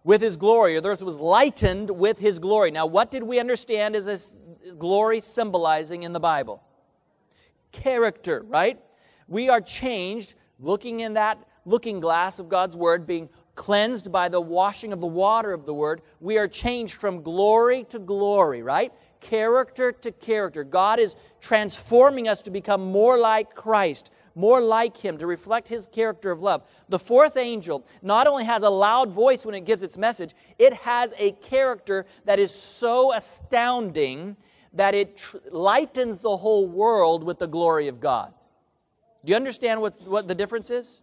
with 0.04 0.20
his 0.20 0.36
glory, 0.36 0.76
or 0.76 0.80
the 0.80 0.90
earth 0.90 1.02
was 1.02 1.18
lightened 1.18 1.90
with 1.90 2.18
his 2.18 2.38
glory. 2.38 2.70
Now, 2.70 2.86
what 2.86 3.10
did 3.10 3.22
we 3.22 3.40
understand 3.40 3.96
as 3.96 4.04
this 4.04 4.36
glory 4.78 5.20
symbolizing 5.20 6.04
in 6.04 6.12
the 6.12 6.20
Bible? 6.20 6.62
Character, 7.72 8.44
right? 8.46 8.80
We 9.26 9.48
are 9.48 9.60
changed 9.60 10.34
looking 10.60 11.00
in 11.00 11.14
that 11.14 11.38
looking 11.64 11.98
glass 11.98 12.38
of 12.38 12.48
God's 12.48 12.76
word, 12.76 13.06
being 13.06 13.28
cleansed 13.56 14.12
by 14.12 14.28
the 14.28 14.40
washing 14.40 14.92
of 14.92 15.00
the 15.00 15.06
water 15.06 15.52
of 15.52 15.66
the 15.66 15.74
word. 15.74 16.02
We 16.20 16.38
are 16.38 16.46
changed 16.46 16.94
from 16.94 17.22
glory 17.22 17.84
to 17.84 17.98
glory, 17.98 18.62
right? 18.62 18.92
Character 19.28 19.92
to 19.92 20.12
character. 20.12 20.64
God 20.64 20.98
is 20.98 21.16
transforming 21.40 22.28
us 22.28 22.42
to 22.42 22.50
become 22.50 22.92
more 22.92 23.18
like 23.18 23.54
Christ 23.54 24.10
more 24.36 24.60
like 24.60 24.98
him, 24.98 25.16
to 25.16 25.26
reflect 25.26 25.66
his 25.66 25.86
character 25.86 26.30
of 26.30 26.42
love. 26.42 26.62
The 26.90 26.98
fourth 26.98 27.38
angel 27.38 27.84
not 28.02 28.26
only 28.26 28.44
has 28.44 28.62
a 28.62 28.68
loud 28.68 29.10
voice 29.10 29.46
when 29.46 29.54
it 29.54 29.64
gives 29.64 29.82
its 29.82 29.96
message, 29.96 30.34
it 30.58 30.74
has 30.74 31.14
a 31.18 31.32
character 31.32 32.04
that 32.26 32.38
is 32.38 32.54
so 32.54 33.14
astounding 33.14 34.36
that 34.74 34.94
it 34.94 35.16
tr- 35.16 35.38
lightens 35.50 36.18
the 36.18 36.36
whole 36.36 36.68
world 36.68 37.24
with 37.24 37.38
the 37.38 37.46
glory 37.46 37.88
of 37.88 37.98
God. 37.98 38.32
Do 39.24 39.30
you 39.30 39.36
understand 39.36 39.80
what, 39.80 39.94
what 40.02 40.28
the 40.28 40.34
difference 40.34 40.68
is? 40.68 41.00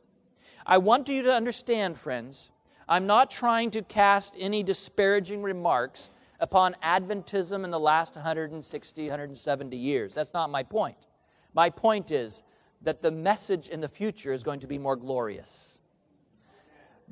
I 0.64 0.78
want 0.78 1.10
you 1.10 1.24
to 1.24 1.34
understand, 1.34 1.98
friends, 1.98 2.52
I'm 2.88 3.08
not 3.08 3.32
trying 3.32 3.72
to 3.72 3.82
cast 3.82 4.36
any 4.38 4.62
disparaging 4.62 5.42
remarks 5.42 6.12
upon 6.40 6.76
Adventism 6.84 7.64
in 7.64 7.72
the 7.72 7.80
last 7.80 8.16
160, 8.16 9.04
170 9.04 9.78
years. 9.78 10.14
That's 10.14 10.34
not 10.34 10.50
my 10.50 10.64
point. 10.64 11.08
My 11.54 11.70
point 11.70 12.12
is 12.12 12.44
that 12.82 13.02
the 13.02 13.12
message 13.12 13.70
in 13.70 13.82
the 13.82 13.88
future 13.88 14.34
is 14.34 14.44
going 14.44 14.60
to 14.60 14.68
be 14.68 14.78
more 14.78 14.96
glorious. 14.96 15.80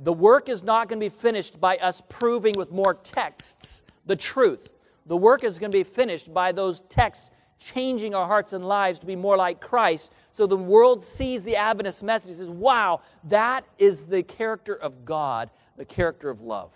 The 0.03 0.13
work 0.13 0.49
is 0.49 0.63
not 0.63 0.89
going 0.89 0.99
to 0.99 1.05
be 1.05 1.09
finished 1.09 1.59
by 1.59 1.77
us 1.77 2.01
proving 2.09 2.55
with 2.57 2.71
more 2.71 2.93
texts 2.93 3.83
the 4.05 4.15
truth. 4.15 4.75
The 5.05 5.17
work 5.17 5.43
is 5.43 5.59
going 5.59 5.71
to 5.71 5.77
be 5.77 5.83
finished 5.83 6.33
by 6.33 6.51
those 6.51 6.81
texts 6.81 7.31
changing 7.59 8.15
our 8.15 8.25
hearts 8.25 8.53
and 8.53 8.67
lives 8.67 8.99
to 8.99 9.05
be 9.05 9.15
more 9.15 9.37
like 9.37 9.61
Christ. 9.61 10.11
So 10.31 10.47
the 10.47 10.57
world 10.57 11.03
sees 11.03 11.43
the 11.43 11.55
Adventist 11.55 12.03
message 12.03 12.29
and 12.29 12.37
says, 12.37 12.49
wow, 12.49 13.01
that 13.25 13.63
is 13.77 14.05
the 14.05 14.23
character 14.23 14.73
of 14.73 15.05
God, 15.05 15.49
the 15.77 15.85
character 15.85 16.29
of 16.29 16.41
love. 16.41 16.73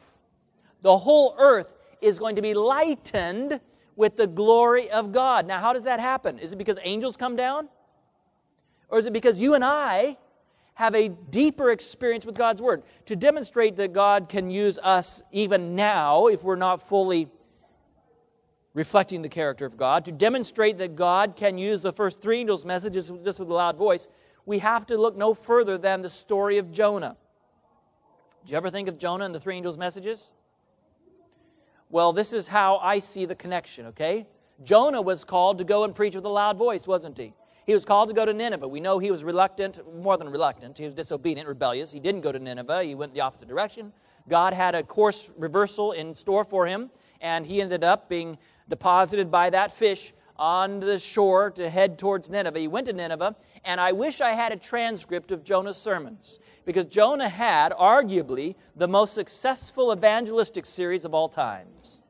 The 0.84 0.98
whole 0.98 1.36
earth 1.40 1.74
is 2.06 2.20
going 2.20 2.36
to 2.36 2.42
be 2.42 2.54
lightened 2.54 3.60
with 3.96 4.16
the 4.18 4.28
glory 4.28 4.90
of 4.92 5.12
God. 5.12 5.48
Now, 5.48 5.60
how 5.60 5.74
does 5.74 5.86
that 5.86 6.00
happen? 6.00 6.40
Is 6.40 6.54
it 6.54 6.58
because 6.58 6.78
angels 6.84 7.18
come 7.18 7.36
down? 7.36 7.70
Or 8.90 9.00
is 9.00 9.06
it 9.06 9.14
because 9.14 9.42
you 9.42 9.56
and 9.56 9.64
I 9.64 10.18
have 10.76 10.94
a 10.94 11.08
deeper 11.10 11.72
experience 11.72 12.26
with 12.26 12.36
God's 12.36 12.62
Word? 12.62 12.84
To 13.06 13.16
demonstrate 13.16 13.78
that 13.78 13.94
God 13.94 14.30
can 14.30 14.52
use 14.52 14.78
us 14.84 15.24
even 15.32 15.76
now, 15.76 16.28
if 16.28 16.44
we're 16.44 16.56
not 16.56 16.82
fully 16.82 17.30
reflecting 18.74 19.22
the 19.22 19.30
character 19.30 19.66
of 19.66 19.78
God, 19.78 20.06
to 20.06 20.12
demonstrate 20.12 20.78
that 20.80 20.96
God 20.96 21.36
can 21.36 21.58
use 21.58 21.82
the 21.82 21.94
first 21.94 22.22
three 22.22 22.42
angels' 22.42 22.66
messages 22.66 23.12
just 23.24 23.40
with 23.40 23.50
a 23.50 23.54
loud 23.54 23.78
voice, 23.78 24.08
we 24.46 24.60
have 24.60 24.86
to 24.88 24.98
look 24.98 25.16
no 25.16 25.34
further 25.34 25.78
than 25.78 26.02
the 26.02 26.10
story 26.10 26.58
of 26.58 26.72
Jonah. 26.72 27.16
Did 28.44 28.52
you 28.52 28.58
ever 28.58 28.70
think 28.70 28.90
of 28.90 29.00
Jonah 29.00 29.26
and 29.26 29.34
the 29.34 29.40
three 29.40 29.56
angels' 29.56 29.78
messages? 29.78 30.32
Well, 31.90 32.14
this 32.14 32.34
is 32.34 32.48
how 32.48 32.78
I 32.78 33.00
see 33.00 33.26
the 33.26 33.36
connection, 33.36 33.86
okay? 33.88 34.28
Jonah 34.64 35.02
was 35.02 35.24
called 35.24 35.58
to 35.60 35.64
go 35.64 35.84
and 35.84 35.96
preach 35.96 36.16
with 36.16 36.26
a 36.26 36.30
loud 36.30 36.58
voice, 36.58 36.88
wasn't 36.88 37.18
he? 37.18 37.34
He 37.66 37.74
was 37.74 37.86
called 37.86 38.10
to 38.10 38.16
go 38.16 38.26
to 38.26 38.34
Nineveh. 38.34 38.68
We 38.68 38.80
know 38.80 39.00
he 39.00 39.12
was 39.12 39.24
reluctant, 39.24 39.82
more 39.96 40.18
than 40.18 40.30
reluctant. 40.30 40.78
He 40.78 40.86
was 40.86 40.94
disobedient, 40.94 41.48
rebellious. 41.48 41.92
He 41.92 42.00
didn't 42.00 42.22
go 42.22 42.32
to 42.32 42.40
Nineveh, 42.40 42.84
he 42.84 42.96
went 42.96 43.14
the 43.14 43.22
opposite 43.22 43.48
direction. 43.48 43.92
God 44.28 44.54
had 44.54 44.76
a 44.76 44.84
course 44.84 45.32
reversal 45.38 45.92
in 45.92 46.16
store 46.16 46.44
for 46.44 46.66
him, 46.66 46.90
and 47.22 47.46
he 47.46 47.62
ended 47.62 47.84
up 47.84 48.10
being 48.10 48.38
deposited 48.68 49.30
by 49.30 49.50
that 49.52 49.72
fish 49.72 50.14
on 50.38 50.80
the 50.80 51.00
shore 51.00 51.50
to 51.52 51.70
head 51.70 51.98
towards 51.98 52.30
Nineveh. 52.30 52.60
He 52.60 52.68
went 52.68 52.88
to 52.88 52.94
Nineveh, 52.94 53.36
and 53.64 53.80
I 53.80 53.92
wish 53.92 54.22
I 54.22 54.32
had 54.32 54.52
a 54.52 54.58
transcript 54.58 55.32
of 55.32 55.44
Jonah's 55.44 55.78
sermons 55.78 56.40
because 56.66 56.86
Jonah 56.86 57.30
had 57.30 57.72
arguably 57.72 58.56
the 58.76 58.88
most 58.88 59.14
successful 59.14 59.94
evangelistic 59.94 60.66
series 60.66 61.06
of 61.06 61.14
all 61.14 61.30
times. 61.30 62.02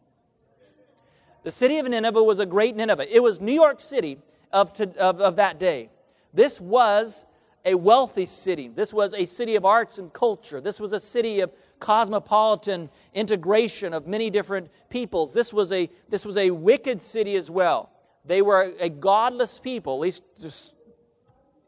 The 1.43 1.51
city 1.51 1.77
of 1.77 1.87
Nineveh 1.87 2.23
was 2.23 2.39
a 2.39 2.45
great 2.45 2.75
Nineveh. 2.75 3.13
It 3.13 3.21
was 3.21 3.39
New 3.39 3.53
York 3.53 3.79
City 3.79 4.17
of, 4.51 4.73
to, 4.73 4.89
of, 4.99 5.21
of 5.21 5.35
that 5.35 5.59
day. 5.59 5.89
This 6.33 6.59
was 6.59 7.27
a 7.63 7.75
wealthy 7.75 8.25
city. 8.25 8.67
This 8.67 8.93
was 8.93 9.13
a 9.13 9.25
city 9.25 9.55
of 9.55 9.65
arts 9.65 9.97
and 9.97 10.11
culture. 10.11 10.61
This 10.61 10.79
was 10.79 10.93
a 10.93 10.99
city 10.99 11.41
of 11.41 11.51
cosmopolitan 11.79 12.89
integration 13.13 13.93
of 13.93 14.07
many 14.07 14.29
different 14.29 14.69
peoples. 14.89 15.33
This 15.33 15.51
was 15.51 15.71
a, 15.71 15.89
this 16.09 16.25
was 16.25 16.37
a 16.37 16.51
wicked 16.51 17.01
city 17.01 17.35
as 17.35 17.49
well. 17.51 17.91
They 18.25 18.41
were 18.41 18.73
a 18.79 18.89
godless 18.89 19.59
people, 19.59 19.95
at 19.95 19.99
least 19.99 20.23
just 20.41 20.73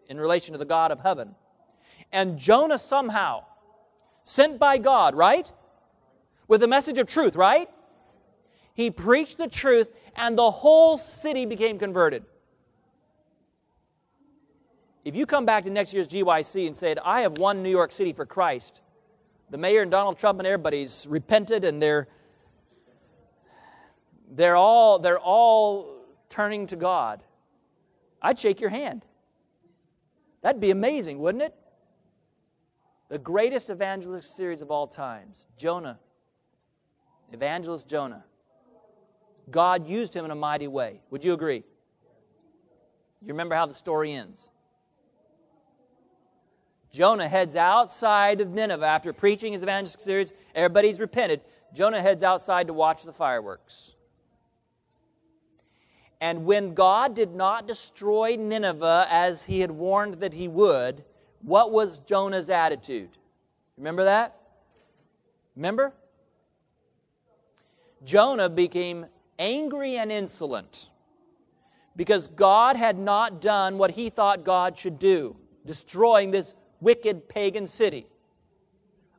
in 0.08 0.20
relation 0.20 0.53
to 0.53 0.58
the 0.58 0.66
God 0.66 0.91
of 0.91 0.99
heaven. 0.99 1.36
And 2.12 2.38
Jonah 2.38 2.78
somehow, 2.78 3.43
sent 4.24 4.60
by 4.60 4.78
God, 4.78 5.16
right? 5.16 5.51
With 6.47 6.62
the 6.62 6.68
message 6.68 6.97
of 6.97 7.08
truth, 7.08 7.36
right? 7.36 7.70
He 8.74 8.89
preached 8.89 9.38
the 9.38 9.47
truth, 9.47 9.91
and 10.16 10.38
the 10.38 10.49
whole 10.49 10.97
city 10.97 11.45
became 11.45 11.78
converted. 11.78 12.24
If 15.03 15.16
you 15.16 15.26
come 15.26 15.45
back 15.45 15.64
to 15.64 15.70
next 15.70 15.93
year's 15.93 16.08
GYC 16.08 16.68
and 16.68 16.76
said, 16.76 16.99
I 17.03 17.22
have 17.22 17.38
won 17.38 17.64
New 17.64 17.70
York 17.70 17.91
City 17.91 18.14
for 18.14 18.26
Christ, 18.26 18.82
the 19.49 19.58
mayor 19.58 19.82
and 19.82 19.91
Donald 19.91 20.20
Trump 20.20 20.39
and 20.39 20.47
everybody's 20.47 21.08
repented 21.10 21.64
and 21.64 21.82
they're 21.82 22.08
they're 24.30 24.58
all 24.58 24.99
they're 24.99 25.20
all 25.20 25.97
turning 26.30 26.68
to 26.68 26.76
God. 26.76 27.24
I'd 28.22 28.40
shake 28.40 28.62
your 28.62 28.70
hand. 28.70 29.06
That'd 30.42 30.62
be 30.62 30.72
amazing, 30.72 31.20
wouldn't 31.20 31.44
it? 31.44 31.56
The 33.10 33.18
greatest 33.18 33.70
evangelist 33.70 34.36
series 34.36 34.62
of 34.62 34.70
all 34.70 34.88
times, 34.88 35.48
Jonah. 35.58 36.00
Evangelist 37.32 37.88
Jonah. 37.88 38.24
God 39.50 39.88
used 39.88 40.14
him 40.14 40.26
in 40.26 40.32
a 40.32 40.36
mighty 40.36 40.68
way. 40.68 41.02
Would 41.10 41.24
you 41.24 41.34
agree? 41.34 41.64
You 43.22 43.30
remember 43.30 43.56
how 43.56 43.66
the 43.66 43.74
story 43.74 44.14
ends. 44.14 44.50
Jonah 46.92 47.28
heads 47.28 47.56
outside 47.56 48.42
of 48.42 48.50
Nineveh 48.50 48.86
after 48.86 49.14
preaching 49.14 49.54
his 49.54 49.64
evangelistic 49.64 50.02
series. 50.02 50.34
Everybody's 50.56 51.00
repented. 51.00 51.42
Jonah 51.74 52.02
heads 52.02 52.24
outside 52.24 52.68
to 52.68 52.74
watch 52.74 53.04
the 53.04 53.14
fireworks. 53.14 53.94
And 56.20 56.45
when 56.45 56.74
God 56.74 57.15
did 57.15 57.36
not 57.36 57.68
destroy 57.68 58.36
Nineveh 58.36 59.07
as 59.09 59.43
he 59.43 59.59
had 59.59 59.72
warned 59.72 60.15
that 60.15 60.34
he 60.34 60.47
would, 60.47 61.03
what 61.41 61.72
was 61.72 61.99
Jonah's 61.99 62.49
attitude? 62.49 63.09
Remember 63.78 64.03
that? 64.03 64.36
Remember? 65.55 65.93
Jonah 68.03 68.49
became 68.49 69.05
angry 69.38 69.97
and 69.97 70.11
insolent 70.11 70.89
because 71.95 72.28
God 72.28 72.76
had 72.76 72.97
not 72.97 73.41
done 73.41 73.78
what 73.78 73.91
he 73.91 74.09
thought 74.09 74.43
God 74.43 74.78
should 74.78 74.99
do, 74.99 75.36
destroying 75.65 76.32
this 76.32 76.55
wicked 76.80 77.28
pagan 77.28 77.65
city. 77.68 78.07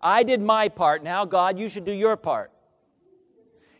I 0.01 0.23
did 0.23 0.41
my 0.41 0.69
part. 0.69 1.03
Now, 1.03 1.25
God, 1.25 1.59
you 1.59 1.69
should 1.69 1.85
do 1.85 1.93
your 1.93 2.17
part. 2.17 2.53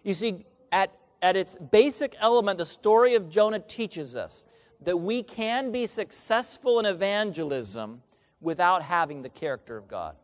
You 0.03 0.15
see, 0.15 0.45
at, 0.73 0.93
at 1.21 1.37
its 1.37 1.57
basic 1.57 2.17
element, 2.21 2.59
the 2.59 2.65
story 2.65 3.15
of 3.15 3.29
Jonah 3.29 3.59
teaches 3.59 4.17
us 4.17 4.45
that 4.83 4.97
we 4.97 5.23
can 5.23 5.73
be 5.73 5.87
successful 5.87 6.79
in 6.79 6.87
evangelism 6.87 8.03
without 8.41 8.83
having 8.83 9.23
the 9.23 9.29
character 9.29 9.77
of 9.77 9.89
God. 9.89 10.15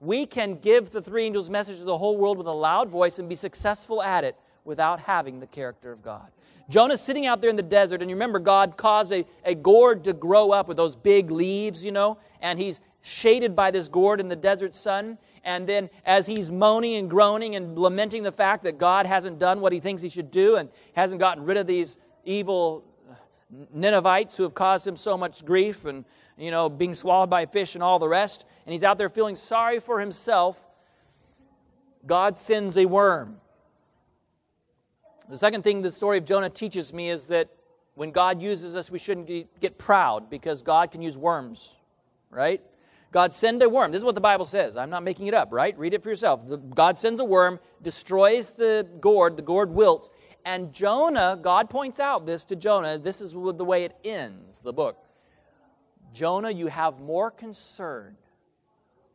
We 0.00 0.26
can 0.26 0.56
give 0.56 0.90
the 0.90 1.00
three 1.00 1.24
angels' 1.24 1.48
message 1.48 1.78
to 1.78 1.84
the 1.84 1.96
whole 1.96 2.16
world 2.16 2.36
with 2.36 2.46
a 2.46 2.52
loud 2.52 2.88
voice 2.88 3.18
and 3.18 3.28
be 3.28 3.36
successful 3.36 4.02
at 4.02 4.24
it 4.24 4.36
without 4.64 5.00
having 5.00 5.40
the 5.40 5.46
character 5.46 5.92
of 5.92 6.02
God. 6.02 6.30
Jonah's 6.68 7.00
sitting 7.00 7.26
out 7.26 7.40
there 7.40 7.50
in 7.50 7.56
the 7.56 7.62
desert, 7.62 8.00
and 8.00 8.10
you 8.10 8.16
remember 8.16 8.38
God 8.38 8.76
caused 8.76 9.12
a, 9.12 9.24
a 9.44 9.54
gourd 9.54 10.04
to 10.04 10.12
grow 10.12 10.50
up 10.50 10.66
with 10.66 10.76
those 10.76 10.96
big 10.96 11.30
leaves, 11.30 11.84
you 11.84 11.92
know, 11.92 12.18
and 12.40 12.58
he's 12.58 12.80
shaded 13.04 13.54
by 13.54 13.70
this 13.70 13.88
gourd 13.88 14.20
in 14.20 14.28
the 14.28 14.36
desert 14.36 14.74
sun. 14.74 15.18
And 15.44 15.68
then, 15.68 15.90
as 16.04 16.26
he's 16.26 16.50
moaning 16.50 16.94
and 16.94 17.08
groaning 17.08 17.54
and 17.54 17.78
lamenting 17.78 18.22
the 18.22 18.32
fact 18.32 18.62
that 18.64 18.78
God 18.78 19.06
hasn't 19.06 19.38
done 19.38 19.60
what 19.60 19.72
he 19.72 19.80
thinks 19.80 20.02
he 20.02 20.08
should 20.08 20.30
do 20.30 20.56
and 20.56 20.70
hasn't 20.94 21.20
gotten 21.20 21.44
rid 21.44 21.56
of 21.56 21.66
these 21.66 21.98
evil 22.24 22.84
Ninevites 23.72 24.36
who 24.36 24.42
have 24.42 24.54
caused 24.54 24.86
him 24.86 24.96
so 24.96 25.16
much 25.16 25.44
grief 25.44 25.84
and, 25.84 26.04
you 26.36 26.50
know, 26.50 26.68
being 26.68 26.94
swallowed 26.94 27.30
by 27.30 27.46
fish 27.46 27.74
and 27.74 27.84
all 27.84 27.98
the 27.98 28.08
rest, 28.08 28.46
and 28.66 28.72
he's 28.72 28.82
out 28.82 28.98
there 28.98 29.08
feeling 29.08 29.36
sorry 29.36 29.78
for 29.78 30.00
himself, 30.00 30.66
God 32.06 32.36
sends 32.36 32.76
a 32.76 32.86
worm 32.86 33.40
the 35.28 35.36
second 35.36 35.62
thing 35.62 35.82
the 35.82 35.90
story 35.90 36.18
of 36.18 36.24
Jonah 36.24 36.50
teaches 36.50 36.92
me 36.92 37.10
is 37.10 37.26
that 37.26 37.48
when 37.94 38.10
God 38.10 38.42
uses 38.42 38.76
us, 38.76 38.90
we 38.90 38.98
shouldn't 38.98 39.28
get 39.60 39.78
proud 39.78 40.28
because 40.28 40.62
God 40.62 40.90
can 40.90 41.00
use 41.00 41.16
worms, 41.16 41.76
right? 42.30 42.60
God 43.14 43.32
send 43.32 43.62
a 43.62 43.68
worm. 43.68 43.92
This 43.92 44.00
is 44.00 44.04
what 44.04 44.16
the 44.16 44.20
Bible 44.20 44.44
says. 44.44 44.76
I'm 44.76 44.90
not 44.90 45.04
making 45.04 45.28
it 45.28 45.34
up, 45.34 45.52
right? 45.52 45.78
Read 45.78 45.94
it 45.94 46.02
for 46.02 46.08
yourself. 46.08 46.44
God 46.74 46.98
sends 46.98 47.20
a 47.20 47.24
worm, 47.24 47.60
destroys 47.80 48.50
the 48.50 48.88
gourd, 49.00 49.36
the 49.36 49.42
gourd 49.42 49.70
wilts, 49.70 50.10
and 50.44 50.72
Jonah, 50.72 51.38
God 51.40 51.70
points 51.70 52.00
out 52.00 52.26
this 52.26 52.42
to 52.46 52.56
Jonah. 52.56 52.98
This 52.98 53.20
is 53.20 53.30
the 53.30 53.64
way 53.64 53.84
it 53.84 53.96
ends, 54.02 54.58
the 54.58 54.72
book. 54.72 54.98
Jonah, 56.12 56.50
you 56.50 56.66
have 56.66 56.98
more 56.98 57.30
concern 57.30 58.16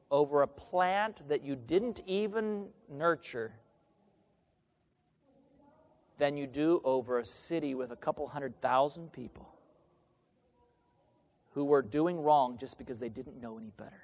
over 0.09 0.43
a 0.43 0.47
plant 0.47 1.27
that 1.27 1.43
you 1.43 1.57
didn't 1.57 2.01
even 2.07 2.67
nurture 2.89 3.51
than 6.19 6.37
you 6.37 6.47
do 6.47 6.79
over 6.85 7.19
a 7.19 7.25
city 7.25 7.75
with 7.75 7.91
a 7.91 7.97
couple 7.97 8.25
hundred 8.29 8.61
thousand 8.61 9.11
people 9.11 9.59
who 11.60 11.66
were 11.66 11.82
doing 11.82 12.18
wrong 12.18 12.57
just 12.57 12.78
because 12.78 13.01
they 13.01 13.10
didn't 13.10 13.41
know 13.41 13.57
any 13.57 13.74
better. 13.76 14.01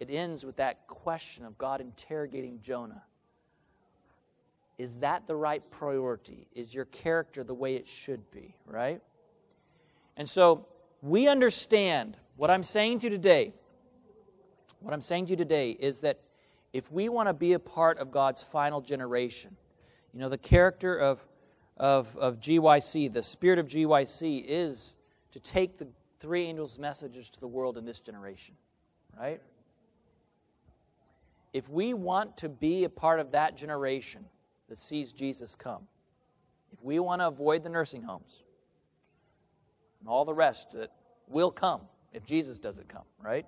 It 0.00 0.10
ends 0.10 0.44
with 0.44 0.56
that 0.56 0.88
question 0.88 1.44
of 1.44 1.56
God 1.56 1.80
interrogating 1.80 2.58
Jonah. 2.60 3.04
Is 4.76 4.98
that 4.98 5.28
the 5.28 5.36
right 5.36 5.62
priority? 5.70 6.48
Is 6.52 6.74
your 6.74 6.86
character 6.86 7.44
the 7.44 7.54
way 7.54 7.76
it 7.76 7.86
should 7.86 8.28
be, 8.32 8.56
right? 8.66 9.00
And 10.16 10.28
so 10.28 10.66
we 11.00 11.28
understand 11.28 12.16
what 12.36 12.50
I'm 12.50 12.64
saying 12.64 12.98
to 12.98 13.06
you 13.06 13.10
today. 13.10 13.52
What 14.80 14.92
I'm 14.92 15.00
saying 15.00 15.26
to 15.26 15.30
you 15.30 15.36
today 15.36 15.70
is 15.70 16.00
that 16.00 16.18
if 16.72 16.90
we 16.90 17.08
want 17.08 17.28
to 17.28 17.34
be 17.34 17.52
a 17.52 17.60
part 17.60 17.98
of 17.98 18.10
God's 18.10 18.42
final 18.42 18.80
generation, 18.80 19.56
you 20.12 20.18
know, 20.18 20.28
the 20.28 20.38
character 20.38 20.96
of, 20.96 21.24
of, 21.76 22.16
of 22.16 22.40
GYC, 22.40 23.12
the 23.12 23.22
spirit 23.22 23.60
of 23.60 23.68
GYC, 23.68 24.44
is 24.44 24.96
to 25.32 25.40
take 25.40 25.78
the 25.78 25.86
three 26.18 26.44
angels' 26.44 26.78
messages 26.78 27.30
to 27.30 27.40
the 27.40 27.48
world 27.48 27.78
in 27.78 27.84
this 27.84 28.00
generation, 28.00 28.54
right? 29.18 29.40
If 31.52 31.68
we 31.68 31.94
want 31.94 32.36
to 32.38 32.48
be 32.48 32.84
a 32.84 32.88
part 32.88 33.20
of 33.20 33.32
that 33.32 33.56
generation 33.56 34.24
that 34.68 34.78
sees 34.78 35.12
Jesus 35.12 35.56
come, 35.56 35.88
if 36.72 36.82
we 36.82 36.98
want 37.00 37.20
to 37.20 37.26
avoid 37.26 37.62
the 37.62 37.68
nursing 37.68 38.02
homes 38.02 38.42
and 39.98 40.08
all 40.08 40.24
the 40.24 40.34
rest 40.34 40.72
that 40.72 40.92
will 41.26 41.50
come 41.50 41.80
if 42.12 42.24
Jesus 42.24 42.58
doesn't 42.58 42.88
come, 42.88 43.04
right? 43.20 43.46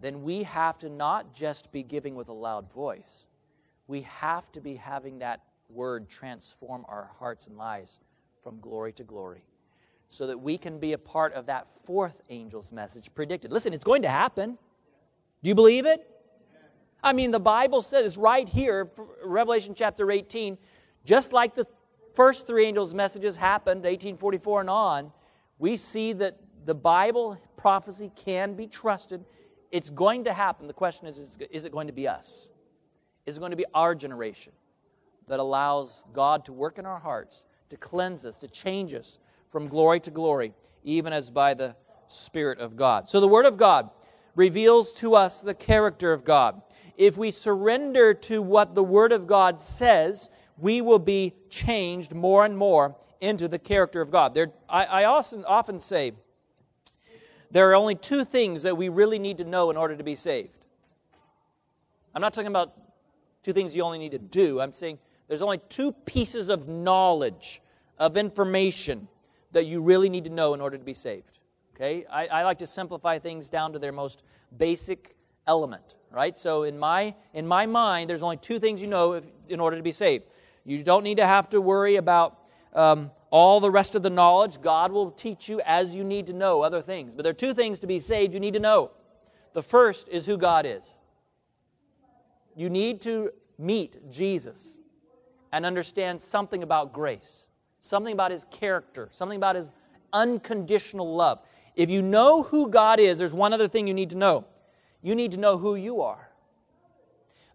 Then 0.00 0.22
we 0.22 0.42
have 0.44 0.78
to 0.78 0.88
not 0.88 1.34
just 1.34 1.72
be 1.72 1.82
giving 1.82 2.14
with 2.14 2.28
a 2.28 2.32
loud 2.32 2.72
voice, 2.72 3.26
we 3.86 4.02
have 4.02 4.50
to 4.52 4.60
be 4.60 4.76
having 4.76 5.18
that 5.18 5.42
word 5.68 6.08
transform 6.08 6.84
our 6.88 7.10
hearts 7.18 7.46
and 7.46 7.56
lives 7.56 8.00
from 8.42 8.60
glory 8.60 8.92
to 8.92 9.04
glory 9.04 9.42
so 10.10 10.26
that 10.26 10.38
we 10.38 10.58
can 10.58 10.78
be 10.78 10.92
a 10.92 10.98
part 10.98 11.32
of 11.34 11.46
that 11.46 11.68
fourth 11.84 12.20
angel's 12.28 12.72
message 12.72 13.14
predicted. 13.14 13.52
Listen, 13.52 13.72
it's 13.72 13.84
going 13.84 14.02
to 14.02 14.10
happen. 14.10 14.58
Do 15.42 15.48
you 15.48 15.54
believe 15.54 15.86
it? 15.86 16.06
I 17.02 17.12
mean, 17.14 17.30
the 17.30 17.40
Bible 17.40 17.80
says 17.80 18.18
right 18.18 18.46
here, 18.46 18.90
Revelation 19.24 19.74
chapter 19.74 20.10
18, 20.10 20.58
just 21.04 21.32
like 21.32 21.54
the 21.54 21.66
first 22.14 22.46
three 22.46 22.66
angels' 22.66 22.92
messages 22.92 23.36
happened, 23.36 23.84
1844 23.84 24.60
and 24.60 24.68
on, 24.68 25.12
we 25.58 25.76
see 25.76 26.12
that 26.14 26.36
the 26.66 26.74
Bible 26.74 27.38
prophecy 27.56 28.10
can 28.16 28.54
be 28.54 28.66
trusted. 28.66 29.24
It's 29.70 29.90
going 29.90 30.24
to 30.24 30.32
happen. 30.32 30.66
The 30.66 30.74
question 30.74 31.06
is 31.06 31.38
is 31.50 31.64
it 31.64 31.72
going 31.72 31.86
to 31.86 31.92
be 31.92 32.08
us? 32.08 32.50
Is 33.26 33.36
it 33.36 33.40
going 33.40 33.52
to 33.52 33.56
be 33.56 33.66
our 33.72 33.94
generation 33.94 34.52
that 35.28 35.38
allows 35.38 36.04
God 36.12 36.44
to 36.46 36.52
work 36.52 36.78
in 36.78 36.84
our 36.84 36.98
hearts, 36.98 37.44
to 37.68 37.76
cleanse 37.76 38.26
us, 38.26 38.38
to 38.38 38.48
change 38.48 38.92
us 38.92 39.20
from 39.50 39.68
glory 39.68 40.00
to 40.00 40.10
glory, 40.10 40.54
even 40.84 41.12
as 41.12 41.30
by 41.30 41.54
the 41.54 41.76
Spirit 42.08 42.58
of 42.58 42.76
God? 42.76 43.08
So 43.08 43.20
the 43.20 43.28
Word 43.28 43.46
of 43.46 43.56
God 43.56 43.90
reveals 44.34 44.92
to 44.94 45.14
us 45.14 45.40
the 45.40 45.54
character 45.54 46.12
of 46.12 46.24
God. 46.24 46.62
If 46.96 47.16
we 47.16 47.30
surrender 47.30 48.14
to 48.14 48.42
what 48.42 48.74
the 48.74 48.84
Word 48.84 49.12
of 49.12 49.26
God 49.26 49.60
says, 49.60 50.30
we 50.58 50.80
will 50.80 50.98
be 50.98 51.34
changed 51.48 52.14
more 52.14 52.44
and 52.44 52.56
more 52.56 52.96
into 53.20 53.48
the 53.48 53.58
character 53.58 54.00
of 54.00 54.10
God. 54.10 54.34
There, 54.34 54.52
I, 54.68 54.84
I 54.84 55.04
often, 55.04 55.44
often 55.44 55.78
say 55.78 56.12
there 57.50 57.70
are 57.70 57.74
only 57.74 57.94
two 57.94 58.24
things 58.24 58.62
that 58.62 58.76
we 58.76 58.88
really 58.88 59.18
need 59.18 59.38
to 59.38 59.44
know 59.44 59.70
in 59.70 59.76
order 59.76 59.96
to 59.96 60.04
be 60.04 60.14
saved. 60.14 60.64
I'm 62.14 62.22
not 62.22 62.34
talking 62.34 62.48
about 62.48 62.72
two 63.42 63.52
things 63.52 63.74
you 63.74 63.82
only 63.82 63.98
need 63.98 64.12
to 64.12 64.18
do. 64.18 64.60
I'm 64.60 64.72
saying 64.72 64.98
there's 65.28 65.42
only 65.42 65.58
two 65.68 65.92
pieces 65.92 66.48
of 66.48 66.68
knowledge, 66.68 67.62
of 67.98 68.16
information 68.16 69.08
that 69.52 69.66
you 69.66 69.80
really 69.80 70.08
need 70.08 70.24
to 70.24 70.30
know 70.30 70.54
in 70.54 70.60
order 70.60 70.78
to 70.78 70.84
be 70.84 70.94
saved. 70.94 71.38
Okay? 71.74 72.04
I, 72.10 72.26
I 72.26 72.44
like 72.44 72.58
to 72.58 72.66
simplify 72.66 73.18
things 73.18 73.48
down 73.48 73.72
to 73.72 73.78
their 73.78 73.92
most 73.92 74.22
basic 74.56 75.16
element, 75.46 75.96
right? 76.10 76.36
So 76.36 76.64
in 76.64 76.78
my 76.78 77.14
in 77.34 77.46
my 77.46 77.66
mind, 77.66 78.10
there's 78.10 78.22
only 78.22 78.36
two 78.36 78.58
things 78.58 78.80
you 78.80 78.88
know 78.88 79.14
if, 79.14 79.24
in 79.48 79.60
order 79.60 79.76
to 79.76 79.82
be 79.82 79.92
saved. 79.92 80.24
You 80.64 80.82
don't 80.82 81.04
need 81.04 81.16
to 81.16 81.26
have 81.26 81.48
to 81.50 81.60
worry 81.60 81.96
about 81.96 82.38
um, 82.74 83.10
all 83.30 83.60
the 83.60 83.70
rest 83.70 83.94
of 83.94 84.02
the 84.02 84.10
knowledge. 84.10 84.60
God 84.60 84.92
will 84.92 85.10
teach 85.10 85.48
you 85.48 85.60
as 85.64 85.94
you 85.94 86.04
need 86.04 86.26
to 86.26 86.32
know 86.32 86.62
other 86.62 86.82
things. 86.82 87.14
But 87.14 87.22
there 87.22 87.30
are 87.30 87.34
two 87.34 87.54
things 87.54 87.78
to 87.80 87.86
be 87.86 87.98
saved 87.98 88.34
you 88.34 88.40
need 88.40 88.54
to 88.54 88.60
know. 88.60 88.90
The 89.52 89.62
first 89.62 90.08
is 90.08 90.26
who 90.26 90.36
God 90.36 90.66
is. 90.66 90.98
You 92.54 92.68
need 92.68 93.00
to 93.02 93.30
meet 93.58 94.10
Jesus 94.10 94.80
and 95.52 95.66
understand 95.66 96.20
something 96.20 96.62
about 96.62 96.92
grace, 96.92 97.48
something 97.80 98.12
about 98.12 98.30
his 98.30 98.44
character, 98.50 99.08
something 99.10 99.36
about 99.36 99.56
his 99.56 99.70
unconditional 100.12 101.14
love. 101.14 101.40
If 101.76 101.90
you 101.90 102.02
know 102.02 102.42
who 102.42 102.68
God 102.68 103.00
is, 103.00 103.18
there's 103.18 103.34
one 103.34 103.52
other 103.52 103.68
thing 103.68 103.86
you 103.86 103.94
need 103.94 104.10
to 104.10 104.16
know. 104.16 104.44
You 105.02 105.14
need 105.14 105.32
to 105.32 105.38
know 105.38 105.56
who 105.56 105.76
you 105.76 106.02
are. 106.02 106.30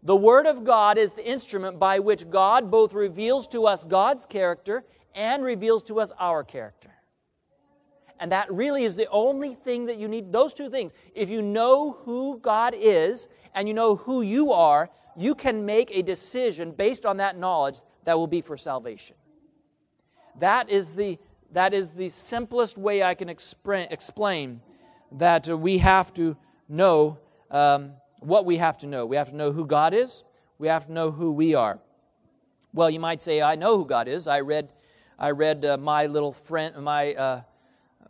The 0.02 0.16
Word 0.16 0.46
of 0.46 0.64
God 0.64 0.98
is 0.98 1.14
the 1.14 1.28
instrument 1.28 1.80
by 1.80 2.00
which 2.00 2.30
God 2.30 2.70
both 2.70 2.94
reveals 2.94 3.48
to 3.50 3.66
us 3.66 3.84
God's 3.84 4.26
character 4.26 4.84
and 5.16 5.44
reveals 5.44 5.82
to 5.84 6.00
us 6.00 6.12
our 6.20 6.44
character. 6.44 6.92
And 8.20 8.32
that 8.32 8.52
really 8.52 8.84
is 8.84 8.96
the 8.96 9.10
only 9.10 9.56
thing 9.56 9.88
that 9.88 9.98
you 9.98 10.08
need, 10.08 10.32
those 10.32 10.54
two 10.54 10.70
things. 10.70 10.92
If 11.14 11.30
you 11.30 11.42
know 11.42 11.98
who 12.04 12.40
God 12.42 12.74
is 12.78 13.28
and 13.54 13.68
you 13.68 13.74
know 13.74 13.96
who 13.96 14.22
you 14.22 14.54
are, 14.54 14.90
you 15.18 15.36
can 15.36 15.66
make 15.66 15.92
a 15.92 16.02
decision 16.02 16.72
based 16.72 17.06
on 17.06 17.18
that 17.18 17.38
knowledge 17.38 17.78
that 18.06 18.18
will 18.18 18.28
be 18.28 18.42
for 18.42 18.58
salvation. 18.58 19.16
That 20.40 20.70
is 20.70 20.92
the, 20.92 21.18
that 21.52 21.74
is 21.74 21.92
the 21.92 22.10
simplest 22.10 22.78
way 22.78 23.04
I 23.04 23.16
can 23.16 23.30
explain 23.30 24.62
that 25.14 25.48
we 25.48 25.78
have 25.78 26.14
to 26.16 26.36
know 26.68 27.20
um, 27.52 27.94
what 28.20 28.46
we 28.46 28.58
have 28.58 28.78
to 28.80 28.88
know. 28.88 29.06
We 29.06 29.16
have 29.16 29.30
to 29.30 29.36
know 29.36 29.52
who 29.52 29.66
God 29.66 29.94
is, 29.94 30.24
we 30.58 30.68
have 30.68 30.88
to 30.88 30.92
know 30.92 31.12
who 31.12 31.32
we 31.32 31.56
are. 31.56 31.80
Well, 32.74 32.90
you 32.90 33.00
might 33.00 33.22
say, 33.22 33.42
I 33.42 33.56
know 33.56 33.78
who 33.78 33.86
God 33.86 34.08
is. 34.08 34.28
I 34.28 34.42
read, 34.42 34.70
I 35.18 35.32
read 35.32 35.64
uh, 35.64 35.78
my 35.78 36.08
little 36.08 36.34
friend, 36.34 36.76
my, 36.84 37.14
uh, 37.14 37.42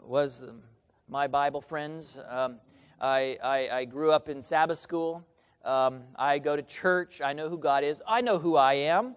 was 0.02 0.44
um, 0.44 0.64
my 1.08 1.28
Bible 1.28 1.62
friends. 1.62 2.18
Um, 2.28 2.58
I, 3.00 3.38
I, 3.44 3.70
I 3.70 3.86
grew 3.86 4.12
up 4.12 4.28
in 4.30 4.42
Sabbath 4.42 4.80
school. 4.80 5.24
Um, 5.64 6.04
I 6.16 6.40
go 6.40 6.56
to 6.56 6.64
church. 6.64 7.22
I 7.22 7.34
know 7.34 7.50
who 7.50 7.60
God 7.60 7.84
is. 7.84 8.02
I 8.08 8.22
know 8.22 8.40
who 8.40 8.56
I 8.56 8.74
am. 8.74 9.16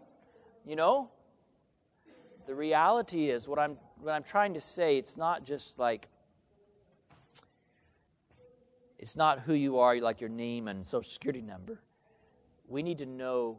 You 0.67 0.77
know? 0.77 1.11
The 2.49 2.55
reality 2.55 3.31
is, 3.31 3.47
what 3.47 3.61
I'm, 3.61 3.77
what 4.01 4.11
I'm 4.11 4.25
trying 4.25 4.55
to 4.55 4.61
say, 4.61 4.99
it's 4.99 5.17
not 5.17 5.45
just 5.45 5.79
like, 5.79 6.09
it's 8.99 9.15
not 9.15 9.41
who 9.41 9.55
you 9.55 9.79
are, 9.79 9.97
like 10.01 10.21
your 10.21 10.31
name 10.31 10.67
and 10.67 10.85
social 10.85 11.13
security 11.13 11.43
number. 11.43 11.79
We 12.67 12.83
need 12.83 12.99
to 12.99 13.07
know 13.07 13.59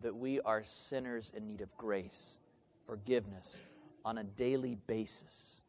that 0.00 0.16
we 0.16 0.40
are 0.40 0.64
sinners 0.64 1.32
in 1.36 1.46
need 1.46 1.60
of 1.60 1.76
grace, 1.76 2.40
forgiveness 2.84 3.62
on 4.04 4.18
a 4.18 4.24
daily 4.24 4.76
basis. 4.88 5.62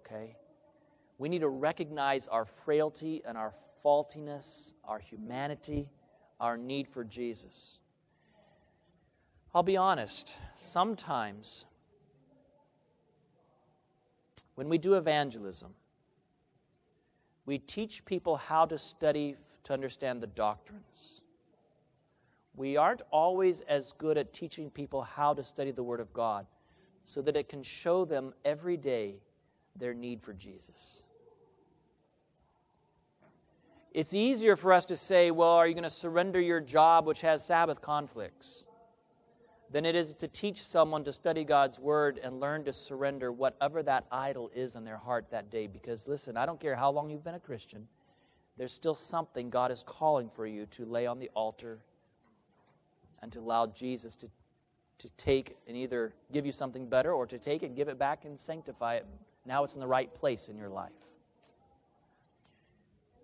Okay? 0.00 0.34
We 1.18 1.28
need 1.28 1.42
to 1.42 1.48
recognize 1.48 2.26
our 2.26 2.44
frailty 2.44 3.22
and 3.24 3.38
our 3.38 3.54
faultiness, 3.84 4.72
our 4.82 4.98
humanity 4.98 5.88
our 6.40 6.56
need 6.56 6.88
for 6.88 7.04
Jesus. 7.04 7.80
I'll 9.54 9.62
be 9.62 9.76
honest, 9.76 10.34
sometimes 10.56 11.64
when 14.54 14.68
we 14.68 14.78
do 14.78 14.94
evangelism, 14.94 15.74
we 17.46 17.58
teach 17.58 18.04
people 18.04 18.36
how 18.36 18.64
to 18.66 18.78
study 18.78 19.36
to 19.64 19.72
understand 19.72 20.22
the 20.22 20.26
doctrines. 20.26 21.20
We 22.56 22.76
aren't 22.76 23.02
always 23.10 23.62
as 23.62 23.92
good 23.92 24.16
at 24.16 24.32
teaching 24.32 24.70
people 24.70 25.02
how 25.02 25.34
to 25.34 25.42
study 25.42 25.72
the 25.72 25.82
Word 25.82 26.00
of 26.00 26.12
God 26.12 26.46
so 27.04 27.20
that 27.22 27.36
it 27.36 27.48
can 27.48 27.62
show 27.62 28.04
them 28.04 28.32
every 28.44 28.76
day 28.76 29.16
their 29.76 29.92
need 29.92 30.22
for 30.22 30.32
Jesus. 30.32 31.02
It's 33.92 34.14
easier 34.14 34.56
for 34.56 34.72
us 34.72 34.84
to 34.86 34.96
say, 34.96 35.30
well, 35.30 35.50
are 35.50 35.66
you 35.66 35.74
going 35.74 35.84
to 35.84 35.90
surrender 35.90 36.40
your 36.40 36.60
job 36.60 37.06
which 37.06 37.20
has 37.20 37.44
Sabbath 37.44 37.80
conflicts? 37.80 38.64
Than 39.70 39.84
it 39.84 39.96
is 39.96 40.12
to 40.14 40.28
teach 40.28 40.62
someone 40.62 41.04
to 41.04 41.12
study 41.12 41.42
God's 41.44 41.80
Word 41.80 42.20
and 42.22 42.38
learn 42.38 42.64
to 42.64 42.72
surrender 42.72 43.32
whatever 43.32 43.82
that 43.82 44.04
idol 44.12 44.50
is 44.54 44.76
in 44.76 44.84
their 44.84 44.98
heart 44.98 45.30
that 45.30 45.50
day. 45.50 45.66
Because 45.66 46.06
listen, 46.06 46.36
I 46.36 46.46
don't 46.46 46.60
care 46.60 46.76
how 46.76 46.90
long 46.90 47.10
you've 47.10 47.24
been 47.24 47.34
a 47.34 47.40
Christian, 47.40 47.88
there's 48.56 48.72
still 48.72 48.94
something 48.94 49.50
God 49.50 49.72
is 49.72 49.82
calling 49.84 50.30
for 50.34 50.46
you 50.46 50.66
to 50.66 50.84
lay 50.84 51.06
on 51.06 51.18
the 51.18 51.30
altar 51.34 51.80
and 53.20 53.32
to 53.32 53.40
allow 53.40 53.66
Jesus 53.66 54.14
to, 54.16 54.28
to 54.98 55.08
take 55.16 55.56
and 55.66 55.76
either 55.76 56.12
give 56.32 56.46
you 56.46 56.52
something 56.52 56.88
better 56.88 57.12
or 57.12 57.26
to 57.26 57.38
take 57.38 57.62
and 57.62 57.74
give 57.74 57.88
it 57.88 57.98
back 57.98 58.24
and 58.24 58.38
sanctify 58.38 58.96
it. 58.96 59.06
Now 59.46 59.64
it's 59.64 59.74
in 59.74 59.80
the 59.80 59.86
right 59.86 60.14
place 60.14 60.48
in 60.48 60.56
your 60.56 60.68
life. 60.68 60.92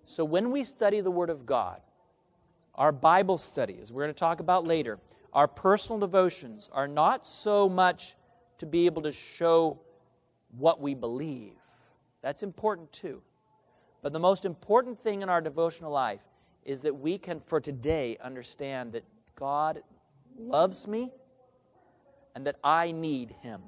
So 0.05 0.25
when 0.25 0.51
we 0.51 0.65
study 0.65 1.01
the 1.01 1.11
Word 1.11 1.31
of 1.31 1.47
God, 1.47 1.81
our 2.75 2.93
Bible 2.93 3.39
study, 3.39 3.79
as 3.81 3.93
we're 3.93 4.03
going 4.03 4.15
to 4.15 4.19
talk 4.19 4.41
about 4.41 4.67
later, 4.67 4.99
our 5.33 5.49
personal 5.49 5.99
devotions 5.99 6.69
are 6.73 6.89
not 6.89 7.27
so 7.27 7.69
much 7.69 8.17
to 8.59 8.67
be 8.67 8.87
able 8.87 9.03
to 9.03 9.13
show 9.13 9.81
what 10.57 10.81
we 10.81 10.95
believe. 10.95 11.53
That's 12.23 12.43
important 12.43 12.93
too. 12.93 13.23
But 14.03 14.13
the 14.13 14.19
most 14.19 14.45
important 14.45 15.03
thing 15.03 15.23
in 15.23 15.29
our 15.29 15.41
devotional 15.41 15.93
life 15.93 16.23
is 16.65 16.83
that 16.83 16.95
we 16.95 17.19
can, 17.19 17.41
for 17.47 17.61
today, 17.61 18.17
understand 18.23 18.93
that 18.93 19.05
God 19.37 19.83
loves 20.39 20.87
me 20.87 21.11
and 22.35 22.47
that 22.47 22.57
I 22.63 22.93
need 22.93 23.35
Him. 23.43 23.63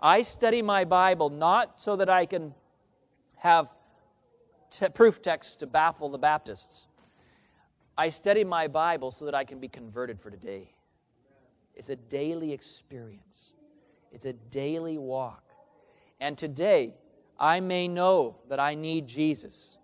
I 0.00 0.22
study 0.22 0.62
my 0.62 0.84
Bible 0.84 1.30
not 1.30 1.80
so 1.80 1.96
that 1.96 2.08
I 2.08 2.26
can 2.26 2.54
have 3.36 3.68
t- 4.70 4.88
proof 4.88 5.22
texts 5.22 5.56
to 5.56 5.66
baffle 5.66 6.08
the 6.08 6.18
Baptists. 6.18 6.86
I 7.98 8.10
study 8.10 8.44
my 8.44 8.68
Bible 8.68 9.10
so 9.10 9.24
that 9.24 9.34
I 9.34 9.44
can 9.44 9.58
be 9.58 9.68
converted 9.68 10.20
for 10.20 10.30
today. 10.30 10.72
It's 11.74 11.90
a 11.90 11.96
daily 11.96 12.52
experience, 12.52 13.54
it's 14.12 14.26
a 14.26 14.32
daily 14.32 14.98
walk. 14.98 15.42
And 16.20 16.38
today, 16.38 16.94
I 17.38 17.60
may 17.60 17.88
know 17.88 18.36
that 18.48 18.58
I 18.58 18.74
need 18.74 19.06
Jesus, 19.06 19.76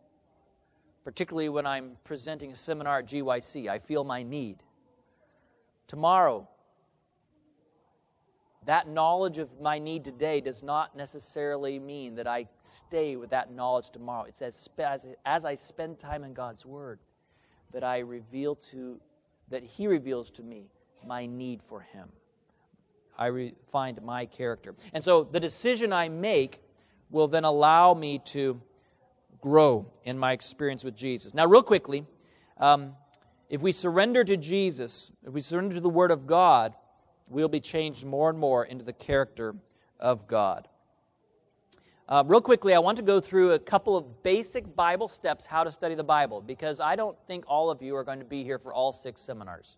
particularly 1.04 1.50
when 1.50 1.66
I'm 1.66 1.98
presenting 2.04 2.52
a 2.52 2.56
seminar 2.56 3.00
at 3.00 3.06
GYC. 3.06 3.68
I 3.68 3.78
feel 3.78 4.02
my 4.02 4.22
need. 4.22 4.62
Tomorrow, 5.86 6.48
that 8.64 8.88
knowledge 8.88 9.36
of 9.36 9.60
my 9.60 9.78
need 9.78 10.04
today 10.04 10.40
does 10.40 10.62
not 10.62 10.96
necessarily 10.96 11.78
mean 11.78 12.14
that 12.14 12.26
I 12.26 12.46
stay 12.62 13.16
with 13.16 13.30
that 13.30 13.52
knowledge 13.52 13.90
tomorrow. 13.90 14.24
It 14.24 14.34
says, 14.34 14.70
as, 14.78 15.06
as 15.26 15.44
I 15.44 15.54
spend 15.54 15.98
time 15.98 16.24
in 16.24 16.32
God's 16.32 16.64
Word, 16.64 17.00
that 17.72 17.84
I 17.84 17.98
reveal 17.98 18.54
to, 18.56 19.00
that 19.50 19.62
He 19.62 19.86
reveals 19.86 20.30
to 20.32 20.42
me 20.42 20.66
my 21.06 21.26
need 21.26 21.62
for 21.62 21.80
Him. 21.80 22.08
I 23.18 23.26
re- 23.26 23.54
find 23.68 24.00
my 24.02 24.26
character. 24.26 24.74
And 24.92 25.02
so 25.02 25.24
the 25.24 25.40
decision 25.40 25.92
I 25.92 26.08
make 26.08 26.60
will 27.10 27.28
then 27.28 27.44
allow 27.44 27.94
me 27.94 28.18
to 28.26 28.60
grow 29.40 29.86
in 30.04 30.18
my 30.18 30.32
experience 30.32 30.84
with 30.84 30.96
Jesus. 30.96 31.34
Now, 31.34 31.46
real 31.46 31.62
quickly, 31.62 32.06
um, 32.58 32.94
if 33.50 33.60
we 33.60 33.72
surrender 33.72 34.24
to 34.24 34.36
Jesus, 34.36 35.12
if 35.26 35.32
we 35.32 35.40
surrender 35.40 35.74
to 35.74 35.80
the 35.80 35.90
Word 35.90 36.10
of 36.10 36.26
God, 36.26 36.74
we'll 37.28 37.48
be 37.48 37.60
changed 37.60 38.04
more 38.04 38.30
and 38.30 38.38
more 38.38 38.64
into 38.64 38.84
the 38.84 38.92
character 38.92 39.54
of 40.00 40.26
God. 40.26 40.68
Uh, 42.08 42.22
real 42.26 42.40
quickly, 42.40 42.74
I 42.74 42.78
want 42.80 42.96
to 42.96 43.02
go 43.02 43.20
through 43.20 43.52
a 43.52 43.58
couple 43.58 43.96
of 43.96 44.22
basic 44.22 44.74
Bible 44.74 45.06
steps 45.06 45.46
how 45.46 45.62
to 45.62 45.70
study 45.70 45.94
the 45.94 46.04
Bible 46.04 46.40
because 46.40 46.80
I 46.80 46.96
don't 46.96 47.16
think 47.26 47.44
all 47.46 47.70
of 47.70 47.80
you 47.80 47.94
are 47.94 48.02
going 48.02 48.18
to 48.18 48.24
be 48.24 48.42
here 48.42 48.58
for 48.58 48.74
all 48.74 48.92
six 48.92 49.20
seminars. 49.20 49.76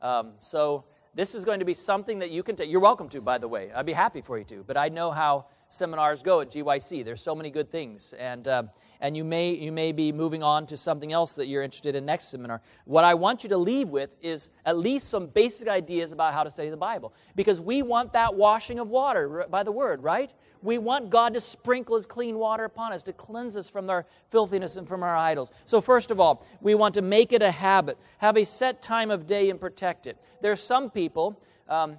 Um, 0.00 0.32
so, 0.40 0.84
this 1.14 1.34
is 1.34 1.44
going 1.44 1.58
to 1.58 1.64
be 1.64 1.74
something 1.74 2.20
that 2.20 2.30
you 2.30 2.42
can 2.42 2.54
take. 2.54 2.70
You're 2.70 2.80
welcome 2.80 3.08
to, 3.10 3.20
by 3.20 3.38
the 3.38 3.48
way. 3.48 3.72
I'd 3.74 3.86
be 3.86 3.92
happy 3.92 4.20
for 4.20 4.38
you 4.38 4.44
to, 4.44 4.64
but 4.66 4.76
I 4.76 4.88
know 4.88 5.10
how 5.10 5.46
seminars 5.68 6.22
go 6.22 6.40
at 6.40 6.50
GYC. 6.50 7.04
There's 7.04 7.20
so 7.20 7.34
many 7.34 7.50
good 7.50 7.70
things, 7.70 8.14
and 8.18 8.46
uh, 8.48 8.62
and 9.00 9.16
you 9.16 9.24
may 9.24 9.52
you 9.52 9.70
may 9.70 9.92
be 9.92 10.12
moving 10.12 10.42
on 10.42 10.66
to 10.66 10.76
something 10.76 11.12
else 11.12 11.34
that 11.34 11.46
you're 11.46 11.62
interested 11.62 11.94
in 11.94 12.04
next 12.04 12.28
seminar. 12.28 12.62
What 12.84 13.04
I 13.04 13.14
want 13.14 13.42
you 13.42 13.50
to 13.50 13.58
leave 13.58 13.90
with 13.90 14.10
is 14.22 14.50
at 14.64 14.78
least 14.78 15.08
some 15.08 15.26
basic 15.26 15.68
ideas 15.68 16.12
about 16.12 16.34
how 16.34 16.42
to 16.42 16.50
study 16.50 16.70
the 16.70 16.76
Bible, 16.76 17.12
because 17.36 17.60
we 17.60 17.82
want 17.82 18.12
that 18.14 18.34
washing 18.34 18.78
of 18.78 18.88
water 18.88 19.46
by 19.50 19.62
the 19.62 19.72
Word, 19.72 20.02
right? 20.02 20.34
We 20.62 20.78
want 20.78 21.10
God 21.10 21.34
to 21.34 21.40
sprinkle 21.40 21.96
His 21.96 22.06
clean 22.06 22.38
water 22.38 22.64
upon 22.64 22.92
us 22.92 23.02
to 23.04 23.12
cleanse 23.12 23.56
us 23.56 23.68
from 23.68 23.88
our 23.90 24.06
filthiness 24.30 24.76
and 24.76 24.88
from 24.88 25.02
our 25.02 25.16
idols. 25.16 25.52
So 25.66 25.80
first 25.80 26.10
of 26.10 26.18
all, 26.18 26.44
we 26.60 26.74
want 26.74 26.94
to 26.94 27.02
make 27.02 27.32
it 27.32 27.42
a 27.42 27.50
habit, 27.50 27.98
have 28.18 28.36
a 28.36 28.44
set 28.44 28.82
time 28.82 29.10
of 29.10 29.26
day, 29.26 29.50
and 29.50 29.60
protect 29.60 30.06
it. 30.06 30.16
There 30.40 30.52
are 30.52 30.56
some 30.56 30.90
people. 30.90 31.40
Um, 31.68 31.98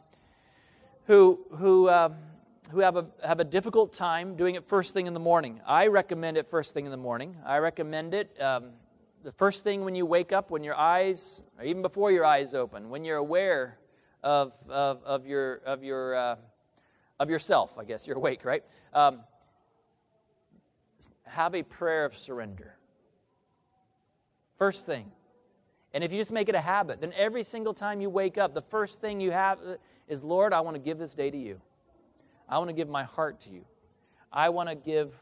who, 1.10 1.40
who 1.58 1.88
uh, 1.88 2.10
who 2.72 2.80
have 2.80 2.96
a, 2.96 3.08
have 3.26 3.40
a 3.40 3.44
difficult 3.44 3.94
time 3.94 4.36
doing 4.36 4.56
it 4.56 4.68
first 4.68 4.94
thing 4.94 5.08
in 5.08 5.14
the 5.14 5.20
morning. 5.20 5.60
I 5.66 5.88
recommend 5.88 6.38
it 6.38 6.50
first 6.50 6.74
thing 6.74 6.86
in 6.86 6.92
the 6.92 6.98
morning. 6.98 7.36
I 7.46 7.58
recommend 7.58 8.14
it 8.14 8.40
um, 8.42 8.72
the 9.24 9.32
first 9.32 9.64
thing 9.64 9.84
when 9.84 9.96
you 9.96 10.06
wake 10.06 10.32
up, 10.32 10.50
when 10.52 10.64
your 10.64 10.76
eyes, 10.76 11.44
or 11.58 11.66
even 11.66 11.82
before 11.82 12.12
your 12.12 12.26
eyes 12.26 12.56
open, 12.56 12.90
when 12.90 13.04
you're 13.04 13.18
aware 13.18 13.78
of, 14.24 14.54
of, 14.70 15.04
of 15.04 15.26
your, 15.26 15.56
of, 15.66 15.84
your, 15.84 16.16
uh, 16.16 16.36
of 17.20 17.30
yourself, 17.30 17.78
I 17.78 17.84
guess, 17.84 18.08
you're 18.08 18.18
awake, 18.18 18.46
right? 18.46 18.64
Um, 18.94 19.22
have 21.26 21.54
a 21.56 21.64
prayer 21.64 22.06
of 22.06 22.16
surrender. 22.16 22.76
First 24.58 24.86
thing. 24.86 25.12
And 25.94 26.04
if 26.04 26.12
you 26.12 26.18
just 26.18 26.32
make 26.32 26.50
it 26.50 26.56
a 26.56 26.62
habit, 26.62 27.02
then 27.02 27.14
every 27.18 27.44
single 27.44 27.74
time 27.74 28.00
you 28.02 28.10
wake 28.10 28.38
up, 28.38 28.54
the 28.54 28.62
first 28.62 29.02
thing 29.02 29.20
you 29.20 29.32
have 29.32 29.60
is, 30.08 30.24
Lord, 30.24 30.54
I 30.54 30.62
want 30.62 30.76
to 30.76 30.80
give 30.80 30.98
this 30.98 31.14
day 31.14 31.32
to 31.32 31.38
you. 31.38 31.62
I 32.50 32.58
want 32.58 32.70
to 32.70 32.74
give 32.74 32.90
my 32.90 33.04
heart 33.04 33.40
to 33.42 33.52
you. 33.52 33.64
I 34.34 34.50
want 34.50 34.70
to 34.70 34.76
give 34.76 35.14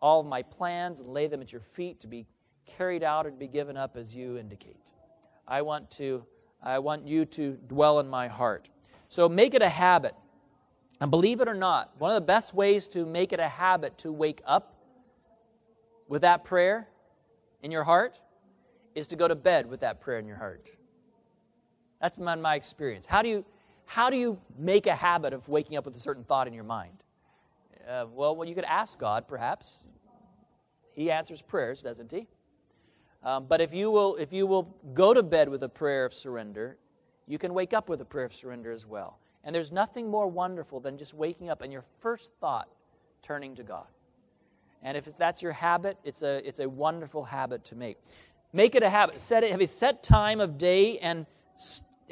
all 0.00 0.20
of 0.20 0.26
my 0.26 0.42
plans 0.42 1.00
and 1.00 1.08
lay 1.08 1.26
them 1.26 1.40
at 1.40 1.52
your 1.52 1.60
feet 1.62 2.00
to 2.00 2.06
be 2.06 2.26
carried 2.66 3.02
out 3.02 3.26
and 3.26 3.38
be 3.38 3.48
given 3.48 3.76
up 3.76 3.96
as 3.96 4.14
you 4.14 4.36
indicate. 4.36 4.92
I 5.48 5.62
want 5.62 5.90
to 5.92 6.24
I 6.62 6.78
want 6.78 7.08
you 7.08 7.24
to 7.24 7.58
dwell 7.66 7.98
in 7.98 8.08
my 8.08 8.28
heart. 8.28 8.68
So 9.08 9.28
make 9.28 9.52
it 9.54 9.62
a 9.62 9.68
habit. 9.68 10.14
And 11.00 11.10
believe 11.10 11.40
it 11.40 11.48
or 11.48 11.54
not, 11.54 11.90
one 11.98 12.12
of 12.12 12.14
the 12.14 12.26
best 12.26 12.54
ways 12.54 12.86
to 12.88 13.04
make 13.04 13.32
it 13.32 13.40
a 13.40 13.48
habit 13.48 13.98
to 13.98 14.12
wake 14.12 14.40
up 14.46 14.76
with 16.06 16.22
that 16.22 16.44
prayer 16.44 16.88
in 17.62 17.72
your 17.72 17.82
heart 17.82 18.20
is 18.94 19.08
to 19.08 19.16
go 19.16 19.26
to 19.26 19.34
bed 19.34 19.68
with 19.68 19.80
that 19.80 20.00
prayer 20.00 20.20
in 20.20 20.26
your 20.26 20.36
heart. 20.36 20.70
That's 22.00 22.14
been 22.14 22.40
my 22.40 22.54
experience. 22.54 23.06
How 23.06 23.22
do 23.22 23.28
you 23.28 23.44
how 23.92 24.08
do 24.08 24.16
you 24.16 24.38
make 24.58 24.86
a 24.86 24.94
habit 24.94 25.34
of 25.34 25.50
waking 25.50 25.76
up 25.76 25.84
with 25.84 25.94
a 25.94 25.98
certain 25.98 26.24
thought 26.24 26.46
in 26.46 26.54
your 26.54 26.64
mind? 26.64 27.02
Uh, 27.86 28.06
well, 28.10 28.34
well, 28.34 28.48
you 28.48 28.54
could 28.54 28.64
ask 28.64 28.98
God, 28.98 29.28
perhaps. 29.28 29.82
He 30.94 31.10
answers 31.10 31.42
prayers, 31.42 31.82
doesn't 31.82 32.10
he? 32.10 32.26
Um, 33.22 33.44
but 33.46 33.60
if 33.60 33.74
you 33.74 33.90
will, 33.90 34.16
if 34.16 34.32
you 34.32 34.46
will 34.46 34.74
go 34.94 35.12
to 35.12 35.22
bed 35.22 35.50
with 35.50 35.62
a 35.62 35.68
prayer 35.68 36.06
of 36.06 36.14
surrender, 36.14 36.78
you 37.26 37.36
can 37.36 37.52
wake 37.52 37.74
up 37.74 37.90
with 37.90 38.00
a 38.00 38.04
prayer 38.06 38.24
of 38.24 38.34
surrender 38.34 38.72
as 38.72 38.86
well. 38.86 39.18
And 39.44 39.54
there's 39.54 39.70
nothing 39.70 40.08
more 40.08 40.26
wonderful 40.26 40.80
than 40.80 40.96
just 40.96 41.12
waking 41.12 41.50
up 41.50 41.60
and 41.60 41.70
your 41.70 41.84
first 42.00 42.32
thought 42.40 42.68
turning 43.20 43.54
to 43.56 43.62
God. 43.62 43.88
And 44.82 44.96
if 44.96 45.04
that's 45.18 45.42
your 45.42 45.52
habit, 45.52 45.98
it's 46.02 46.22
a, 46.22 46.40
it's 46.48 46.60
a 46.60 46.68
wonderful 46.68 47.24
habit 47.24 47.62
to 47.66 47.74
make. 47.74 47.98
Make 48.54 48.74
it 48.74 48.82
a 48.82 48.88
habit. 48.88 49.20
Set 49.20 49.44
it, 49.44 49.52
have 49.52 49.60
a 49.60 49.66
set 49.66 50.02
time 50.02 50.40
of 50.40 50.56
day 50.56 50.96
and 50.96 51.26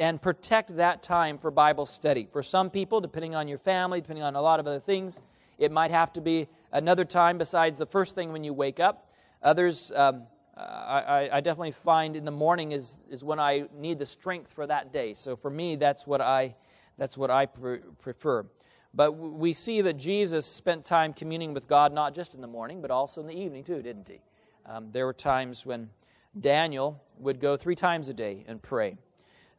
and 0.01 0.21
protect 0.21 0.77
that 0.77 1.03
time 1.03 1.37
for 1.37 1.51
Bible 1.51 1.85
study. 1.85 2.27
For 2.33 2.43
some 2.43 2.71
people, 2.71 3.03
depending 3.03 3.35
on 3.35 3.47
your 3.47 3.59
family, 3.59 4.01
depending 4.01 4.25
on 4.25 4.35
a 4.35 4.41
lot 4.41 4.59
of 4.59 4.67
other 4.67 4.81
things, 4.81 5.21
it 5.59 5.71
might 5.71 5.91
have 5.91 6.11
to 6.15 6.23
be 6.23 6.49
another 6.73 7.05
time 7.05 7.37
besides 7.37 7.77
the 7.77 7.85
first 7.85 8.15
thing 8.15 8.33
when 8.33 8.43
you 8.43 8.55
wake 8.55 8.81
up. 8.81 9.13
Others, 9.43 9.93
um, 9.95 10.23
I, 10.57 11.29
I, 11.33 11.41
definitely 11.41 11.73
find 11.73 12.17
in 12.17 12.25
the 12.25 12.31
morning 12.31 12.73
is, 12.73 13.01
is 13.11 13.23
when 13.23 13.39
I 13.39 13.65
need 13.75 13.99
the 13.99 14.07
strength 14.07 14.51
for 14.51 14.67
that 14.67 14.93
day. 14.93 15.15
So 15.15 15.37
for 15.37 15.51
me, 15.51 15.77
that's 15.77 16.07
what 16.07 16.21
I, 16.21 16.55
that's 16.97 17.17
what 17.17 17.31
I 17.31 17.47
pre- 17.47 17.81
prefer. 18.01 18.47
But 18.93 19.13
we 19.13 19.53
see 19.53 19.83
that 19.83 19.99
Jesus 19.99 20.47
spent 20.47 20.85
time 20.85 21.13
communing 21.13 21.55
with 21.55 21.69
God 21.69 21.93
not 21.93 22.15
just 22.15 22.35
in 22.35 22.41
the 22.41 22.47
morning, 22.47 22.81
but 22.81 22.91
also 22.91 23.21
in 23.21 23.27
the 23.27 23.39
evening 23.39 23.65
too, 23.65 23.83
didn't 23.83 24.09
he? 24.09 24.21
Um, 24.67 24.91
there 24.93 25.05
were 25.05 25.15
times 25.15 25.65
when 25.65 25.91
Daniel 26.39 27.03
would 27.19 27.39
go 27.39 27.57
three 27.57 27.77
times 27.77 28.09
a 28.09 28.15
day 28.15 28.45
and 28.49 28.63
pray. 28.63 28.97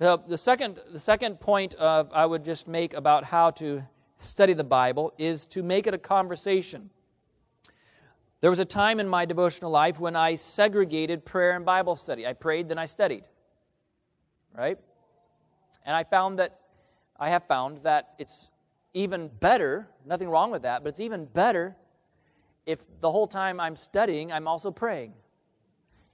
The, 0.02 0.18
the, 0.18 0.36
second, 0.36 0.80
the 0.92 0.98
second 0.98 1.40
point 1.40 1.76
of, 1.76 2.12
I 2.12 2.26
would 2.26 2.44
just 2.44 2.68
make 2.68 2.96
about 2.96 3.24
how 3.24 3.52
to 3.52 3.84
study 4.18 4.54
the 4.54 4.64
Bible 4.64 5.14
is 5.20 5.46
to 5.46 5.62
make 5.62 5.86
it 5.86 5.94
a 5.94 6.00
conversation. 6.00 6.90
There 8.40 8.50
was 8.50 8.58
a 8.58 8.66
time 8.66 9.00
in 9.00 9.08
my 9.08 9.26
devotional 9.26 9.70
life 9.70 10.00
when 10.00 10.16
I 10.16 10.34
segregated 10.34 11.24
prayer 11.24 11.52
and 11.52 11.64
Bible 11.64 11.96
study. 11.96 12.26
I 12.26 12.34
prayed, 12.34 12.68
then 12.68 12.80
I 12.80 12.86
studied. 12.88 13.26
Right? 14.58 14.80
And 15.86 15.96
I 15.96 16.04
found 16.04 16.40
that, 16.40 16.62
I 17.20 17.30
have 17.30 17.44
found 17.44 17.84
that 17.84 18.16
it's 18.18 18.50
even 18.96 19.28
better, 19.28 19.88
nothing 20.04 20.30
wrong 20.30 20.50
with 20.50 20.64
that, 20.64 20.84
but 20.84 20.90
it's 20.90 21.00
even 21.00 21.26
better 21.26 21.76
if 22.66 22.80
the 23.02 23.12
whole 23.12 23.28
time 23.28 23.60
I'm 23.60 23.76
studying, 23.76 24.32
I'm 24.32 24.48
also 24.48 24.72
praying. 24.72 25.14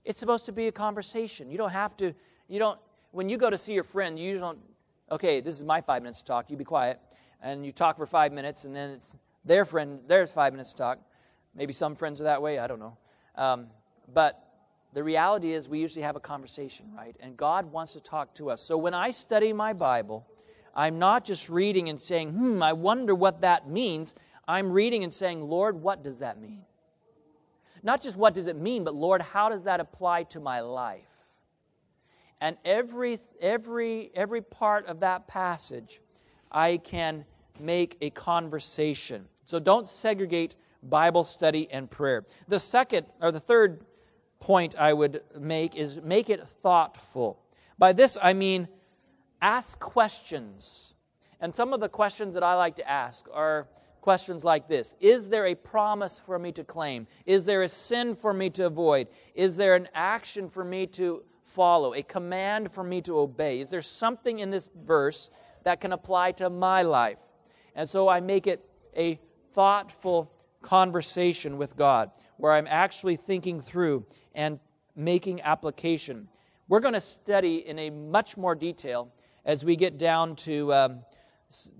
It's 0.03 0.19
supposed 0.19 0.43
to 0.47 0.51
be 0.51 0.67
a 0.67 0.73
conversation. 0.73 1.49
You 1.49 1.57
don't 1.57 1.71
have 1.71 1.95
to, 1.97 2.13
you 2.49 2.59
don't, 2.59 2.81
when 3.17 3.29
you 3.29 3.37
go 3.37 3.49
to 3.49 3.57
see 3.57 3.73
your 3.73 3.83
friend, 3.83 4.19
you 4.19 4.29
usually 4.29 4.41
don't, 4.41 4.59
okay, 5.11 5.41
this 5.41 5.57
is 5.57 5.63
my 5.63 5.81
five 5.81 6.03
minutes 6.03 6.19
to 6.19 6.25
talk, 6.25 6.51
you 6.51 6.55
be 6.55 6.63
quiet. 6.63 6.99
And 7.41 7.65
you 7.65 7.71
talk 7.71 7.97
for 7.97 8.05
five 8.05 8.31
minutes, 8.31 8.63
and 8.63 8.75
then 8.75 8.91
it's 8.91 9.17
their 9.43 9.65
friend, 9.65 10.01
there's 10.07 10.31
five 10.31 10.53
minutes 10.53 10.69
to 10.71 10.77
talk. 10.77 10.99
Maybe 11.55 11.73
some 11.73 11.95
friends 11.95 12.21
are 12.21 12.25
that 12.25 12.43
way, 12.43 12.59
I 12.59 12.67
don't 12.67 12.79
know. 12.79 12.95
Um, 13.33 13.67
but 14.13 14.43
the 14.93 15.03
reality 15.03 15.51
is, 15.51 15.67
we 15.67 15.79
usually 15.79 16.03
have 16.03 16.15
a 16.15 16.19
conversation, 16.19 16.91
right? 16.95 17.15
And 17.19 17.35
God 17.35 17.71
wants 17.71 17.93
to 17.93 17.99
talk 17.99 18.35
to 18.35 18.51
us. 18.51 18.61
So 18.61 18.77
when 18.77 18.93
I 18.93 19.09
study 19.09 19.51
my 19.51 19.73
Bible, 19.73 20.27
I'm 20.75 20.99
not 20.99 21.25
just 21.25 21.49
reading 21.49 21.89
and 21.89 21.99
saying, 21.99 22.33
hmm, 22.33 22.61
I 22.61 22.73
wonder 22.73 23.15
what 23.15 23.41
that 23.41 23.67
means. 23.67 24.13
I'm 24.47 24.71
reading 24.71 25.03
and 25.03 25.11
saying, 25.11 25.41
Lord, 25.41 25.81
what 25.81 26.03
does 26.03 26.19
that 26.19 26.39
mean? 26.39 26.61
Not 27.81 28.03
just 28.03 28.15
what 28.15 28.35
does 28.35 28.45
it 28.45 28.57
mean, 28.57 28.83
but 28.83 28.93
Lord, 28.93 29.23
how 29.23 29.49
does 29.49 29.63
that 29.63 29.79
apply 29.79 30.23
to 30.23 30.39
my 30.39 30.59
life? 30.59 31.16
And 32.39 32.57
every, 32.63 33.19
every, 33.41 34.11
every 34.13 34.41
part 34.41 34.85
of 34.85 34.99
that 34.99 35.27
passage, 35.27 36.01
I 36.51 36.77
can 36.77 37.25
make 37.59 37.97
a 38.01 38.09
conversation. 38.11 39.27
So 39.45 39.59
don't 39.59 39.87
segregate 39.87 40.55
Bible 40.83 41.23
study 41.23 41.67
and 41.71 41.89
prayer. 41.89 42.25
The 42.47 42.59
second, 42.59 43.07
or 43.21 43.31
the 43.31 43.39
third 43.39 43.85
point 44.39 44.75
I 44.77 44.93
would 44.93 45.21
make 45.37 45.75
is 45.75 46.01
make 46.01 46.29
it 46.29 46.47
thoughtful. 46.47 47.39
By 47.77 47.93
this, 47.93 48.17
I 48.21 48.33
mean 48.33 48.67
ask 49.41 49.79
questions. 49.79 50.93
And 51.39 51.55
some 51.55 51.73
of 51.73 51.79
the 51.79 51.89
questions 51.89 52.33
that 52.33 52.43
I 52.43 52.55
like 52.55 52.75
to 52.75 52.89
ask 52.89 53.27
are 53.33 53.67
questions 54.01 54.43
like 54.43 54.67
this 54.67 54.95
Is 54.99 55.27
there 55.27 55.47
a 55.47 55.55
promise 55.55 56.19
for 56.19 56.39
me 56.39 56.51
to 56.53 56.63
claim? 56.63 57.07
Is 57.25 57.45
there 57.45 57.63
a 57.63 57.69
sin 57.69 58.15
for 58.15 58.33
me 58.33 58.49
to 58.51 58.65
avoid? 58.65 59.07
Is 59.35 59.57
there 59.57 59.75
an 59.75 59.87
action 59.93 60.49
for 60.49 60.63
me 60.63 60.87
to 60.87 61.23
follow? 61.47 61.93
A 61.93 62.03
command 62.03 62.71
for 62.71 62.83
me 62.83 63.01
to 63.01 63.17
obey? 63.17 63.59
Is 63.59 63.69
there 63.69 63.81
something 63.81 64.39
in 64.39 64.51
this 64.51 64.69
verse 64.85 65.29
that 65.63 65.81
can 65.81 65.93
apply 65.93 66.33
to 66.33 66.49
my 66.49 66.83
life? 66.83 67.19
And 67.75 67.87
so 67.89 68.07
I 68.07 68.19
make 68.19 68.47
it 68.47 68.63
a 68.95 69.19
thoughtful 69.53 70.31
conversation 70.61 71.57
with 71.57 71.75
God 71.75 72.11
where 72.37 72.53
I'm 72.53 72.67
actually 72.67 73.15
thinking 73.15 73.61
through 73.61 74.05
and 74.35 74.59
making 74.95 75.41
application. 75.41 76.27
We're 76.67 76.79
going 76.79 76.93
to 76.93 77.01
study 77.01 77.67
in 77.67 77.79
a 77.79 77.89
much 77.89 78.35
more 78.35 78.55
detail 78.55 79.13
as 79.45 79.63
we 79.63 79.75
get 79.75 79.97
down 79.97 80.35
to 80.35 80.73
um, 80.73 80.99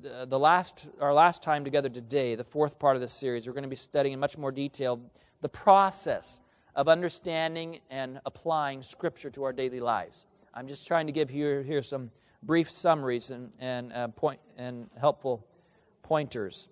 the 0.02 0.40
last, 0.40 0.88
our 1.02 1.14
last 1.14 1.44
time 1.44 1.66
together 1.66 1.90
today, 1.90 2.36
the 2.36 2.44
fourth 2.44 2.80
part 2.80 2.96
of 2.96 3.02
this 3.02 3.12
series, 3.12 3.48
we're 3.48 3.54
going 3.54 3.64
to 3.64 3.70
be 3.70 3.76
studying 3.76 4.14
in 4.14 4.20
much 4.20 4.38
more 4.38 4.52
detail 4.52 5.02
the 5.42 5.50
process 5.50 6.40
of 6.78 6.88
understanding 6.88 7.80
and 7.90 8.22
applying 8.26 8.84
Scripture 8.84 9.32
to 9.32 9.44
our 9.44 9.52
daily 9.52 9.80
lives. 9.80 10.26
I'm 10.54 10.68
just 10.68 10.88
trying 10.88 11.08
to 11.08 11.12
give 11.12 11.32
you 11.32 11.60
here 11.62 11.82
some 11.82 12.12
brief 12.44 12.70
summaries 12.70 13.32
and, 13.32 13.52
and, 13.60 13.92
uh, 13.92 14.08
point, 14.10 14.40
and 14.58 14.88
helpful 14.98 15.46
pointers. 16.04 16.70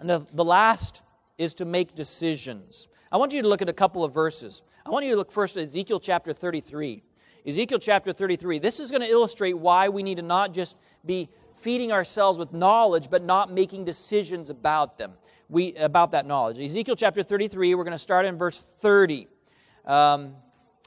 And 0.00 0.10
the, 0.10 0.26
the 0.32 0.44
last 0.44 1.02
is 1.38 1.54
to 1.54 1.64
make 1.64 1.94
decisions. 1.94 2.88
I 3.12 3.16
want 3.16 3.32
you 3.32 3.40
to 3.40 3.48
look 3.48 3.62
at 3.62 3.68
a 3.68 3.72
couple 3.72 4.02
of 4.02 4.12
verses. 4.12 4.62
I 4.84 4.90
want 4.90 5.04
you 5.04 5.12
to 5.12 5.16
look 5.16 5.30
first 5.30 5.56
at 5.56 5.62
Ezekiel 5.62 6.00
chapter 6.00 6.32
33. 6.32 7.04
Ezekiel 7.46 7.78
chapter 7.78 8.12
33. 8.12 8.58
This 8.58 8.80
is 8.80 8.90
going 8.90 9.02
to 9.02 9.08
illustrate 9.08 9.56
why 9.56 9.88
we 9.88 10.02
need 10.02 10.16
to 10.16 10.22
not 10.22 10.52
just 10.52 10.76
be 11.06 11.28
feeding 11.54 11.92
ourselves 11.92 12.38
with 12.38 12.52
knowledge, 12.52 13.08
but 13.08 13.22
not 13.22 13.52
making 13.52 13.84
decisions 13.84 14.50
about 14.50 14.98
them. 14.98 15.12
We, 15.50 15.74
about 15.76 16.10
that 16.10 16.26
knowledge. 16.26 16.58
Ezekiel 16.58 16.94
chapter 16.94 17.22
33, 17.22 17.74
we're 17.74 17.84
going 17.84 17.92
to 17.92 17.98
start 17.98 18.26
in 18.26 18.36
verse 18.36 18.58
30. 18.58 19.28
Um, 19.86 20.34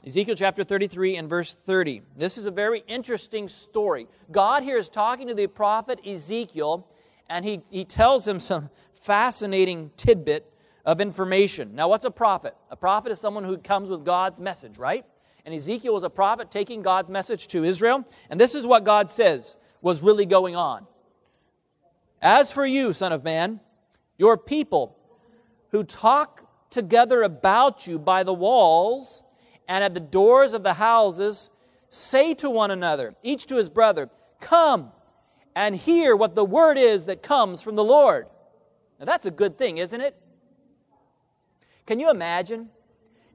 Ezekiel 0.06 0.36
chapter 0.36 0.62
33 0.62 1.16
and 1.16 1.28
verse 1.28 1.52
30. 1.52 2.02
This 2.16 2.38
is 2.38 2.46
a 2.46 2.50
very 2.50 2.84
interesting 2.86 3.48
story. 3.48 4.06
God 4.30 4.62
here 4.62 4.76
is 4.76 4.88
talking 4.88 5.26
to 5.28 5.34
the 5.34 5.48
prophet 5.48 6.00
Ezekiel, 6.06 6.86
and 7.28 7.44
he, 7.44 7.62
he 7.70 7.84
tells 7.84 8.26
him 8.26 8.38
some 8.38 8.70
fascinating 8.94 9.90
tidbit 9.96 10.52
of 10.84 11.00
information. 11.00 11.74
Now, 11.74 11.88
what's 11.88 12.04
a 12.04 12.10
prophet? 12.10 12.56
A 12.70 12.76
prophet 12.76 13.10
is 13.10 13.20
someone 13.20 13.44
who 13.44 13.58
comes 13.58 13.90
with 13.90 14.04
God's 14.04 14.40
message, 14.40 14.78
right? 14.78 15.04
And 15.44 15.54
Ezekiel 15.54 15.92
was 15.92 16.04
a 16.04 16.10
prophet 16.10 16.52
taking 16.52 16.82
God's 16.82 17.10
message 17.10 17.48
to 17.48 17.64
Israel. 17.64 18.04
And 18.30 18.40
this 18.40 18.54
is 18.54 18.64
what 18.64 18.84
God 18.84 19.10
says 19.10 19.56
was 19.80 20.02
really 20.02 20.26
going 20.26 20.54
on. 20.54 20.86
As 22.20 22.52
for 22.52 22.64
you, 22.64 22.92
Son 22.92 23.12
of 23.12 23.24
Man, 23.24 23.58
your 24.22 24.36
people 24.36 24.96
who 25.72 25.82
talk 25.82 26.46
together 26.70 27.24
about 27.24 27.88
you 27.88 27.98
by 27.98 28.22
the 28.22 28.32
walls 28.32 29.24
and 29.66 29.82
at 29.82 29.94
the 29.94 30.06
doors 30.18 30.52
of 30.52 30.62
the 30.62 30.74
houses, 30.74 31.50
say 31.88 32.32
to 32.32 32.48
one 32.48 32.70
another, 32.70 33.16
each 33.24 33.46
to 33.46 33.56
his 33.56 33.68
brother, 33.68 34.08
Come 34.38 34.92
and 35.56 35.74
hear 35.74 36.14
what 36.14 36.36
the 36.36 36.44
word 36.44 36.78
is 36.78 37.06
that 37.06 37.20
comes 37.20 37.62
from 37.62 37.74
the 37.74 37.82
Lord. 37.82 38.28
Now 39.00 39.06
that's 39.06 39.26
a 39.26 39.30
good 39.32 39.58
thing, 39.58 39.78
isn't 39.78 40.00
it? 40.00 40.14
Can 41.84 41.98
you 41.98 42.08
imagine 42.08 42.70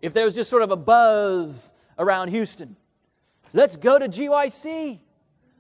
if 0.02 0.14
there 0.14 0.24
was 0.24 0.36
just 0.36 0.50
sort 0.50 0.64
of 0.64 0.72
a 0.72 0.78
buzz 0.78 1.74
around 2.00 2.30
Houston? 2.30 2.78
Let's 3.52 3.76
go 3.76 4.00
to 4.00 4.08
GYC. 4.08 5.00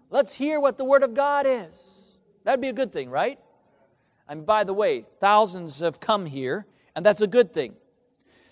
Let's 0.09 0.31
hear 0.31 0.61
what 0.61 0.77
the 0.77 0.85
Word 0.85 1.03
of 1.03 1.13
God 1.13 1.45
is. 1.45 2.17
That'd 2.45 2.61
be 2.61 2.69
a 2.69 2.79
good 2.81 2.93
thing, 2.93 3.09
right? 3.09 3.37
And 4.29 4.45
by 4.45 4.63
the 4.63 4.73
way, 4.73 5.05
thousands 5.19 5.79
have 5.79 5.99
come 5.99 6.25
here, 6.25 6.65
and 6.95 7.05
that's 7.05 7.21
a 7.21 7.27
good 7.27 7.53
thing. 7.53 7.75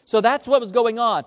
So 0.08 0.22
that's 0.22 0.48
what 0.48 0.62
was 0.62 0.72
going 0.72 1.00
on. 1.00 1.24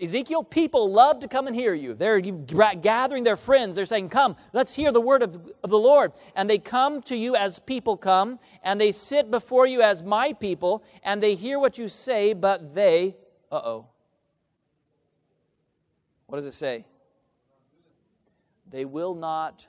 Ezekiel, 0.00 0.42
people 0.42 0.90
love 0.90 1.20
to 1.20 1.28
come 1.28 1.46
and 1.46 1.54
hear 1.54 1.74
you. 1.74 1.92
They're 1.92 2.20
gathering 2.20 3.24
their 3.24 3.36
friends. 3.36 3.76
They're 3.76 3.84
saying, 3.84 4.08
Come, 4.08 4.36
let's 4.54 4.74
hear 4.74 4.90
the 4.90 5.02
word 5.02 5.22
of, 5.22 5.38
of 5.62 5.68
the 5.68 5.78
Lord. 5.78 6.12
And 6.34 6.48
they 6.48 6.58
come 6.58 7.02
to 7.02 7.16
you 7.16 7.36
as 7.36 7.58
people 7.58 7.98
come, 7.98 8.38
and 8.64 8.80
they 8.80 8.90
sit 8.90 9.30
before 9.30 9.66
you 9.66 9.82
as 9.82 10.02
my 10.02 10.32
people, 10.32 10.82
and 11.02 11.22
they 11.22 11.34
hear 11.34 11.58
what 11.58 11.76
you 11.76 11.88
say, 11.88 12.32
but 12.32 12.74
they, 12.74 13.16
uh 13.52 13.56
oh. 13.56 13.86
What 16.26 16.36
does 16.36 16.46
it 16.46 16.52
say? 16.52 16.86
they 18.70 18.84
will 18.84 19.14
not 19.14 19.66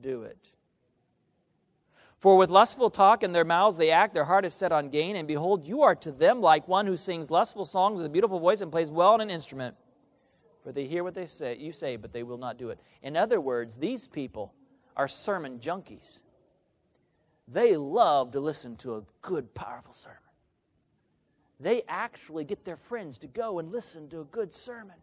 do 0.00 0.22
it. 0.22 0.50
For 2.18 2.36
with 2.36 2.50
lustful 2.50 2.90
talk 2.90 3.22
in 3.22 3.30
their 3.30 3.44
mouths 3.44 3.76
they 3.76 3.92
act, 3.92 4.12
their 4.12 4.24
heart 4.24 4.44
is 4.44 4.52
set 4.52 4.72
on 4.72 4.88
gain, 4.88 5.14
and 5.14 5.28
behold, 5.28 5.66
you 5.66 5.82
are 5.82 5.94
to 5.96 6.10
them 6.10 6.40
like 6.40 6.66
one 6.66 6.86
who 6.86 6.96
sings 6.96 7.30
lustful 7.30 7.64
songs 7.64 7.98
with 7.98 8.06
a 8.06 8.10
beautiful 8.10 8.40
voice 8.40 8.60
and 8.60 8.72
plays 8.72 8.90
well 8.90 9.12
on 9.12 9.20
an 9.20 9.30
instrument. 9.30 9.76
For 10.64 10.72
they 10.72 10.86
hear 10.86 11.04
what 11.04 11.14
they 11.14 11.26
say, 11.26 11.56
you 11.56 11.70
say, 11.70 11.96
but 11.96 12.12
they 12.12 12.24
will 12.24 12.36
not 12.36 12.58
do 12.58 12.70
it. 12.70 12.80
In 13.02 13.16
other 13.16 13.40
words, 13.40 13.76
these 13.76 14.08
people 14.08 14.52
are 14.96 15.06
sermon 15.06 15.60
junkies. 15.60 16.22
They 17.46 17.76
love 17.76 18.32
to 18.32 18.40
listen 18.40 18.76
to 18.78 18.96
a 18.96 19.02
good, 19.22 19.54
powerful 19.54 19.92
sermon. 19.92 20.18
They 21.60 21.82
actually 21.88 22.44
get 22.44 22.64
their 22.64 22.76
friends 22.76 23.18
to 23.18 23.28
go 23.28 23.60
and 23.60 23.70
listen 23.70 24.08
to 24.10 24.20
a 24.20 24.24
good 24.24 24.52
sermon. 24.52 24.96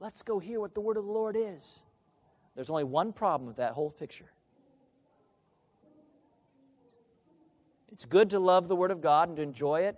Let's 0.00 0.22
go 0.22 0.38
hear 0.38 0.60
what 0.60 0.74
the 0.74 0.80
word 0.80 0.96
of 0.96 1.04
the 1.04 1.12
Lord 1.12 1.36
is. 1.36 1.80
There's 2.54 2.70
only 2.70 2.84
one 2.84 3.12
problem 3.12 3.46
with 3.46 3.56
that 3.56 3.72
whole 3.72 3.90
picture. 3.90 4.30
It's 7.90 8.04
good 8.04 8.30
to 8.30 8.38
love 8.38 8.68
the 8.68 8.76
Word 8.76 8.90
of 8.90 9.00
God 9.00 9.28
and 9.28 9.36
to 9.36 9.42
enjoy 9.42 9.82
it. 9.82 9.96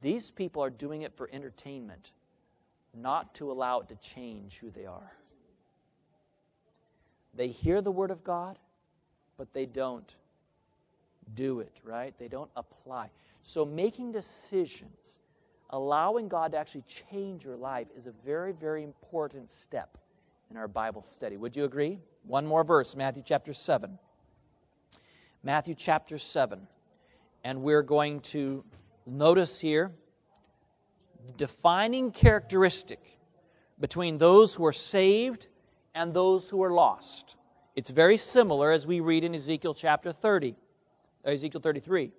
These 0.00 0.30
people 0.30 0.62
are 0.62 0.70
doing 0.70 1.02
it 1.02 1.16
for 1.16 1.28
entertainment, 1.32 2.12
not 2.94 3.34
to 3.36 3.50
allow 3.50 3.80
it 3.80 3.88
to 3.88 3.96
change 3.96 4.58
who 4.58 4.70
they 4.70 4.86
are. 4.86 5.12
They 7.34 7.48
hear 7.48 7.80
the 7.80 7.90
Word 7.90 8.10
of 8.10 8.22
God, 8.22 8.58
but 9.36 9.52
they 9.52 9.66
don't 9.66 10.14
do 11.34 11.60
it, 11.60 11.80
right? 11.82 12.14
They 12.18 12.28
don't 12.28 12.50
apply. 12.56 13.10
So 13.42 13.64
making 13.64 14.12
decisions, 14.12 15.18
allowing 15.70 16.28
God 16.28 16.52
to 16.52 16.58
actually 16.58 16.84
change 17.10 17.44
your 17.44 17.56
life 17.56 17.88
is 17.96 18.06
a 18.06 18.12
very, 18.24 18.52
very 18.52 18.82
important 18.82 19.50
step 19.50 19.98
in 20.50 20.56
our 20.56 20.68
Bible 20.68 21.02
study. 21.02 21.36
Would 21.36 21.56
you 21.56 21.64
agree? 21.64 21.98
One 22.24 22.46
more 22.46 22.64
verse, 22.64 22.96
Matthew 22.96 23.22
chapter 23.24 23.52
7. 23.52 23.98
Matthew 25.42 25.74
chapter 25.74 26.18
7. 26.18 26.66
And 27.44 27.62
we're 27.62 27.82
going 27.82 28.20
to 28.20 28.64
notice 29.06 29.60
here 29.60 29.92
the 31.26 31.32
defining 31.34 32.10
characteristic 32.10 33.00
between 33.78 34.18
those 34.18 34.54
who 34.54 34.66
are 34.66 34.72
saved 34.72 35.46
and 35.94 36.12
those 36.12 36.50
who 36.50 36.62
are 36.62 36.72
lost. 36.72 37.36
It's 37.76 37.90
very 37.90 38.16
similar 38.16 38.72
as 38.72 38.86
we 38.86 38.98
read 39.00 39.22
in 39.22 39.34
Ezekiel 39.34 39.74
chapter 39.74 40.12
30, 40.12 40.56
uh, 41.24 41.30
Ezekiel 41.30 41.60
33. 41.60 42.10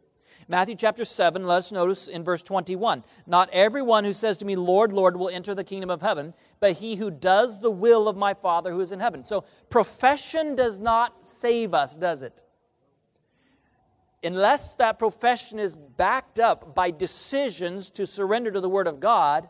Matthew 0.47 0.75
chapter 0.75 1.03
7, 1.03 1.45
let 1.45 1.57
us 1.57 1.71
notice 1.73 2.07
in 2.07 2.23
verse 2.23 2.41
21 2.41 3.03
Not 3.27 3.49
everyone 3.51 4.05
who 4.05 4.13
says 4.13 4.37
to 4.37 4.45
me, 4.45 4.55
Lord, 4.55 4.93
Lord, 4.93 5.17
will 5.17 5.27
enter 5.27 5.53
the 5.53 5.65
kingdom 5.65 5.89
of 5.89 6.01
heaven, 6.01 6.33
but 6.61 6.73
he 6.73 6.95
who 6.95 7.11
does 7.11 7.59
the 7.59 7.71
will 7.71 8.07
of 8.07 8.15
my 8.15 8.33
Father 8.33 8.71
who 8.71 8.79
is 8.79 8.93
in 8.93 9.01
heaven. 9.01 9.25
So, 9.25 9.43
profession 9.69 10.55
does 10.55 10.79
not 10.79 11.27
save 11.27 11.73
us, 11.73 11.97
does 11.97 12.21
it? 12.21 12.43
Unless 14.23 14.73
that 14.75 14.99
profession 14.99 15.59
is 15.59 15.75
backed 15.75 16.39
up 16.39 16.75
by 16.75 16.91
decisions 16.91 17.89
to 17.91 18.05
surrender 18.05 18.51
to 18.51 18.59
the 18.59 18.69
Word 18.69 18.87
of 18.87 18.99
God, 18.99 19.49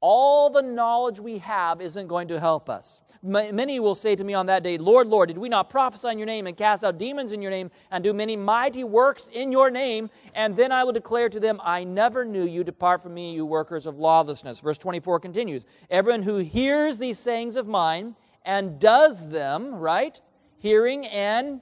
all 0.00 0.48
the 0.48 0.62
knowledge 0.62 1.20
we 1.20 1.38
have 1.38 1.82
isn't 1.82 2.06
going 2.06 2.28
to 2.28 2.40
help 2.40 2.70
us. 2.70 3.02
Many 3.22 3.80
will 3.80 3.94
say 3.94 4.16
to 4.16 4.24
me 4.24 4.32
on 4.32 4.46
that 4.46 4.62
day, 4.62 4.78
Lord, 4.78 5.06
Lord, 5.06 5.28
did 5.28 5.36
we 5.36 5.50
not 5.50 5.68
prophesy 5.68 6.08
in 6.08 6.18
your 6.18 6.26
name 6.26 6.46
and 6.46 6.56
cast 6.56 6.84
out 6.84 6.96
demons 6.96 7.34
in 7.34 7.42
your 7.42 7.50
name 7.50 7.70
and 7.90 8.02
do 8.02 8.14
many 8.14 8.34
mighty 8.34 8.82
works 8.82 9.28
in 9.30 9.52
your 9.52 9.70
name? 9.70 10.08
And 10.34 10.56
then 10.56 10.72
I 10.72 10.84
will 10.84 10.92
declare 10.92 11.28
to 11.28 11.38
them, 11.38 11.60
I 11.62 11.84
never 11.84 12.24
knew 12.24 12.46
you. 12.46 12.64
Depart 12.64 13.02
from 13.02 13.12
me, 13.12 13.34
you 13.34 13.44
workers 13.44 13.86
of 13.86 13.98
lawlessness. 13.98 14.60
Verse 14.60 14.78
24 14.78 15.20
continues 15.20 15.66
Everyone 15.90 16.22
who 16.22 16.38
hears 16.38 16.96
these 16.96 17.18
sayings 17.18 17.56
of 17.56 17.66
mine 17.66 18.16
and 18.42 18.80
does 18.80 19.28
them, 19.28 19.74
right? 19.74 20.18
Hearing 20.56 21.06
and 21.06 21.60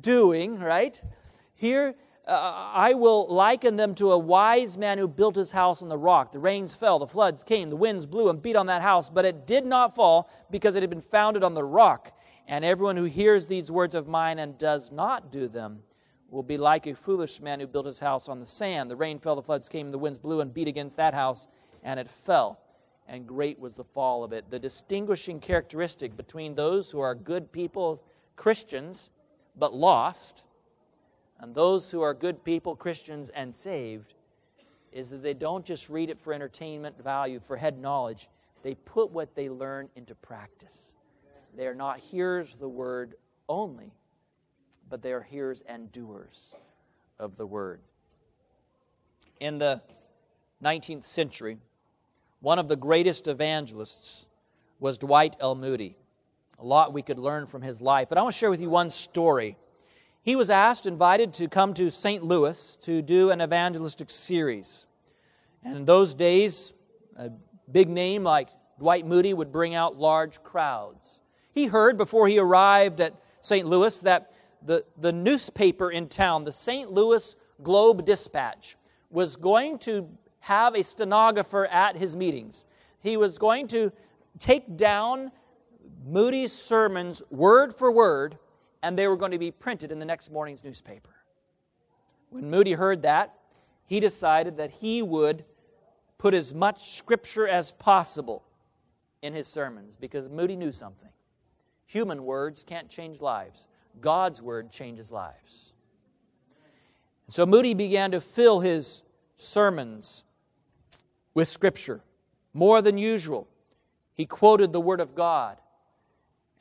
doing, 0.00 0.58
right? 0.58 1.00
Here, 1.54 1.94
uh, 2.26 2.70
I 2.72 2.94
will 2.94 3.26
liken 3.28 3.76
them 3.76 3.94
to 3.96 4.12
a 4.12 4.18
wise 4.18 4.78
man 4.78 4.98
who 4.98 5.08
built 5.08 5.34
his 5.34 5.50
house 5.50 5.82
on 5.82 5.88
the 5.88 5.98
rock. 5.98 6.32
The 6.32 6.38
rains 6.38 6.72
fell, 6.72 6.98
the 6.98 7.06
floods 7.06 7.42
came, 7.42 7.68
the 7.68 7.76
winds 7.76 8.06
blew 8.06 8.28
and 8.28 8.40
beat 8.40 8.56
on 8.56 8.66
that 8.66 8.82
house, 8.82 9.10
but 9.10 9.24
it 9.24 9.46
did 9.46 9.66
not 9.66 9.94
fall 9.94 10.30
because 10.50 10.76
it 10.76 10.82
had 10.82 10.90
been 10.90 11.00
founded 11.00 11.42
on 11.42 11.54
the 11.54 11.64
rock. 11.64 12.16
And 12.46 12.64
everyone 12.64 12.96
who 12.96 13.04
hears 13.04 13.46
these 13.46 13.70
words 13.70 13.94
of 13.94 14.06
mine 14.06 14.38
and 14.38 14.56
does 14.56 14.92
not 14.92 15.32
do 15.32 15.48
them 15.48 15.80
will 16.30 16.42
be 16.42 16.56
like 16.56 16.86
a 16.86 16.94
foolish 16.94 17.40
man 17.40 17.60
who 17.60 17.66
built 17.66 17.86
his 17.86 18.00
house 18.00 18.28
on 18.28 18.40
the 18.40 18.46
sand. 18.46 18.90
The 18.90 18.96
rain 18.96 19.18
fell, 19.18 19.36
the 19.36 19.42
floods 19.42 19.68
came, 19.68 19.90
the 19.90 19.98
winds 19.98 20.18
blew 20.18 20.40
and 20.40 20.52
beat 20.52 20.68
against 20.68 20.96
that 20.96 21.14
house, 21.14 21.48
and 21.82 22.00
it 22.00 22.08
fell. 22.08 22.60
And 23.06 23.26
great 23.26 23.58
was 23.58 23.76
the 23.76 23.84
fall 23.84 24.24
of 24.24 24.32
it. 24.32 24.48
The 24.48 24.58
distinguishing 24.58 25.40
characteristic 25.40 26.16
between 26.16 26.54
those 26.54 26.90
who 26.90 27.00
are 27.00 27.14
good 27.14 27.52
people, 27.52 28.02
Christians, 28.36 29.10
but 29.56 29.74
lost, 29.74 30.44
and 31.38 31.54
those 31.54 31.90
who 31.90 32.00
are 32.02 32.14
good 32.14 32.44
people, 32.44 32.76
Christians, 32.76 33.30
and 33.30 33.54
saved, 33.54 34.14
is 34.92 35.08
that 35.08 35.22
they 35.22 35.34
don't 35.34 35.64
just 35.64 35.88
read 35.88 36.10
it 36.10 36.20
for 36.20 36.32
entertainment 36.32 37.02
value, 37.02 37.40
for 37.40 37.56
head 37.56 37.78
knowledge. 37.78 38.28
They 38.62 38.74
put 38.74 39.10
what 39.10 39.34
they 39.34 39.48
learn 39.48 39.88
into 39.96 40.14
practice. 40.14 40.94
They 41.56 41.66
are 41.66 41.74
not 41.74 41.98
hearers 41.98 42.54
of 42.54 42.60
the 42.60 42.68
word 42.68 43.14
only, 43.48 43.92
but 44.88 45.02
they 45.02 45.12
are 45.12 45.22
hearers 45.22 45.62
and 45.66 45.90
doers 45.92 46.56
of 47.18 47.36
the 47.36 47.46
word. 47.46 47.80
In 49.40 49.58
the 49.58 49.82
19th 50.62 51.04
century, 51.04 51.58
one 52.40 52.58
of 52.58 52.68
the 52.68 52.76
greatest 52.76 53.28
evangelists 53.28 54.26
was 54.78 54.98
Dwight 54.98 55.36
L. 55.40 55.54
Moody. 55.54 55.96
A 56.62 56.64
lot 56.64 56.94
we 56.94 57.02
could 57.02 57.18
learn 57.18 57.46
from 57.46 57.60
his 57.60 57.82
life, 57.82 58.08
but 58.08 58.16
I 58.16 58.22
want 58.22 58.34
to 58.34 58.38
share 58.38 58.50
with 58.50 58.62
you 58.62 58.70
one 58.70 58.88
story 58.88 59.58
he 60.22 60.36
was 60.36 60.50
asked, 60.50 60.86
invited 60.86 61.34
to 61.34 61.48
come 61.48 61.74
to 61.74 61.90
St. 61.90 62.22
Louis 62.22 62.76
to 62.82 63.02
do 63.02 63.30
an 63.30 63.42
evangelistic 63.42 64.08
series. 64.08 64.86
And 65.64 65.76
in 65.76 65.84
those 65.84 66.14
days, 66.14 66.72
a 67.16 67.30
big 67.70 67.88
name 67.88 68.22
like 68.22 68.48
Dwight 68.78 69.04
Moody 69.04 69.34
would 69.34 69.50
bring 69.50 69.74
out 69.74 69.96
large 69.96 70.42
crowds. 70.44 71.18
He 71.52 71.66
heard 71.66 71.96
before 71.96 72.28
he 72.28 72.38
arrived 72.38 73.00
at 73.00 73.14
St. 73.40 73.66
Louis 73.66 73.98
that 74.02 74.32
the, 74.64 74.84
the 74.96 75.10
newspaper 75.10 75.90
in 75.90 76.06
town, 76.06 76.44
the 76.44 76.52
St. 76.52 76.88
Louis 76.88 77.34
Globe 77.60 78.04
Dispatch, 78.04 78.76
was 79.10 79.34
going 79.34 79.78
to 79.80 80.08
have 80.38 80.76
a 80.76 80.84
stenographer 80.84 81.66
at 81.66 81.96
his 81.96 82.14
meetings. 82.14 82.64
He 83.00 83.16
was 83.16 83.38
going 83.38 83.66
to 83.68 83.90
take 84.38 84.76
down 84.76 85.32
Moody's 86.04 86.52
sermons 86.52 87.22
word 87.30 87.74
for 87.74 87.90
word 87.90 88.38
and 88.82 88.98
they 88.98 89.06
were 89.06 89.16
going 89.16 89.30
to 89.30 89.38
be 89.38 89.50
printed 89.50 89.92
in 89.92 89.98
the 89.98 90.04
next 90.04 90.30
morning's 90.30 90.64
newspaper. 90.64 91.14
When 92.30 92.50
Moody 92.50 92.72
heard 92.72 93.02
that, 93.02 93.34
he 93.86 94.00
decided 94.00 94.56
that 94.56 94.70
he 94.70 95.02
would 95.02 95.44
put 96.18 96.34
as 96.34 96.54
much 96.54 96.96
scripture 96.96 97.46
as 97.46 97.72
possible 97.72 98.42
in 99.22 99.34
his 99.34 99.46
sermons 99.46 99.96
because 99.96 100.28
Moody 100.28 100.56
knew 100.56 100.72
something. 100.72 101.10
Human 101.86 102.24
words 102.24 102.64
can't 102.64 102.88
change 102.88 103.20
lives, 103.20 103.68
God's 104.00 104.40
word 104.40 104.72
changes 104.72 105.12
lives. 105.12 105.72
so 107.28 107.44
Moody 107.44 107.74
began 107.74 108.10
to 108.12 108.20
fill 108.20 108.60
his 108.60 109.02
sermons 109.36 110.24
with 111.34 111.48
scripture 111.48 112.02
more 112.54 112.82
than 112.82 112.98
usual. 112.98 113.48
He 114.14 114.26
quoted 114.26 114.72
the 114.72 114.80
word 114.80 115.00
of 115.00 115.14
God 115.14 115.58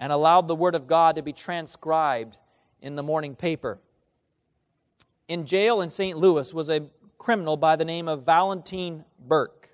and 0.02 0.12
allowed 0.12 0.48
the 0.48 0.56
Word 0.56 0.74
of 0.74 0.88
God 0.88 1.16
to 1.16 1.22
be 1.22 1.32
transcribed 1.32 2.40
in 2.82 2.96
the 2.96 3.04
morning 3.04 3.36
paper. 3.36 3.78
In 5.28 5.46
jail 5.46 5.80
in 5.80 5.92
St. 5.92 6.18
Louis 6.18 6.52
was 6.54 6.70
a 6.70 6.88
criminal 7.20 7.56
by 7.56 7.76
the 7.76 7.86
name 7.86 8.08
of 8.08 8.26
Valentine 8.26 9.06
Burke. 9.20 9.70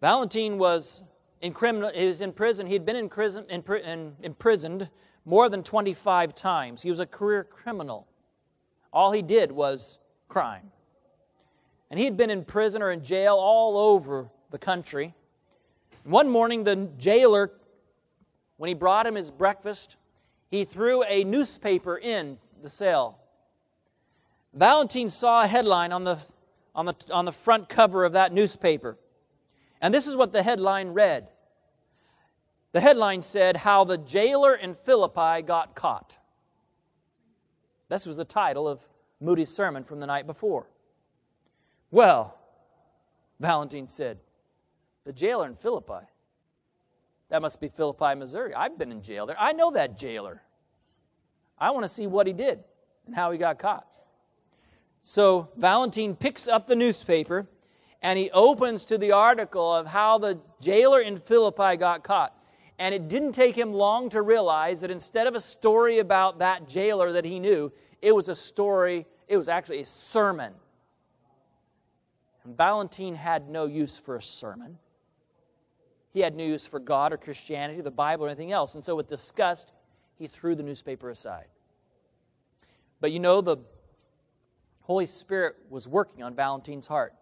Valentine 0.00 0.58
was 0.58 1.04
in 1.42 1.52
criminal, 1.52 1.90
he 1.94 2.06
was 2.06 2.22
in 2.22 2.32
prison. 2.32 2.66
He 2.66 2.72
had 2.72 2.86
been 2.86 2.96
in 2.96 3.10
prison, 3.10 3.44
in, 3.50 3.62
in, 3.84 4.16
imprisoned 4.22 4.88
more 5.26 5.50
than 5.50 5.62
25 5.62 6.34
times. 6.34 6.80
He 6.80 6.88
was 6.88 6.98
a 6.98 7.06
career 7.06 7.44
criminal. 7.44 8.08
All 8.90 9.12
he 9.12 9.22
did 9.22 9.52
was 9.52 9.98
crime. 10.28 10.72
And 11.90 11.98
he 11.98 12.06
had 12.06 12.16
been 12.16 12.30
in 12.30 12.44
prison 12.44 12.80
or 12.80 12.90
in 12.90 13.04
jail 13.04 13.34
all 13.34 13.76
over 13.76 14.30
the 14.50 14.58
country. 14.58 15.14
One 16.04 16.28
morning, 16.28 16.64
the 16.64 16.90
jailer, 16.98 17.52
when 18.56 18.68
he 18.68 18.74
brought 18.74 19.06
him 19.06 19.14
his 19.14 19.30
breakfast, 19.30 19.96
he 20.50 20.64
threw 20.64 21.02
a 21.04 21.24
newspaper 21.24 21.96
in 21.96 22.38
the 22.62 22.68
cell. 22.68 23.20
Valentine 24.52 25.08
saw 25.08 25.42
a 25.42 25.46
headline 25.46 25.92
on 25.92 26.04
the, 26.04 26.18
on 26.74 26.86
the, 26.86 26.94
on 27.10 27.24
the 27.24 27.32
front 27.32 27.68
cover 27.68 28.04
of 28.04 28.12
that 28.12 28.32
newspaper. 28.32 28.98
And 29.80 29.94
this 29.94 30.06
is 30.06 30.16
what 30.16 30.32
the 30.32 30.42
headline 30.42 30.88
read 30.88 31.28
The 32.72 32.80
headline 32.80 33.22
said, 33.22 33.58
How 33.58 33.84
the 33.84 33.98
Jailer 33.98 34.54
in 34.54 34.74
Philippi 34.74 35.42
Got 35.42 35.74
Caught. 35.74 36.18
This 37.88 38.06
was 38.06 38.16
the 38.16 38.24
title 38.24 38.66
of 38.66 38.80
Moody's 39.20 39.54
sermon 39.54 39.84
from 39.84 40.00
the 40.00 40.06
night 40.06 40.26
before. 40.26 40.66
Well, 41.90 42.38
Valentine 43.38 43.86
said, 43.86 44.18
the 45.04 45.12
jailer 45.12 45.46
in 45.46 45.56
Philippi. 45.56 46.06
That 47.28 47.42
must 47.42 47.60
be 47.60 47.68
Philippi, 47.68 48.14
Missouri. 48.14 48.54
I've 48.54 48.78
been 48.78 48.92
in 48.92 49.02
jail 49.02 49.26
there. 49.26 49.36
I 49.38 49.52
know 49.52 49.70
that 49.70 49.98
jailer. 49.98 50.42
I 51.58 51.70
want 51.70 51.84
to 51.84 51.88
see 51.88 52.06
what 52.06 52.26
he 52.26 52.32
did 52.32 52.60
and 53.06 53.14
how 53.14 53.30
he 53.30 53.38
got 53.38 53.58
caught. 53.58 53.86
So 55.02 55.48
Valentine 55.56 56.14
picks 56.14 56.46
up 56.46 56.66
the 56.66 56.76
newspaper 56.76 57.46
and 58.02 58.18
he 58.18 58.30
opens 58.32 58.84
to 58.86 58.98
the 58.98 59.12
article 59.12 59.74
of 59.74 59.86
how 59.86 60.18
the 60.18 60.38
jailer 60.60 61.00
in 61.00 61.16
Philippi 61.16 61.76
got 61.76 62.04
caught. 62.04 62.36
And 62.78 62.94
it 62.94 63.08
didn't 63.08 63.32
take 63.32 63.56
him 63.56 63.72
long 63.72 64.08
to 64.10 64.22
realize 64.22 64.80
that 64.80 64.90
instead 64.90 65.26
of 65.26 65.34
a 65.34 65.40
story 65.40 66.00
about 66.00 66.40
that 66.40 66.68
jailer 66.68 67.12
that 67.12 67.24
he 67.24 67.38
knew, 67.38 67.72
it 68.00 68.12
was 68.12 68.28
a 68.28 68.34
story, 68.34 69.06
it 69.28 69.36
was 69.36 69.48
actually 69.48 69.80
a 69.80 69.86
sermon. 69.86 70.52
And 72.44 72.56
Valentine 72.56 73.14
had 73.14 73.48
no 73.48 73.66
use 73.66 73.96
for 73.96 74.16
a 74.16 74.22
sermon. 74.22 74.78
He 76.12 76.20
had 76.20 76.34
news 76.34 76.66
for 76.66 76.78
God 76.78 77.12
or 77.12 77.16
Christianity, 77.16 77.80
the 77.80 77.90
Bible, 77.90 78.26
or 78.26 78.28
anything 78.28 78.52
else. 78.52 78.74
And 78.74 78.84
so, 78.84 78.94
with 78.94 79.08
disgust, 79.08 79.72
he 80.18 80.26
threw 80.26 80.54
the 80.54 80.62
newspaper 80.62 81.10
aside. 81.10 81.46
But 83.00 83.12
you 83.12 83.18
know, 83.18 83.40
the 83.40 83.56
Holy 84.82 85.06
Spirit 85.06 85.56
was 85.70 85.88
working 85.88 86.22
on 86.22 86.34
Valentine's 86.34 86.86
heart. 86.86 87.14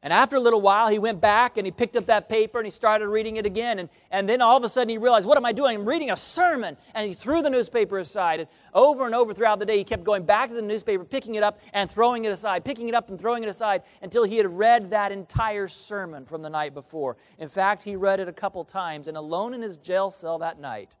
And 0.00 0.12
after 0.12 0.36
a 0.36 0.40
little 0.40 0.60
while, 0.60 0.86
he 0.86 1.00
went 1.00 1.20
back 1.20 1.56
and 1.56 1.66
he 1.66 1.72
picked 1.72 1.96
up 1.96 2.06
that 2.06 2.28
paper 2.28 2.58
and 2.58 2.64
he 2.64 2.70
started 2.70 3.08
reading 3.08 3.36
it 3.36 3.44
again. 3.44 3.80
And, 3.80 3.88
and 4.12 4.28
then 4.28 4.40
all 4.40 4.56
of 4.56 4.62
a 4.62 4.68
sudden 4.68 4.88
he 4.90 4.96
realized, 4.96 5.26
what 5.26 5.36
am 5.36 5.44
I 5.44 5.50
doing? 5.50 5.76
I'm 5.76 5.88
reading 5.88 6.12
a 6.12 6.16
sermon. 6.16 6.76
And 6.94 7.08
he 7.08 7.14
threw 7.14 7.42
the 7.42 7.50
newspaper 7.50 7.98
aside. 7.98 8.38
And 8.38 8.48
over 8.72 9.06
and 9.06 9.14
over 9.14 9.34
throughout 9.34 9.58
the 9.58 9.66
day, 9.66 9.76
he 9.76 9.82
kept 9.82 10.04
going 10.04 10.22
back 10.22 10.50
to 10.50 10.54
the 10.54 10.62
newspaper, 10.62 11.04
picking 11.04 11.34
it 11.34 11.42
up 11.42 11.58
and 11.72 11.90
throwing 11.90 12.24
it 12.26 12.28
aside, 12.30 12.64
picking 12.64 12.88
it 12.88 12.94
up 12.94 13.08
and 13.08 13.18
throwing 13.18 13.42
it 13.42 13.48
aside 13.48 13.82
until 14.00 14.22
he 14.22 14.36
had 14.36 14.46
read 14.46 14.90
that 14.90 15.10
entire 15.10 15.66
sermon 15.66 16.24
from 16.24 16.42
the 16.42 16.50
night 16.50 16.74
before. 16.74 17.16
In 17.38 17.48
fact, 17.48 17.82
he 17.82 17.96
read 17.96 18.20
it 18.20 18.28
a 18.28 18.32
couple 18.32 18.64
times. 18.64 19.08
And 19.08 19.16
alone 19.16 19.52
in 19.52 19.60
his 19.60 19.78
jail 19.78 20.12
cell 20.12 20.38
that 20.38 20.60
night, 20.60 20.94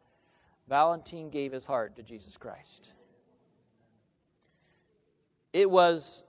Valentine 0.68 1.30
gave 1.30 1.52
his 1.52 1.66
heart 1.66 1.94
to 1.96 2.02
Jesus 2.02 2.36
Christ. 2.36 2.92
It 5.52 5.70
was 5.70 6.24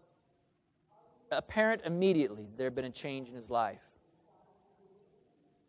apparent 1.32 1.82
immediately 1.86 2.48
there 2.58 2.66
had 2.66 2.76
been 2.76 2.86
a 2.86 2.90
change 2.90 3.30
in 3.30 3.36
his 3.36 3.50
life. 3.50 3.82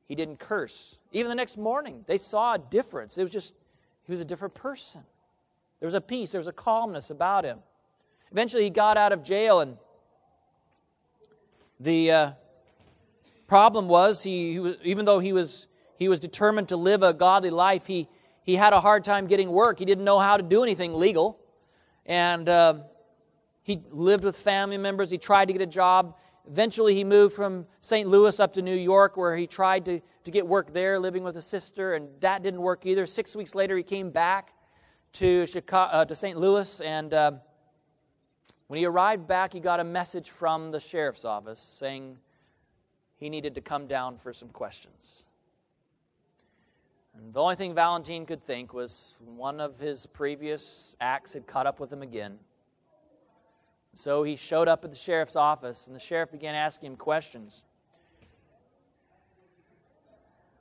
He 0.07 0.15
didn't 0.15 0.39
curse. 0.39 0.99
Even 1.13 1.29
the 1.29 1.37
next 1.37 1.57
morning, 1.57 2.05
they 2.07 2.17
saw 2.17 2.55
a 2.55 2.59
difference. 2.59 3.17
It 3.17 3.23
was 3.23 3.31
just, 3.31 3.55
he 4.05 4.11
was 4.11 4.21
a 4.21 4.25
different 4.25 4.55
person. 4.55 5.03
There 5.79 5.87
was 5.87 5.95
a 5.95 6.01
peace, 6.01 6.33
there 6.33 6.41
was 6.41 6.49
a 6.49 6.53
calmness 6.53 7.11
about 7.11 7.45
him. 7.45 7.61
Eventually, 8.33 8.65
he 8.65 8.71
got 8.71 8.97
out 8.97 9.13
of 9.13 9.23
jail, 9.23 9.61
and 9.61 9.77
the 11.79 12.11
uh, 12.11 12.31
problem 13.47 13.89
was, 13.89 14.23
he, 14.23 14.53
he 14.53 14.59
was, 14.59 14.77
even 14.83 15.05
though 15.05 15.19
he 15.19 15.33
was, 15.33 15.69
he 15.97 16.09
was 16.09 16.21
determined 16.21 16.69
to 16.69 16.77
live 16.77 17.03
a 17.03 17.13
godly 17.13 17.51
life, 17.51 17.87
he, 17.87 18.09
he 18.43 18.57
had 18.57 18.73
a 18.73 18.81
hard 18.81 19.05
time 19.05 19.27
getting 19.27 19.51
work. 19.51 19.79
He 19.79 19.85
didn't 19.85 20.05
know 20.05 20.19
how 20.19 20.37
to 20.37 20.43
do 20.43 20.63
anything 20.63 20.95
legal. 20.95 21.39
And 22.05 22.49
uh, 22.49 22.75
he 23.63 23.83
lived 23.91 24.25
with 24.25 24.37
family 24.37 24.79
members. 24.79 25.11
He 25.11 25.19
tried 25.19 25.47
to 25.47 25.53
get 25.53 25.63
a 25.63 25.67
job. 25.67 26.17
Eventually, 26.51 26.95
he 26.95 27.05
moved 27.05 27.35
from 27.35 27.67
St. 27.81 28.09
Louis 28.09 28.41
up 28.41 28.55
to 28.55 28.63
New 28.63 28.75
York, 28.75 29.17
where 29.17 29.37
he 29.37 29.47
tried 29.47 29.85
to, 29.85 30.01
to 30.25 30.31
get 30.31 30.47
work 30.47 30.73
there, 30.73 30.99
living 30.99 31.23
with 31.23 31.37
a 31.37 31.43
sister, 31.43 31.95
and 31.95 32.09
that 32.21 32.43
didn't 32.43 32.63
work 32.63 32.87
either. 32.87 33.07
Six 33.07 33.37
weeks 33.37 33.55
later, 33.55 33.77
he 33.77 33.83
came 33.83 34.11
back 34.11 34.53
to, 35.13 35.47
Chicago, 35.47 35.93
uh, 35.93 36.05
to 36.05 36.15
St. 36.15 36.39
Louis, 36.39 36.81
and 36.81 37.13
uh, 37.13 37.33
when 38.69 38.79
he 38.79 38.87
arrived 38.87 39.27
back, 39.27 39.53
he 39.53 39.61
got 39.61 39.81
a 39.81 39.85
message 39.85 40.31
from 40.31 40.71
the 40.71 40.81
sheriff's 40.81 41.25
office 41.25 41.61
saying 41.61 42.17
he 43.17 43.29
needed 43.29 43.55
to 43.57 43.61
come 43.61 43.87
down 43.87 44.17
for 44.17 44.33
some 44.33 44.49
questions. 44.49 45.25
And 47.15 47.35
the 47.35 47.41
only 47.41 47.57
thing 47.57 47.75
Valentine 47.75 48.25
could 48.25 48.43
think 48.43 48.73
was 48.73 49.17
one 49.25 49.61
of 49.61 49.79
his 49.79 50.07
previous 50.07 50.95
acts 51.01 51.35
had 51.35 51.47
caught 51.47 51.67
up 51.67 51.81
with 51.81 51.93
him 51.93 52.03
again. 52.03 52.39
So 53.95 54.23
he 54.23 54.37
showed 54.37 54.69
up 54.69 54.85
at 54.85 54.91
the 54.91 54.97
sheriff's 54.97 55.37
office, 55.37 55.87
and 55.87 55.97
the 55.97 56.01
sheriff 56.01 56.31
began 56.31 56.55
asking 56.55 56.93
him 56.93 56.97
questions. 56.97 57.65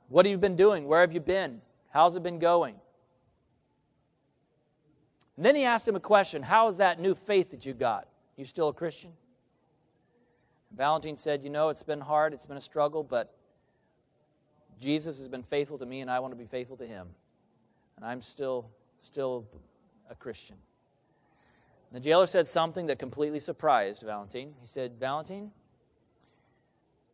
What 0.08 0.26
have 0.26 0.30
you 0.30 0.38
been 0.38 0.56
doing? 0.56 0.86
Where 0.86 1.00
have 1.00 1.12
you 1.12 1.20
been? 1.20 1.62
How's 1.90 2.16
it 2.16 2.22
been 2.22 2.38
going? 2.38 2.74
And 5.36 5.46
then 5.46 5.54
he 5.54 5.64
asked 5.64 5.86
him 5.86 5.96
a 5.96 6.00
question 6.00 6.42
How 6.42 6.66
is 6.66 6.78
that 6.78 7.00
new 7.00 7.14
faith 7.14 7.50
that 7.52 7.64
you 7.64 7.72
got? 7.72 8.08
You 8.36 8.44
still 8.44 8.68
a 8.68 8.74
Christian? 8.74 9.12
Valentine 10.76 11.16
said, 11.16 11.42
You 11.42 11.50
know, 11.50 11.68
it's 11.68 11.82
been 11.82 12.00
hard, 12.00 12.34
it's 12.34 12.46
been 12.46 12.56
a 12.56 12.60
struggle, 12.60 13.02
but 13.04 13.34
Jesus 14.80 15.18
has 15.18 15.28
been 15.28 15.42
faithful 15.42 15.78
to 15.78 15.86
me, 15.86 16.00
and 16.00 16.10
I 16.10 16.20
want 16.20 16.32
to 16.32 16.36
be 16.36 16.46
faithful 16.46 16.76
to 16.78 16.86
him. 16.86 17.08
And 17.96 18.04
I'm 18.04 18.22
still, 18.22 18.70
still 18.98 19.46
a 20.08 20.14
Christian. 20.14 20.56
And 21.90 22.00
the 22.02 22.08
jailer 22.08 22.26
said 22.26 22.46
something 22.46 22.86
that 22.86 22.98
completely 22.98 23.40
surprised 23.40 24.02
Valentine. 24.02 24.54
He 24.60 24.66
said, 24.66 24.92
Valentine, 24.98 25.50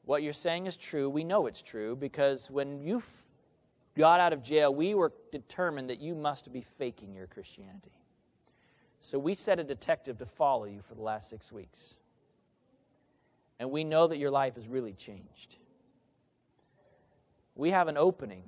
what 0.04 0.22
you're 0.22 0.32
saying 0.32 0.66
is 0.66 0.76
true. 0.76 1.08
We 1.08 1.24
know 1.24 1.46
it's 1.46 1.62
true 1.62 1.96
because 1.96 2.50
when 2.50 2.80
you 2.80 3.02
got 3.96 4.20
out 4.20 4.32
of 4.32 4.42
jail, 4.42 4.74
we 4.74 4.94
were 4.94 5.12
determined 5.32 5.90
that 5.90 5.98
you 5.98 6.14
must 6.14 6.52
be 6.52 6.60
faking 6.60 7.14
your 7.14 7.26
Christianity. 7.26 7.92
So 9.00 9.18
we 9.18 9.34
set 9.34 9.58
a 9.58 9.64
detective 9.64 10.18
to 10.18 10.26
follow 10.26 10.64
you 10.64 10.80
for 10.82 10.94
the 10.94 11.02
last 11.02 11.30
six 11.30 11.50
weeks. 11.50 11.96
And 13.58 13.70
we 13.70 13.84
know 13.84 14.06
that 14.06 14.18
your 14.18 14.30
life 14.30 14.56
has 14.56 14.68
really 14.68 14.92
changed. 14.92 15.56
We 17.54 17.70
have 17.70 17.88
an 17.88 17.96
opening 17.96 18.44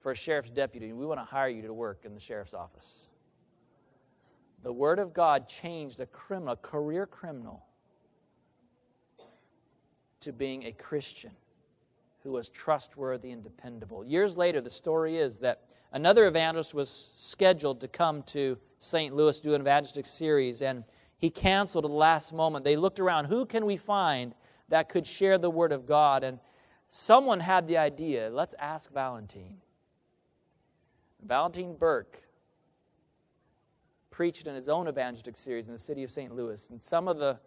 for 0.00 0.12
a 0.12 0.16
sheriff's 0.16 0.50
deputy, 0.50 0.90
and 0.90 0.98
we 0.98 1.06
want 1.06 1.20
to 1.20 1.24
hire 1.24 1.48
you 1.48 1.62
to 1.62 1.72
work 1.72 2.04
in 2.04 2.14
the 2.14 2.20
sheriff's 2.20 2.54
office. 2.54 3.08
The 4.62 4.72
Word 4.72 4.98
of 4.98 5.12
God 5.12 5.48
changed 5.48 6.00
a 6.00 6.06
criminal, 6.06 6.52
a 6.52 6.56
career 6.56 7.06
criminal, 7.06 7.64
to 10.20 10.32
being 10.32 10.64
a 10.64 10.72
Christian 10.72 11.32
who 12.22 12.30
was 12.30 12.48
trustworthy 12.48 13.32
and 13.32 13.42
dependable. 13.42 14.04
Years 14.04 14.36
later, 14.36 14.60
the 14.60 14.70
story 14.70 15.16
is 15.16 15.40
that 15.40 15.62
another 15.92 16.26
evangelist 16.26 16.74
was 16.74 17.12
scheduled 17.16 17.80
to 17.80 17.88
come 17.88 18.22
to 18.24 18.56
St. 18.78 19.14
Louis 19.14 19.40
do 19.40 19.54
an 19.54 19.60
evangelistic 19.60 20.06
series, 20.06 20.62
and 20.62 20.84
he 21.18 21.30
canceled 21.30 21.84
at 21.84 21.90
the 21.90 21.96
last 21.96 22.32
moment. 22.32 22.64
They 22.64 22.76
looked 22.76 23.00
around, 23.00 23.24
who 23.24 23.44
can 23.46 23.66
we 23.66 23.76
find 23.76 24.34
that 24.68 24.88
could 24.88 25.06
share 25.06 25.38
the 25.38 25.50
Word 25.50 25.72
of 25.72 25.86
God? 25.86 26.22
And 26.22 26.38
someone 26.88 27.40
had 27.40 27.66
the 27.66 27.78
idea 27.78 28.30
let's 28.30 28.54
ask 28.60 28.92
Valentine. 28.92 29.56
Valentine 31.24 31.74
Burke 31.74 32.22
preached 34.12 34.46
in 34.46 34.54
his 34.54 34.68
own 34.68 34.86
evangelistic 34.86 35.36
series 35.36 35.66
in 35.66 35.72
the 35.72 35.78
city 35.78 36.04
of 36.04 36.10
St. 36.10 36.32
Louis, 36.32 36.70
and 36.70 36.80
some 36.80 37.08
of 37.08 37.18
the 37.18 37.40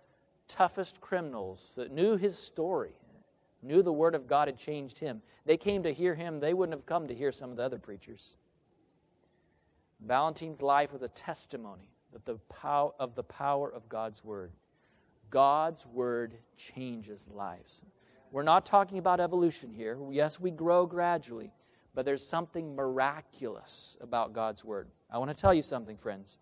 toughest 0.49 0.99
criminals 0.99 1.75
that 1.77 1.91
knew 1.91 2.17
his 2.17 2.37
story, 2.37 2.99
knew 3.61 3.81
the 3.81 3.93
Word 3.93 4.15
of 4.15 4.27
God 4.27 4.49
had 4.49 4.57
changed 4.57 4.99
him, 4.99 5.21
they 5.45 5.57
came 5.57 5.83
to 5.83 5.93
hear 5.93 6.15
him. 6.15 6.39
They 6.39 6.53
wouldn't 6.53 6.77
have 6.77 6.85
come 6.85 7.07
to 7.07 7.15
hear 7.15 7.31
some 7.31 7.51
of 7.51 7.57
the 7.57 7.63
other 7.63 7.77
preachers. 7.77 8.35
Valentine's 10.03 10.61
life 10.61 10.91
was 10.91 11.03
a 11.03 11.07
testimony 11.07 11.89
that 12.11 12.25
the 12.25 12.35
pow- 12.49 12.95
of 12.99 13.15
the 13.15 13.23
power 13.23 13.71
of 13.71 13.87
God's 13.87 14.23
Word. 14.23 14.51
God's 15.29 15.85
Word 15.85 16.35
changes 16.57 17.29
lives. 17.29 17.81
We're 18.31 18.43
not 18.43 18.65
talking 18.65 18.97
about 18.97 19.19
evolution 19.19 19.71
here. 19.71 19.97
Yes, 20.11 20.39
we 20.39 20.51
grow 20.51 20.85
gradually, 20.85 21.51
but 21.93 22.05
there's 22.05 22.25
something 22.25 22.75
miraculous 22.75 23.97
about 24.01 24.33
God's 24.33 24.65
Word. 24.65 24.89
I 25.09 25.19
want 25.19 25.29
to 25.29 25.37
tell 25.37 25.53
you 25.53 25.61
something, 25.61 25.97
friends. 25.97 26.39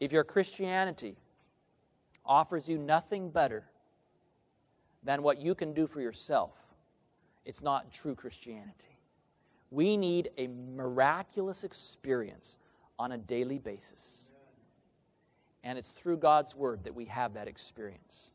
If 0.00 0.12
your 0.12 0.24
Christianity 0.24 1.16
offers 2.24 2.68
you 2.68 2.78
nothing 2.78 3.30
better 3.30 3.64
than 5.02 5.22
what 5.22 5.38
you 5.38 5.54
can 5.54 5.72
do 5.72 5.86
for 5.86 6.00
yourself, 6.00 6.52
it's 7.44 7.62
not 7.62 7.92
true 7.92 8.14
Christianity. 8.14 8.96
We 9.70 9.96
need 9.96 10.30
a 10.36 10.48
miraculous 10.48 11.64
experience 11.64 12.58
on 12.98 13.12
a 13.12 13.18
daily 13.18 13.58
basis. 13.58 14.30
And 15.62 15.78
it's 15.78 15.90
through 15.90 16.16
God's 16.16 16.56
Word 16.56 16.84
that 16.84 16.94
we 16.94 17.04
have 17.06 17.34
that 17.34 17.46
experience. 17.46 18.32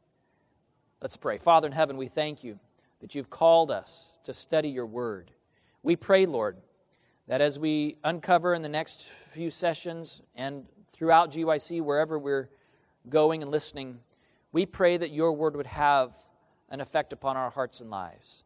Let's 1.01 1.17
pray. 1.17 1.37
Father 1.37 1.67
in 1.67 1.73
heaven, 1.73 1.97
we 1.97 2.07
thank 2.07 2.43
you 2.43 2.59
that 3.01 3.15
you've 3.15 3.29
called 3.29 3.71
us 3.71 4.17
to 4.23 4.33
study 4.33 4.69
your 4.69 4.85
Word. 4.85 5.31
We 5.83 5.95
pray, 5.95 6.25
Lord, 6.25 6.57
that 7.27 7.41
as 7.41 7.59
we 7.59 7.97
uncover 8.03 8.53
in 8.53 8.61
the 8.61 8.69
next 8.69 9.05
few 9.31 9.49
sessions 9.49 10.21
and 10.35 10.65
throughout 10.89 11.31
GYC, 11.31 11.81
wherever 11.81 12.17
we're 12.17 12.49
going 13.09 13.41
and 13.41 13.51
listening, 13.51 13.99
we 14.51 14.65
pray 14.65 14.97
that 14.97 15.11
your 15.11 15.33
word 15.33 15.55
would 15.55 15.67
have 15.67 16.13
an 16.69 16.81
effect 16.81 17.13
upon 17.13 17.37
our 17.37 17.49
hearts 17.49 17.81
and 17.81 17.89
lives, 17.89 18.43